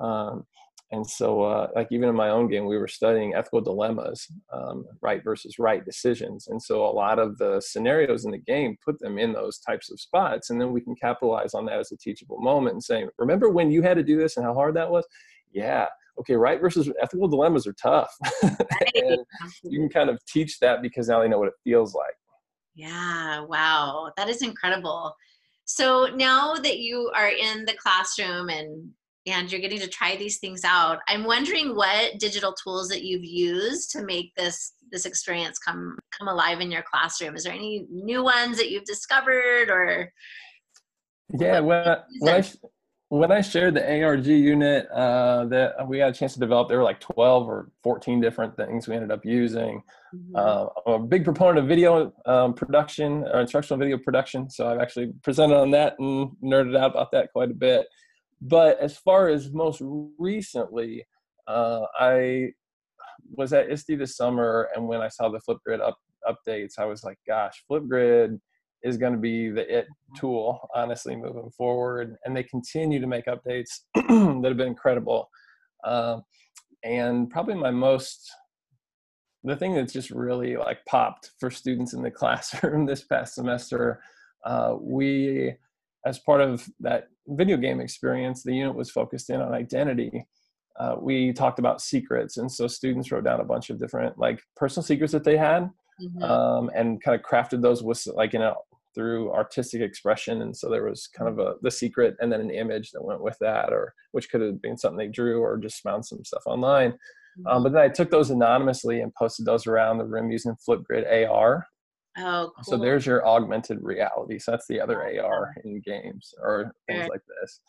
Um, 0.00 0.44
and 0.90 1.06
so, 1.06 1.42
uh, 1.42 1.68
like 1.74 1.88
even 1.90 2.08
in 2.08 2.14
my 2.14 2.30
own 2.30 2.48
game, 2.48 2.64
we 2.64 2.78
were 2.78 2.88
studying 2.88 3.34
ethical 3.34 3.60
dilemmas, 3.60 4.26
um, 4.52 4.86
right 5.02 5.22
versus 5.22 5.58
right 5.58 5.84
decisions. 5.84 6.48
And 6.48 6.62
so, 6.62 6.84
a 6.84 6.88
lot 6.88 7.18
of 7.18 7.36
the 7.36 7.60
scenarios 7.60 8.24
in 8.24 8.30
the 8.30 8.38
game 8.38 8.78
put 8.82 8.98
them 8.98 9.18
in 9.18 9.34
those 9.34 9.58
types 9.58 9.90
of 9.90 10.00
spots, 10.00 10.48
and 10.48 10.58
then 10.60 10.72
we 10.72 10.80
can 10.80 10.94
capitalize 10.94 11.52
on 11.52 11.66
that 11.66 11.78
as 11.78 11.92
a 11.92 11.96
teachable 11.96 12.40
moment 12.40 12.72
and 12.74 12.82
saying, 12.82 13.10
"Remember 13.18 13.50
when 13.50 13.70
you 13.70 13.82
had 13.82 13.98
to 13.98 14.02
do 14.02 14.16
this 14.16 14.36
and 14.36 14.46
how 14.46 14.54
hard 14.54 14.74
that 14.76 14.90
was?" 14.90 15.06
Yeah. 15.52 15.86
Okay. 16.20 16.34
Right 16.34 16.60
versus 16.60 16.90
ethical 17.02 17.28
dilemmas 17.28 17.66
are 17.66 17.74
tough, 17.74 18.12
and 18.42 19.18
you 19.64 19.80
can 19.80 19.90
kind 19.90 20.08
of 20.08 20.18
teach 20.24 20.58
that 20.60 20.80
because 20.80 21.08
now 21.08 21.20
they 21.20 21.28
know 21.28 21.38
what 21.38 21.48
it 21.48 21.54
feels 21.64 21.94
like. 21.94 22.14
Yeah. 22.74 23.40
Wow. 23.40 24.12
That 24.16 24.28
is 24.30 24.40
incredible. 24.40 25.14
So 25.66 26.06
now 26.14 26.54
that 26.54 26.78
you 26.78 27.12
are 27.14 27.28
in 27.28 27.66
the 27.66 27.74
classroom 27.74 28.48
and 28.48 28.90
and 29.26 29.50
you're 29.50 29.60
getting 29.60 29.80
to 29.80 29.88
try 29.88 30.16
these 30.16 30.38
things 30.38 30.64
out, 30.64 31.00
I'm 31.08 31.24
wondering 31.24 31.74
what 31.74 32.18
digital 32.18 32.54
tools 32.54 32.88
that 32.88 33.02
you've 33.02 33.24
used 33.24 33.90
to 33.92 34.04
make 34.04 34.34
this 34.36 34.74
this 34.90 35.04
experience 35.04 35.58
come 35.58 35.98
come 36.16 36.28
alive 36.28 36.60
in 36.60 36.70
your 36.70 36.82
classroom. 36.82 37.36
Is 37.36 37.44
there 37.44 37.52
any 37.52 37.86
new 37.90 38.22
ones 38.22 38.56
that 38.56 38.70
you've 38.70 38.84
discovered 38.84 39.68
or? 39.68 40.12
Yeah, 41.38 41.60
when 41.60 41.86
I, 41.86 41.98
when 42.20 42.34
I 42.42 42.48
when 43.10 43.32
I 43.32 43.40
shared 43.40 43.74
the 43.74 44.02
ARG 44.02 44.26
unit 44.26 44.86
uh, 44.90 45.46
that 45.46 45.88
we 45.88 45.98
had 45.98 46.10
a 46.10 46.12
chance 46.12 46.34
to 46.34 46.40
develop, 46.40 46.68
there 46.68 46.76
were 46.76 46.84
like 46.84 47.00
12 47.00 47.48
or 47.48 47.70
14 47.82 48.20
different 48.20 48.54
things 48.56 48.86
we 48.86 48.94
ended 48.94 49.10
up 49.10 49.24
using. 49.24 49.82
Mm-hmm. 50.14 50.36
Uh, 50.36 50.66
I'm 50.86 51.02
a 51.02 51.06
big 51.06 51.24
proponent 51.24 51.58
of 51.58 51.66
video 51.66 52.12
um, 52.26 52.52
production 52.52 53.24
or 53.32 53.40
instructional 53.40 53.78
video 53.78 53.96
production. 53.96 54.50
So 54.50 54.68
I've 54.68 54.80
actually 54.80 55.12
presented 55.22 55.56
on 55.56 55.70
that 55.70 55.98
and 55.98 56.30
nerded 56.44 56.76
out 56.76 56.90
about 56.90 57.10
that 57.12 57.32
quite 57.32 57.50
a 57.50 57.54
bit. 57.54 57.86
But 58.40 58.78
as 58.78 58.96
far 58.96 59.28
as 59.28 59.52
most 59.52 59.82
recently, 60.18 61.04
uh, 61.46 61.82
I 61.98 62.50
was 63.32 63.52
at 63.52 63.70
ISTE 63.70 63.98
this 63.98 64.16
summer, 64.16 64.68
and 64.74 64.86
when 64.86 65.00
I 65.00 65.08
saw 65.08 65.28
the 65.28 65.40
Flipgrid 65.40 65.80
up, 65.80 65.98
updates, 66.28 66.78
I 66.78 66.84
was 66.84 67.04
like, 67.04 67.18
gosh, 67.26 67.62
Flipgrid 67.70 68.38
is 68.84 68.96
going 68.96 69.12
to 69.12 69.18
be 69.18 69.50
the 69.50 69.78
it 69.78 69.86
tool, 70.16 70.68
honestly, 70.74 71.16
moving 71.16 71.50
forward. 71.56 72.16
And 72.24 72.36
they 72.36 72.44
continue 72.44 73.00
to 73.00 73.06
make 73.06 73.26
updates 73.26 73.80
that 73.94 74.44
have 74.44 74.56
been 74.56 74.68
incredible. 74.68 75.28
Um, 75.84 76.22
and 76.84 77.28
probably 77.28 77.54
my 77.54 77.70
most 77.70 78.30
the 79.44 79.56
thing 79.56 79.74
that's 79.74 79.92
just 79.92 80.10
really 80.10 80.56
like 80.56 80.84
popped 80.86 81.30
for 81.38 81.50
students 81.50 81.94
in 81.94 82.02
the 82.02 82.10
classroom 82.20 82.86
this 82.86 83.04
past 83.04 83.34
semester 83.34 84.00
uh, 84.44 84.74
we 84.80 85.54
as 86.06 86.18
part 86.20 86.40
of 86.40 86.68
that 86.80 87.08
video 87.28 87.56
game 87.56 87.80
experience 87.80 88.42
the 88.42 88.54
unit 88.54 88.74
was 88.74 88.90
focused 88.90 89.30
in 89.30 89.40
on 89.40 89.52
identity 89.52 90.24
uh, 90.78 90.94
we 91.00 91.32
talked 91.32 91.58
about 91.58 91.80
secrets 91.80 92.36
and 92.36 92.50
so 92.50 92.66
students 92.66 93.10
wrote 93.10 93.24
down 93.24 93.40
a 93.40 93.44
bunch 93.44 93.70
of 93.70 93.78
different 93.78 94.16
like 94.18 94.40
personal 94.56 94.84
secrets 94.84 95.12
that 95.12 95.24
they 95.24 95.36
had 95.36 95.68
mm-hmm. 96.00 96.22
um, 96.22 96.70
and 96.74 97.02
kind 97.02 97.18
of 97.18 97.26
crafted 97.26 97.62
those 97.62 97.82
with 97.82 98.06
like 98.14 98.34
in 98.34 98.42
a 98.42 98.54
through 98.94 99.30
artistic 99.32 99.80
expression 99.80 100.42
and 100.42 100.56
so 100.56 100.68
there 100.68 100.84
was 100.84 101.08
kind 101.16 101.28
of 101.30 101.38
a 101.38 101.54
the 101.62 101.70
secret 101.70 102.16
and 102.20 102.32
then 102.32 102.40
an 102.40 102.50
image 102.50 102.90
that 102.90 103.04
went 103.04 103.22
with 103.22 103.36
that 103.40 103.72
or 103.72 103.92
which 104.12 104.30
could 104.30 104.40
have 104.40 104.60
been 104.62 104.78
something 104.78 104.98
they 104.98 105.12
drew 105.12 105.40
or 105.40 105.58
just 105.58 105.82
found 105.82 106.04
some 106.04 106.24
stuff 106.24 106.42
online 106.46 106.94
um, 107.46 107.62
but 107.62 107.72
then 107.72 107.82
I 107.82 107.88
took 107.88 108.10
those 108.10 108.30
anonymously 108.30 109.00
and 109.00 109.14
posted 109.14 109.46
those 109.46 109.66
around 109.66 109.98
the 109.98 110.04
room 110.04 110.30
using 110.30 110.56
Flipgrid 110.68 111.30
AR. 111.30 111.66
Oh, 112.18 112.52
cool. 112.54 112.64
So 112.64 112.76
there's 112.76 113.06
your 113.06 113.26
augmented 113.26 113.78
reality. 113.82 114.38
So 114.38 114.50
that's 114.50 114.66
the 114.66 114.80
other 114.80 115.02
AR 115.02 115.54
in 115.64 115.80
games 115.84 116.34
or 116.42 116.72
things 116.86 117.08
like 117.08 117.22
this. 117.40 117.60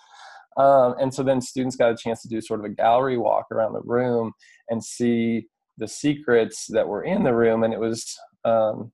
Um, 0.58 0.96
and 1.00 1.14
so 1.14 1.24
then 1.24 1.42
students 1.42 1.76
got 1.76 1.92
a 1.92 1.96
chance 1.96 2.22
to 2.24 2.28
do 2.28 2.42
sort 2.42 2.60
of 2.60 2.66
a 2.66 2.70
gallery 2.70 3.18
walk 3.18 3.46
around 3.52 3.74
the 3.74 3.82
room 3.82 4.34
and 4.70 4.84
see 4.84 5.48
the 5.78 5.88
secrets 5.88 6.68
that 6.70 6.88
were 6.88 7.04
in 7.04 7.24
the 7.24 7.34
room. 7.34 7.64
And 7.64 7.74
it 7.74 7.80
was, 7.80 8.18
um, 8.44 8.92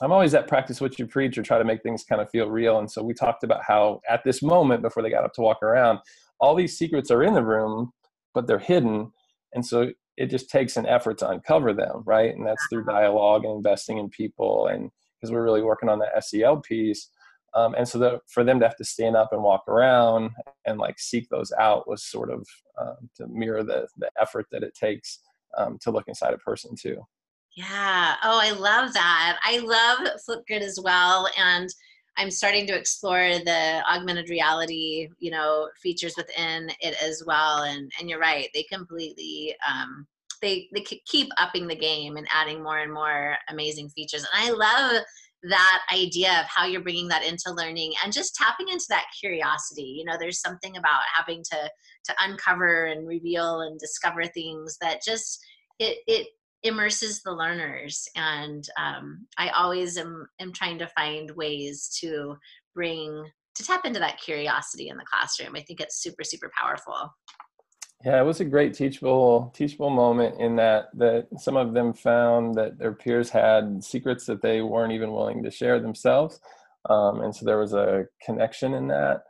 I'm 0.00 0.12
always 0.12 0.34
at 0.34 0.46
practice 0.46 0.80
what 0.80 0.98
you 0.98 1.06
preach 1.06 1.36
or 1.38 1.42
try 1.42 1.58
to 1.58 1.64
make 1.64 1.82
things 1.82 2.04
kind 2.04 2.20
of 2.20 2.30
feel 2.30 2.48
real. 2.48 2.78
And 2.78 2.90
so 2.90 3.02
we 3.02 3.14
talked 3.14 3.42
about 3.42 3.62
how 3.66 4.00
at 4.08 4.22
this 4.24 4.42
moment 4.42 4.82
before 4.82 5.02
they 5.02 5.10
got 5.10 5.24
up 5.24 5.32
to 5.34 5.40
walk 5.40 5.62
around, 5.62 5.98
all 6.38 6.54
these 6.54 6.78
secrets 6.78 7.10
are 7.10 7.24
in 7.24 7.34
the 7.34 7.42
room, 7.42 7.92
but 8.34 8.46
they're 8.46 8.58
hidden. 8.58 9.10
And 9.54 9.64
so 9.64 9.90
it 10.16 10.26
just 10.26 10.50
takes 10.50 10.76
an 10.76 10.86
effort 10.86 11.18
to 11.18 11.30
uncover 11.30 11.72
them, 11.72 12.02
right? 12.04 12.34
And 12.34 12.46
that's 12.46 12.64
through 12.68 12.84
dialogue 12.84 13.44
and 13.44 13.54
investing 13.54 13.98
in 13.98 14.08
people, 14.08 14.66
and 14.66 14.90
because 15.20 15.32
we're 15.32 15.44
really 15.44 15.62
working 15.62 15.88
on 15.88 15.98
the 15.98 16.08
SEL 16.20 16.58
piece. 16.58 17.10
Um, 17.54 17.74
and 17.74 17.88
so 17.88 18.20
for 18.28 18.44
them 18.44 18.60
to 18.60 18.66
have 18.66 18.76
to 18.76 18.84
stand 18.84 19.16
up 19.16 19.32
and 19.32 19.42
walk 19.42 19.66
around 19.68 20.30
and 20.66 20.78
like 20.78 20.98
seek 20.98 21.28
those 21.28 21.50
out 21.58 21.88
was 21.88 22.04
sort 22.04 22.30
of 22.30 22.46
um, 22.78 23.08
to 23.16 23.26
mirror 23.26 23.62
the 23.64 23.88
the 23.96 24.10
effort 24.20 24.46
that 24.52 24.62
it 24.62 24.74
takes 24.74 25.20
um, 25.56 25.78
to 25.80 25.90
look 25.90 26.08
inside 26.08 26.34
a 26.34 26.38
person 26.38 26.74
too. 26.76 27.00
Yeah. 27.56 28.14
Oh, 28.22 28.38
I 28.40 28.50
love 28.52 28.92
that. 28.92 29.38
I 29.42 29.58
love 29.58 30.20
Flipgrid 30.28 30.60
as 30.60 30.78
well. 30.80 31.28
And 31.38 31.68
I'm 32.16 32.30
starting 32.30 32.66
to 32.66 32.76
explore 32.76 33.38
the 33.44 33.82
augmented 33.88 34.28
reality, 34.28 35.08
you 35.18 35.30
know, 35.30 35.68
features 35.80 36.14
within 36.16 36.70
it 36.80 37.00
as 37.02 37.22
well. 37.26 37.62
And 37.62 37.90
and 37.98 38.10
you're 38.10 38.18
right, 38.18 38.48
they 38.54 38.64
completely 38.64 39.54
um, 39.68 40.06
they 40.40 40.68
they 40.74 40.80
keep 40.80 41.28
upping 41.36 41.66
the 41.66 41.76
game 41.76 42.16
and 42.16 42.26
adding 42.32 42.62
more 42.62 42.78
and 42.78 42.92
more 42.92 43.36
amazing 43.48 43.88
features. 43.90 44.26
And 44.32 44.44
I 44.44 44.50
love 44.50 45.02
that 45.44 45.82
idea 45.94 46.40
of 46.40 46.46
how 46.46 46.66
you're 46.66 46.82
bringing 46.82 47.08
that 47.08 47.24
into 47.24 47.52
learning 47.52 47.92
and 48.02 48.12
just 48.12 48.34
tapping 48.34 48.68
into 48.68 48.86
that 48.88 49.06
curiosity. 49.18 49.94
You 49.98 50.04
know 50.04 50.16
there's 50.18 50.40
something 50.40 50.76
about 50.76 51.02
having 51.16 51.42
to 51.52 51.70
to 52.04 52.14
uncover 52.24 52.86
and 52.86 53.06
reveal 53.06 53.60
and 53.60 53.78
discover 53.78 54.24
things 54.26 54.76
that 54.80 55.02
just 55.04 55.38
it 55.78 55.98
it 56.06 56.28
immerses 56.64 57.22
the 57.22 57.32
learners. 57.32 58.04
And 58.16 58.66
um, 58.78 59.26
i 59.38 59.48
always 59.50 59.96
am, 59.96 60.26
am 60.40 60.52
trying 60.52 60.78
to 60.78 60.88
find 60.88 61.30
ways 61.32 61.88
to 62.00 62.36
bring 62.74 63.24
to 63.54 63.64
tap 63.64 63.84
into 63.84 64.00
that 64.00 64.20
curiosity 64.20 64.88
in 64.88 64.96
the 64.96 65.04
classroom. 65.04 65.54
I 65.56 65.62
think 65.62 65.80
it's 65.80 66.02
super 66.02 66.24
super 66.24 66.50
powerful 66.56 67.12
yeah, 68.04 68.20
it 68.20 68.24
was 68.24 68.40
a 68.40 68.44
great 68.44 68.74
teachable 68.74 69.52
teachable 69.56 69.90
moment 69.90 70.40
in 70.40 70.54
that 70.56 70.86
that 70.94 71.26
some 71.36 71.56
of 71.56 71.74
them 71.74 71.92
found 71.92 72.54
that 72.54 72.78
their 72.78 72.92
peers 72.92 73.28
had 73.28 73.82
secrets 73.82 74.24
that 74.26 74.40
they 74.40 74.62
weren't 74.62 74.92
even 74.92 75.12
willing 75.12 75.42
to 75.42 75.50
share 75.50 75.80
themselves, 75.80 76.40
um, 76.88 77.22
and 77.22 77.34
so 77.34 77.44
there 77.44 77.58
was 77.58 77.74
a 77.74 78.06
connection 78.24 78.74
in 78.74 78.88
that. 78.88 79.22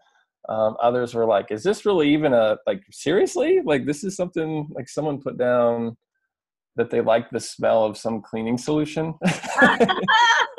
Um, 0.50 0.76
others 0.82 1.14
were 1.14 1.26
like, 1.26 1.50
"Is 1.50 1.62
this 1.62 1.86
really 1.86 2.10
even 2.12 2.34
a 2.34 2.58
like 2.66 2.82
seriously? 2.90 3.60
Like 3.64 3.86
this 3.86 4.04
is 4.04 4.16
something 4.16 4.68
like 4.70 4.88
someone 4.88 5.20
put 5.20 5.38
down 5.38 5.96
that 6.76 6.90
they 6.90 7.00
like 7.00 7.30
the 7.30 7.40
smell 7.40 7.84
of 7.84 7.96
some 7.96 8.22
cleaning 8.22 8.58
solution." 8.58 9.14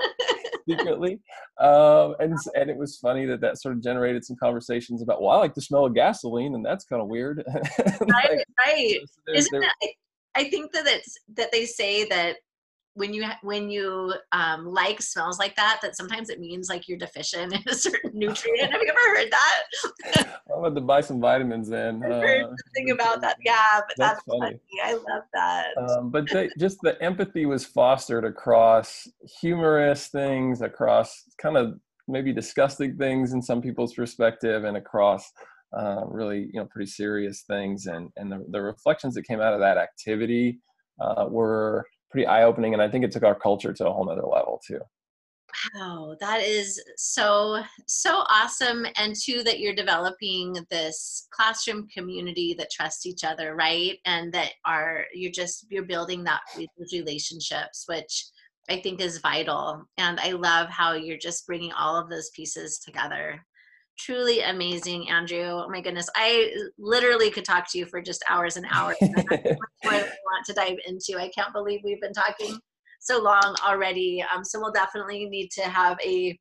secretly. 0.70 1.20
Um, 1.60 2.16
and 2.20 2.34
and 2.56 2.70
it 2.70 2.78
was 2.78 2.98
funny 2.98 3.26
that 3.26 3.42
that 3.42 3.62
sort 3.62 3.76
of 3.76 3.84
generated 3.84 4.24
some 4.26 4.38
conversations 4.38 5.02
about, 5.02 5.22
well, 5.22 5.32
I 5.32 5.38
like 5.38 5.54
the 5.54 5.62
smell 5.62 5.86
of 5.86 5.96
gasoline, 5.96 6.56
and 6.56 6.66
that's 6.66 6.86
kind 6.86 7.02
of 7.02 7.08
weird. 7.08 7.44
like, 7.80 8.02
right, 8.02 8.44
right. 8.66 9.00
Isn't 9.34 9.60
that, 9.60 9.76
I 10.36 10.50
think 10.50 10.72
that 10.74 10.88
it's 10.88 11.18
that 11.36 11.52
they 11.52 11.66
say 11.66 12.06
that 12.06 12.38
when 13.00 13.14
you 13.14 13.26
when 13.44 13.70
you 13.70 14.14
um, 14.34 14.66
like 14.66 15.02
smells 15.02 15.40
like 15.40 15.56
that, 15.56 15.80
that 15.82 15.96
sometimes 15.96 16.30
it 16.30 16.40
means 16.40 16.68
like 16.70 16.88
you're 16.90 16.98
deficient 16.98 17.54
in 17.54 17.64
a 17.66 17.74
certain 17.74 18.12
nutrient. 18.14 18.72
Have 18.72 18.82
you 18.82 18.90
ever 18.90 19.18
heard 19.18 19.32
that? 19.32 20.28
I'm 20.54 20.60
about 20.60 20.76
to 20.76 20.82
buy 20.82 21.00
some 21.00 21.22
vitamins 21.22 21.70
then. 21.70 22.04
I 22.04 22.08
heard 22.08 22.44
uh, 22.44 22.48
something 22.48 22.92
about 22.92 23.22
that. 23.22 23.38
Yeah, 23.44 23.80
but 23.88 23.96
that's, 23.98 24.16
that's 24.16 24.24
funny. 24.26 24.60
funny. 24.60 24.60
I 24.84 24.94
love 24.94 25.24
that. 25.34 25.68
Um, 25.78 26.12
but 26.12 26.30
they, 26.30 26.50
just 26.60 26.80
the 26.84 27.02
empathy 27.02 27.46
was 27.46 27.66
fostered 27.66 28.26
across 28.26 29.08
humorous 29.40 30.08
things, 30.08 30.62
across 30.62 31.24
kind 31.42 31.56
of 31.56 31.80
maybe 32.10 32.34
disgusting 32.34 32.98
things 32.98 33.32
in 33.32 33.42
some 33.42 33.62
people's 33.62 33.94
perspective, 33.94 34.66
and 34.66 34.76
across 34.76 35.32
uh, 35.78 36.02
really 36.06 36.50
you 36.52 36.60
know 36.60 36.66
pretty 36.66 36.92
serious 36.92 37.44
things. 37.48 37.86
And 37.86 38.10
and 38.18 38.30
the, 38.30 38.46
the 38.50 38.62
reflections 38.62 39.14
that 39.14 39.24
came 39.24 39.40
out 39.40 39.54
of 39.54 39.62
that 39.62 39.78
activity 39.78 40.60
uh, 41.00 41.28
were 41.30 41.86
pretty 42.10 42.28
eye 42.28 42.44
opening, 42.44 42.74
and 42.74 42.82
I 42.82 42.90
think 42.90 43.04
it 43.06 43.12
took 43.12 43.24
our 43.24 43.36
culture 43.36 43.74
to 43.74 43.88
a 43.88 43.92
whole 43.92 44.06
nother 44.06 44.26
level 44.26 44.62
too. 44.66 44.80
Wow, 45.74 46.16
that 46.20 46.42
is 46.42 46.82
so 46.96 47.62
so 47.88 48.24
awesome 48.30 48.86
and 48.98 49.16
two, 49.16 49.44
that 49.44 49.60
you're 49.60 49.76
developing 49.76 50.56
this 50.70 51.28
classroom 51.32 51.88
community 51.88 52.56
that 52.58 52.72
trusts 52.72 53.06
each 53.06 53.24
other, 53.24 53.56
right? 53.56 53.98
And 54.06 54.32
that 54.34 54.52
are 54.66 55.06
you're 55.14 55.32
just 55.32 55.66
you're 55.70 55.86
building 55.86 56.24
that 56.26 56.42
relationships 56.94 57.86
which 57.88 58.26
I 58.70 58.80
think 58.80 59.02
is 59.02 59.18
vital. 59.18 59.84
And 59.98 60.20
I 60.20 60.32
love 60.32 60.70
how 60.70 60.94
you're 60.94 61.18
just 61.18 61.48
bringing 61.48 61.72
all 61.72 61.98
of 61.98 62.10
those 62.10 62.30
pieces 62.36 62.78
together 62.80 63.44
truly 64.00 64.42
amazing, 64.42 65.10
Andrew. 65.10 65.44
Oh 65.44 65.70
my 65.70 65.82
goodness, 65.82 66.10
I 66.16 66.52
literally 66.78 67.30
could 67.30 67.46
talk 67.46 67.70
to 67.72 67.78
you 67.78 67.86
for 67.86 68.02
just 68.02 68.24
hours 68.30 68.58
and 68.58 68.66
hours. 68.72 68.96
I 69.02 69.08
want 69.84 70.46
to 70.46 70.54
dive 70.54 70.78
into. 70.88 71.20
I 71.20 71.30
can't 71.30 71.54
believe 71.54 71.82
we've 71.84 72.02
been 72.02 72.14
talking 72.14 72.58
so 73.00 73.22
long 73.22 73.56
already. 73.66 74.24
Um, 74.34 74.44
so 74.44 74.60
we'll 74.60 74.72
definitely 74.72 75.26
need 75.26 75.52
to 75.52 75.64
have 75.64 75.98
a 76.04 76.38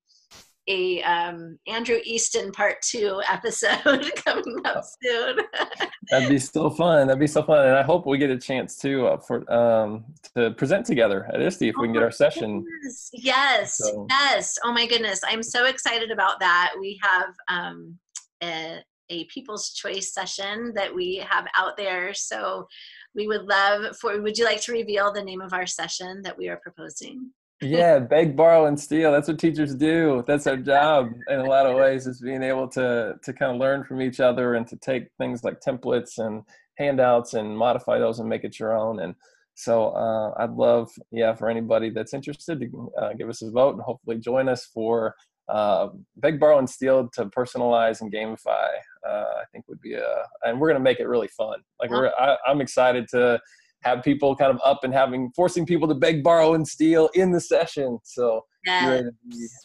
a 0.68 1.02
um, 1.02 1.58
Andrew 1.66 1.98
Easton 2.04 2.52
part 2.52 2.76
two 2.82 3.20
episode 3.28 4.12
coming 4.24 4.56
up 4.64 4.84
soon. 5.02 5.38
That'd 6.10 6.28
be 6.28 6.38
so 6.38 6.70
fun. 6.70 7.08
That'd 7.08 7.20
be 7.20 7.26
so 7.26 7.42
fun, 7.42 7.66
and 7.66 7.76
I 7.76 7.82
hope 7.82 8.06
we 8.06 8.18
get 8.18 8.30
a 8.30 8.38
chance 8.38 8.76
to 8.78 9.06
uh, 9.08 9.16
for 9.18 9.50
um, 9.52 10.04
to 10.36 10.52
present 10.52 10.86
together 10.86 11.28
at 11.32 11.40
ISTE 11.40 11.62
if 11.62 11.74
oh 11.76 11.82
we 11.82 11.88
can 11.88 11.94
get 11.94 12.02
our 12.02 12.10
session. 12.10 12.62
Goodness. 12.62 13.10
Yes, 13.12 13.78
so. 13.78 14.06
yes. 14.10 14.56
Oh 14.64 14.72
my 14.72 14.86
goodness, 14.86 15.20
I'm 15.24 15.42
so 15.42 15.66
excited 15.66 16.10
about 16.10 16.38
that. 16.40 16.74
We 16.78 17.00
have 17.02 17.34
um, 17.48 17.98
a, 18.42 18.78
a 19.10 19.24
People's 19.24 19.72
Choice 19.72 20.12
session 20.12 20.72
that 20.74 20.94
we 20.94 21.24
have 21.28 21.46
out 21.56 21.76
there, 21.76 22.14
so 22.14 22.68
we 23.14 23.26
would 23.26 23.44
love 23.44 23.96
for. 23.96 24.20
Would 24.20 24.38
you 24.38 24.44
like 24.44 24.60
to 24.62 24.72
reveal 24.72 25.12
the 25.12 25.24
name 25.24 25.40
of 25.40 25.52
our 25.52 25.66
session 25.66 26.22
that 26.22 26.36
we 26.36 26.48
are 26.48 26.60
proposing? 26.62 27.30
Yeah 27.60 27.98
beg 27.98 28.36
borrow 28.36 28.66
and 28.66 28.78
steal. 28.78 29.12
That's 29.12 29.28
what 29.28 29.38
teachers 29.38 29.74
do. 29.74 30.24
That's 30.26 30.46
our 30.46 30.56
job 30.56 31.10
in 31.28 31.40
a 31.40 31.44
lot 31.44 31.66
of 31.66 31.76
ways 31.76 32.06
is 32.06 32.20
being 32.20 32.42
able 32.42 32.68
to 32.68 33.14
to 33.22 33.32
kind 33.32 33.52
of 33.52 33.58
learn 33.58 33.84
from 33.84 34.00
each 34.00 34.20
other 34.20 34.54
and 34.54 34.66
to 34.68 34.76
take 34.76 35.08
things 35.18 35.44
like 35.44 35.60
templates 35.60 36.18
and 36.18 36.42
handouts 36.76 37.34
and 37.34 37.56
modify 37.56 37.98
those 37.98 38.20
and 38.20 38.28
make 38.28 38.44
it 38.44 38.58
your 38.58 38.76
own. 38.76 39.00
And 39.00 39.14
so 39.58 39.88
uh, 39.88 40.32
i'd 40.38 40.52
love 40.52 40.88
yeah 41.10 41.34
for 41.34 41.50
anybody 41.50 41.90
that's 41.90 42.14
interested 42.14 42.60
to 42.60 42.92
uh, 42.96 43.12
give 43.14 43.28
us 43.28 43.42
a 43.42 43.50
vote 43.50 43.74
and 43.74 43.82
hopefully 43.82 44.16
join 44.16 44.48
us 44.48 44.66
for 44.66 45.16
uh, 45.48 45.88
beg 46.16 46.38
borrow 46.38 46.58
and 46.58 46.70
steal 46.70 47.08
to 47.12 47.24
personalize 47.26 48.00
and 48.00 48.12
gamify 48.12 48.68
uh, 49.08 49.34
i 49.40 49.42
think 49.50 49.66
would 49.66 49.80
be 49.80 49.94
a 49.94 50.22
and 50.44 50.60
we're 50.60 50.68
going 50.68 50.78
to 50.78 50.84
make 50.90 51.00
it 51.00 51.08
really 51.08 51.28
fun. 51.28 51.58
Like 51.80 51.90
we're 51.90 52.12
I, 52.18 52.36
i'm 52.46 52.60
excited 52.60 53.08
to 53.08 53.40
have 53.82 54.02
people 54.02 54.34
kind 54.34 54.50
of 54.50 54.60
up 54.64 54.84
and 54.84 54.92
having 54.92 55.30
forcing 55.34 55.64
people 55.64 55.88
to 55.88 55.94
beg, 55.94 56.22
borrow, 56.22 56.54
and 56.54 56.66
steal 56.66 57.08
in 57.14 57.30
the 57.30 57.40
session. 57.40 57.98
So 58.04 58.44
yes. 58.66 59.04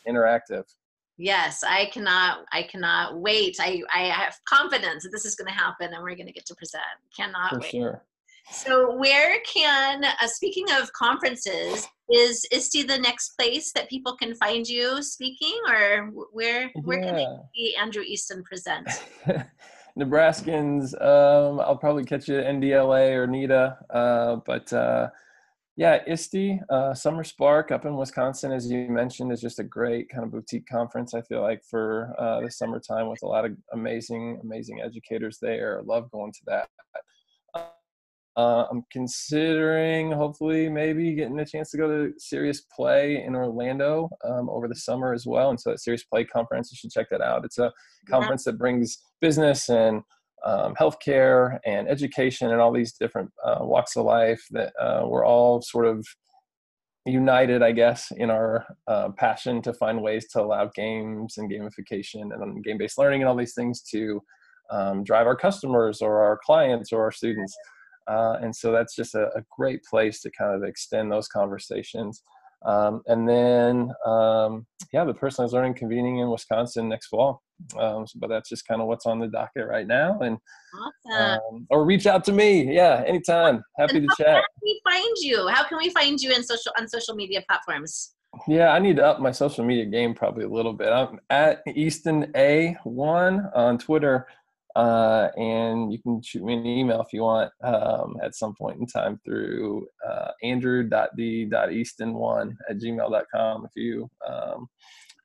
interactive. 0.07 0.63
Yes, 1.17 1.63
I 1.63 1.89
cannot. 1.93 2.45
I 2.51 2.63
cannot 2.63 3.19
wait. 3.19 3.57
I 3.59 3.83
I 3.93 4.05
have 4.05 4.35
confidence 4.47 5.03
that 5.03 5.09
this 5.11 5.25
is 5.25 5.35
going 5.35 5.47
to 5.47 5.53
happen, 5.53 5.93
and 5.93 6.01
we're 6.01 6.15
going 6.15 6.27
to 6.27 6.33
get 6.33 6.45
to 6.47 6.55
present. 6.55 6.83
Cannot 7.15 7.51
For 7.51 7.59
wait. 7.59 7.71
Sure. 7.71 8.03
So, 8.51 8.97
where 8.97 9.37
can 9.45 10.03
uh, 10.03 10.27
speaking 10.27 10.65
of 10.71 10.91
conferences, 10.93 11.87
is 12.09 12.45
ISTE 12.51 12.87
the 12.87 12.97
next 12.97 13.37
place 13.37 13.71
that 13.73 13.89
people 13.89 14.17
can 14.17 14.35
find 14.35 14.67
you 14.67 15.01
speaking, 15.03 15.57
or 15.69 16.07
where 16.31 16.71
where 16.83 16.99
yeah. 16.99 17.05
can 17.05 17.15
they 17.15 17.27
see 17.55 17.75
Andrew 17.75 18.03
Easton 18.03 18.43
present? 18.43 18.87
Nebraskans, 19.97 20.93
um, 21.01 21.59
I'll 21.59 21.77
probably 21.77 22.03
catch 22.03 22.27
you 22.27 22.39
at 22.39 22.45
NDLA 22.45 23.15
or 23.15 23.27
NETA. 23.27 23.77
Uh, 23.89 24.35
but 24.45 24.71
uh, 24.73 25.09
yeah, 25.75 25.99
ISTE, 26.07 26.59
uh, 26.69 26.93
Summer 26.93 27.23
Spark 27.23 27.71
up 27.71 27.85
in 27.85 27.95
Wisconsin, 27.95 28.51
as 28.51 28.71
you 28.71 28.87
mentioned, 28.89 29.31
is 29.31 29.41
just 29.41 29.59
a 29.59 29.63
great 29.63 30.09
kind 30.09 30.23
of 30.23 30.31
boutique 30.31 30.67
conference. 30.67 31.13
I 31.13 31.21
feel 31.21 31.41
like 31.41 31.63
for 31.63 32.13
uh, 32.17 32.41
the 32.41 32.51
summertime 32.51 33.09
with 33.09 33.23
a 33.23 33.27
lot 33.27 33.45
of 33.45 33.55
amazing, 33.71 34.39
amazing 34.43 34.81
educators 34.81 35.39
there. 35.39 35.81
Love 35.83 36.11
going 36.11 36.31
to 36.31 36.41
that. 36.47 36.69
Uh, 38.35 38.65
I'm 38.71 38.83
considering 38.91 40.11
hopefully 40.11 40.67
maybe 40.67 41.13
getting 41.13 41.39
a 41.39 41.45
chance 41.45 41.69
to 41.71 41.77
go 41.77 41.87
to 41.87 42.13
Serious 42.17 42.61
Play 42.75 43.23
in 43.23 43.35
Orlando 43.35 44.09
um, 44.25 44.49
over 44.49 44.67
the 44.67 44.75
summer 44.75 45.13
as 45.13 45.27
well. 45.27 45.51
And 45.51 45.59
so 45.59 45.69
that 45.69 45.79
Serious 45.79 46.03
Play 46.03 46.25
conference, 46.25 46.71
you 46.71 46.77
should 46.77 46.91
check 46.91 47.09
that 47.11 47.21
out. 47.21 47.45
It's 47.45 47.59
a 47.59 47.71
conference 48.09 48.43
that 48.45 48.57
brings 48.57 48.97
business 49.21 49.69
and 49.69 50.01
um, 50.43 50.73
healthcare 50.75 51.59
and 51.65 51.87
education 51.87 52.51
and 52.51 52.59
all 52.59 52.73
these 52.73 52.93
different 52.93 53.31
uh, 53.45 53.59
walks 53.61 53.95
of 53.95 54.05
life 54.05 54.43
that 54.51 54.73
uh, 54.81 55.03
we're 55.05 55.25
all 55.25 55.61
sort 55.61 55.85
of 55.85 56.05
united, 57.05 57.61
I 57.61 57.71
guess, 57.71 58.11
in 58.15 58.29
our 58.29 58.65
uh, 58.87 59.09
passion 59.17 59.61
to 59.63 59.73
find 59.73 60.01
ways 60.01 60.27
to 60.29 60.41
allow 60.41 60.71
games 60.73 61.37
and 61.37 61.51
gamification 61.51 62.33
and 62.33 62.63
game-based 62.63 62.97
learning 62.97 63.21
and 63.21 63.29
all 63.29 63.35
these 63.35 63.53
things 63.53 63.81
to 63.91 64.21
um, 64.71 65.03
drive 65.03 65.27
our 65.27 65.35
customers 65.35 66.01
or 66.01 66.21
our 66.21 66.39
clients 66.45 66.91
or 66.91 67.03
our 67.03 67.11
students. 67.11 67.55
Uh, 68.07 68.37
and 68.41 68.55
so 68.55 68.71
that's 68.71 68.95
just 68.95 69.15
a, 69.15 69.27
a, 69.35 69.43
great 69.55 69.83
place 69.83 70.21
to 70.21 70.31
kind 70.31 70.55
of 70.55 70.67
extend 70.67 71.11
those 71.11 71.27
conversations. 71.27 72.21
Um, 72.65 73.01
and 73.07 73.27
then, 73.27 73.91
um, 74.05 74.65
yeah, 74.91 75.03
the 75.03 75.13
personalized 75.13 75.53
learning 75.53 75.75
convening 75.75 76.19
in 76.19 76.29
Wisconsin 76.29 76.89
next 76.89 77.07
fall. 77.07 77.41
Um, 77.77 78.05
so, 78.07 78.19
but 78.19 78.29
that's 78.29 78.49
just 78.49 78.67
kind 78.67 78.81
of 78.81 78.87
what's 78.87 79.05
on 79.05 79.19
the 79.19 79.27
docket 79.27 79.67
right 79.67 79.87
now. 79.87 80.19
And 80.19 80.37
awesome. 80.75 81.39
Um, 81.51 81.67
or 81.69 81.85
reach 81.85 82.05
out 82.07 82.23
to 82.25 82.31
me. 82.31 82.73
Yeah, 82.73 83.03
anytime. 83.05 83.63
Happy 83.77 84.01
to 84.01 84.07
chat. 84.17 84.27
How 84.27 84.41
can 84.41 84.61
we 84.61 84.81
find 84.83 85.17
you? 85.17 85.47
How 85.47 85.63
can 85.63 85.77
we 85.77 85.89
find 85.89 86.19
you 86.19 86.31
in 86.33 86.43
social 86.43 86.71
on 86.77 86.87
social 86.87 87.15
media 87.15 87.43
platforms? 87.47 88.15
Yeah, 88.47 88.69
I 88.69 88.79
need 88.79 88.95
to 88.97 89.05
up 89.05 89.19
my 89.19 89.31
social 89.31 89.63
media 89.63 89.85
game 89.85 90.13
probably 90.13 90.45
a 90.45 90.49
little 90.49 90.73
bit. 90.73 90.89
I'm 90.89 91.19
at 91.29 91.61
Easton 91.67 92.31
A 92.35 92.75
one 92.83 93.49
on 93.53 93.77
Twitter 93.77 94.27
Uh, 94.75 95.29
and 95.37 95.93
you 95.93 96.01
can 96.01 96.19
shoot 96.23 96.43
me 96.43 96.53
an 96.53 96.65
email 96.65 96.99
if 97.01 97.13
you 97.13 97.21
want 97.21 97.51
um, 97.63 98.17
at 98.23 98.33
some 98.35 98.55
point 98.55 98.79
in 98.79 98.87
time 98.87 99.19
through 99.23 99.85
uh, 100.07 100.31
andrew.d.easton1 100.41 102.55
at 102.69 102.79
gmail.com 102.79 103.65
if 103.65 103.71
you 103.75 104.09
um, 104.27 104.67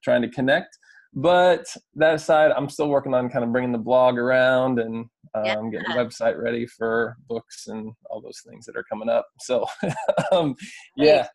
trying 0.05 0.21
to 0.23 0.29
connect. 0.29 0.79
But 1.15 1.67
that 1.95 2.15
aside, 2.15 2.53
I'm 2.53 2.69
still 2.69 2.89
working 2.89 3.15
on 3.15 3.31
kind 3.31 3.43
of 3.43 3.51
bringing 3.51 3.73
the 3.73 3.79
blog 3.79 4.19
around 4.19 4.79
and 4.79 5.07
um, 5.35 5.45
yeah. 5.45 5.55
getting 5.55 5.89
the 5.89 5.95
website 6.05 6.41
ready 6.41 6.67
for 6.67 7.17
books 7.29 7.67
and 7.69 7.93
all 8.11 8.21
those 8.21 8.43
things 8.47 8.67
that 8.67 8.77
are 8.77 8.85
coming 8.91 9.09
up. 9.09 9.27
So, 9.41 9.65
um, 10.33 10.55
yeah, 10.97 11.29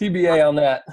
TBA 0.00 0.46
on 0.46 0.54
that. 0.56 0.84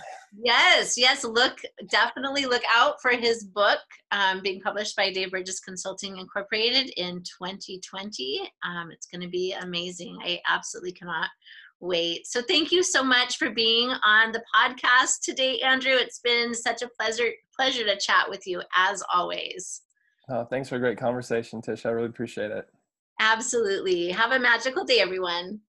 Yes, 0.43 0.97
yes. 0.97 1.23
Look, 1.23 1.61
definitely 1.89 2.45
look 2.45 2.63
out 2.73 3.01
for 3.01 3.11
his 3.11 3.43
book 3.43 3.79
um, 4.11 4.41
being 4.41 4.59
published 4.59 4.95
by 4.95 5.11
Dave 5.11 5.31
Burgess 5.31 5.59
Consulting 5.59 6.17
Incorporated 6.17 6.91
in 6.97 7.23
2020. 7.39 8.41
Um, 8.65 8.91
it's 8.91 9.07
going 9.07 9.21
to 9.21 9.29
be 9.29 9.55
amazing. 9.61 10.17
I 10.23 10.41
absolutely 10.47 10.91
cannot 10.91 11.29
wait. 11.79 12.27
So 12.27 12.41
thank 12.41 12.71
you 12.71 12.83
so 12.83 13.03
much 13.03 13.37
for 13.37 13.49
being 13.49 13.91
on 14.03 14.31
the 14.31 14.43
podcast 14.53 15.21
today, 15.23 15.59
Andrew. 15.59 15.93
It's 15.93 16.19
been 16.19 16.53
such 16.53 16.81
a 16.81 16.89
pleasure 16.99 17.31
pleasure 17.55 17.85
to 17.85 17.97
chat 17.97 18.29
with 18.29 18.45
you 18.45 18.61
as 18.75 19.03
always. 19.13 19.81
Oh, 20.29 20.43
thanks 20.43 20.69
for 20.69 20.75
a 20.75 20.79
great 20.79 20.97
conversation, 20.97 21.61
Tish. 21.61 21.85
I 21.85 21.89
really 21.89 22.07
appreciate 22.07 22.51
it. 22.51 22.67
Absolutely. 23.19 24.09
Have 24.09 24.31
a 24.31 24.39
magical 24.39 24.83
day, 24.83 24.99
everyone. 24.99 25.61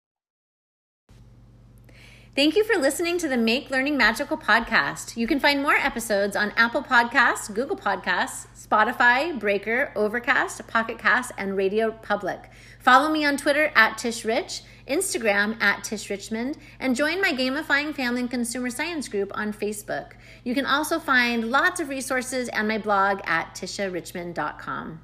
Thank 2.36 2.54
you 2.54 2.64
for 2.64 2.76
listening 2.78 3.16
to 3.20 3.28
the 3.28 3.38
Make 3.38 3.70
Learning 3.70 3.96
Magical 3.96 4.36
podcast. 4.36 5.16
You 5.16 5.26
can 5.26 5.40
find 5.40 5.62
more 5.62 5.72
episodes 5.74 6.36
on 6.36 6.52
Apple 6.54 6.82
Podcasts, 6.82 7.50
Google 7.52 7.78
Podcasts, 7.78 8.46
Spotify, 8.54 9.40
Breaker, 9.40 9.90
Overcast, 9.96 10.66
Pocket 10.66 10.98
Cast, 10.98 11.32
and 11.38 11.56
Radio 11.56 11.92
Public. 11.92 12.50
Follow 12.78 13.10
me 13.10 13.24
on 13.24 13.38
Twitter 13.38 13.72
at 13.74 13.96
Tish 13.96 14.22
Rich, 14.22 14.64
Instagram 14.86 15.58
at 15.62 15.82
Tish 15.82 16.10
Richmond, 16.10 16.58
and 16.78 16.94
join 16.94 17.22
my 17.22 17.32
Gamifying 17.32 17.94
Family 17.94 18.20
and 18.20 18.30
Consumer 18.30 18.68
Science 18.68 19.08
group 19.08 19.32
on 19.34 19.54
Facebook. 19.54 20.12
You 20.44 20.54
can 20.54 20.66
also 20.66 20.98
find 20.98 21.50
lots 21.50 21.80
of 21.80 21.88
resources 21.88 22.50
and 22.50 22.68
my 22.68 22.76
blog 22.76 23.20
at 23.24 23.54
tisharichmond.com. 23.54 25.00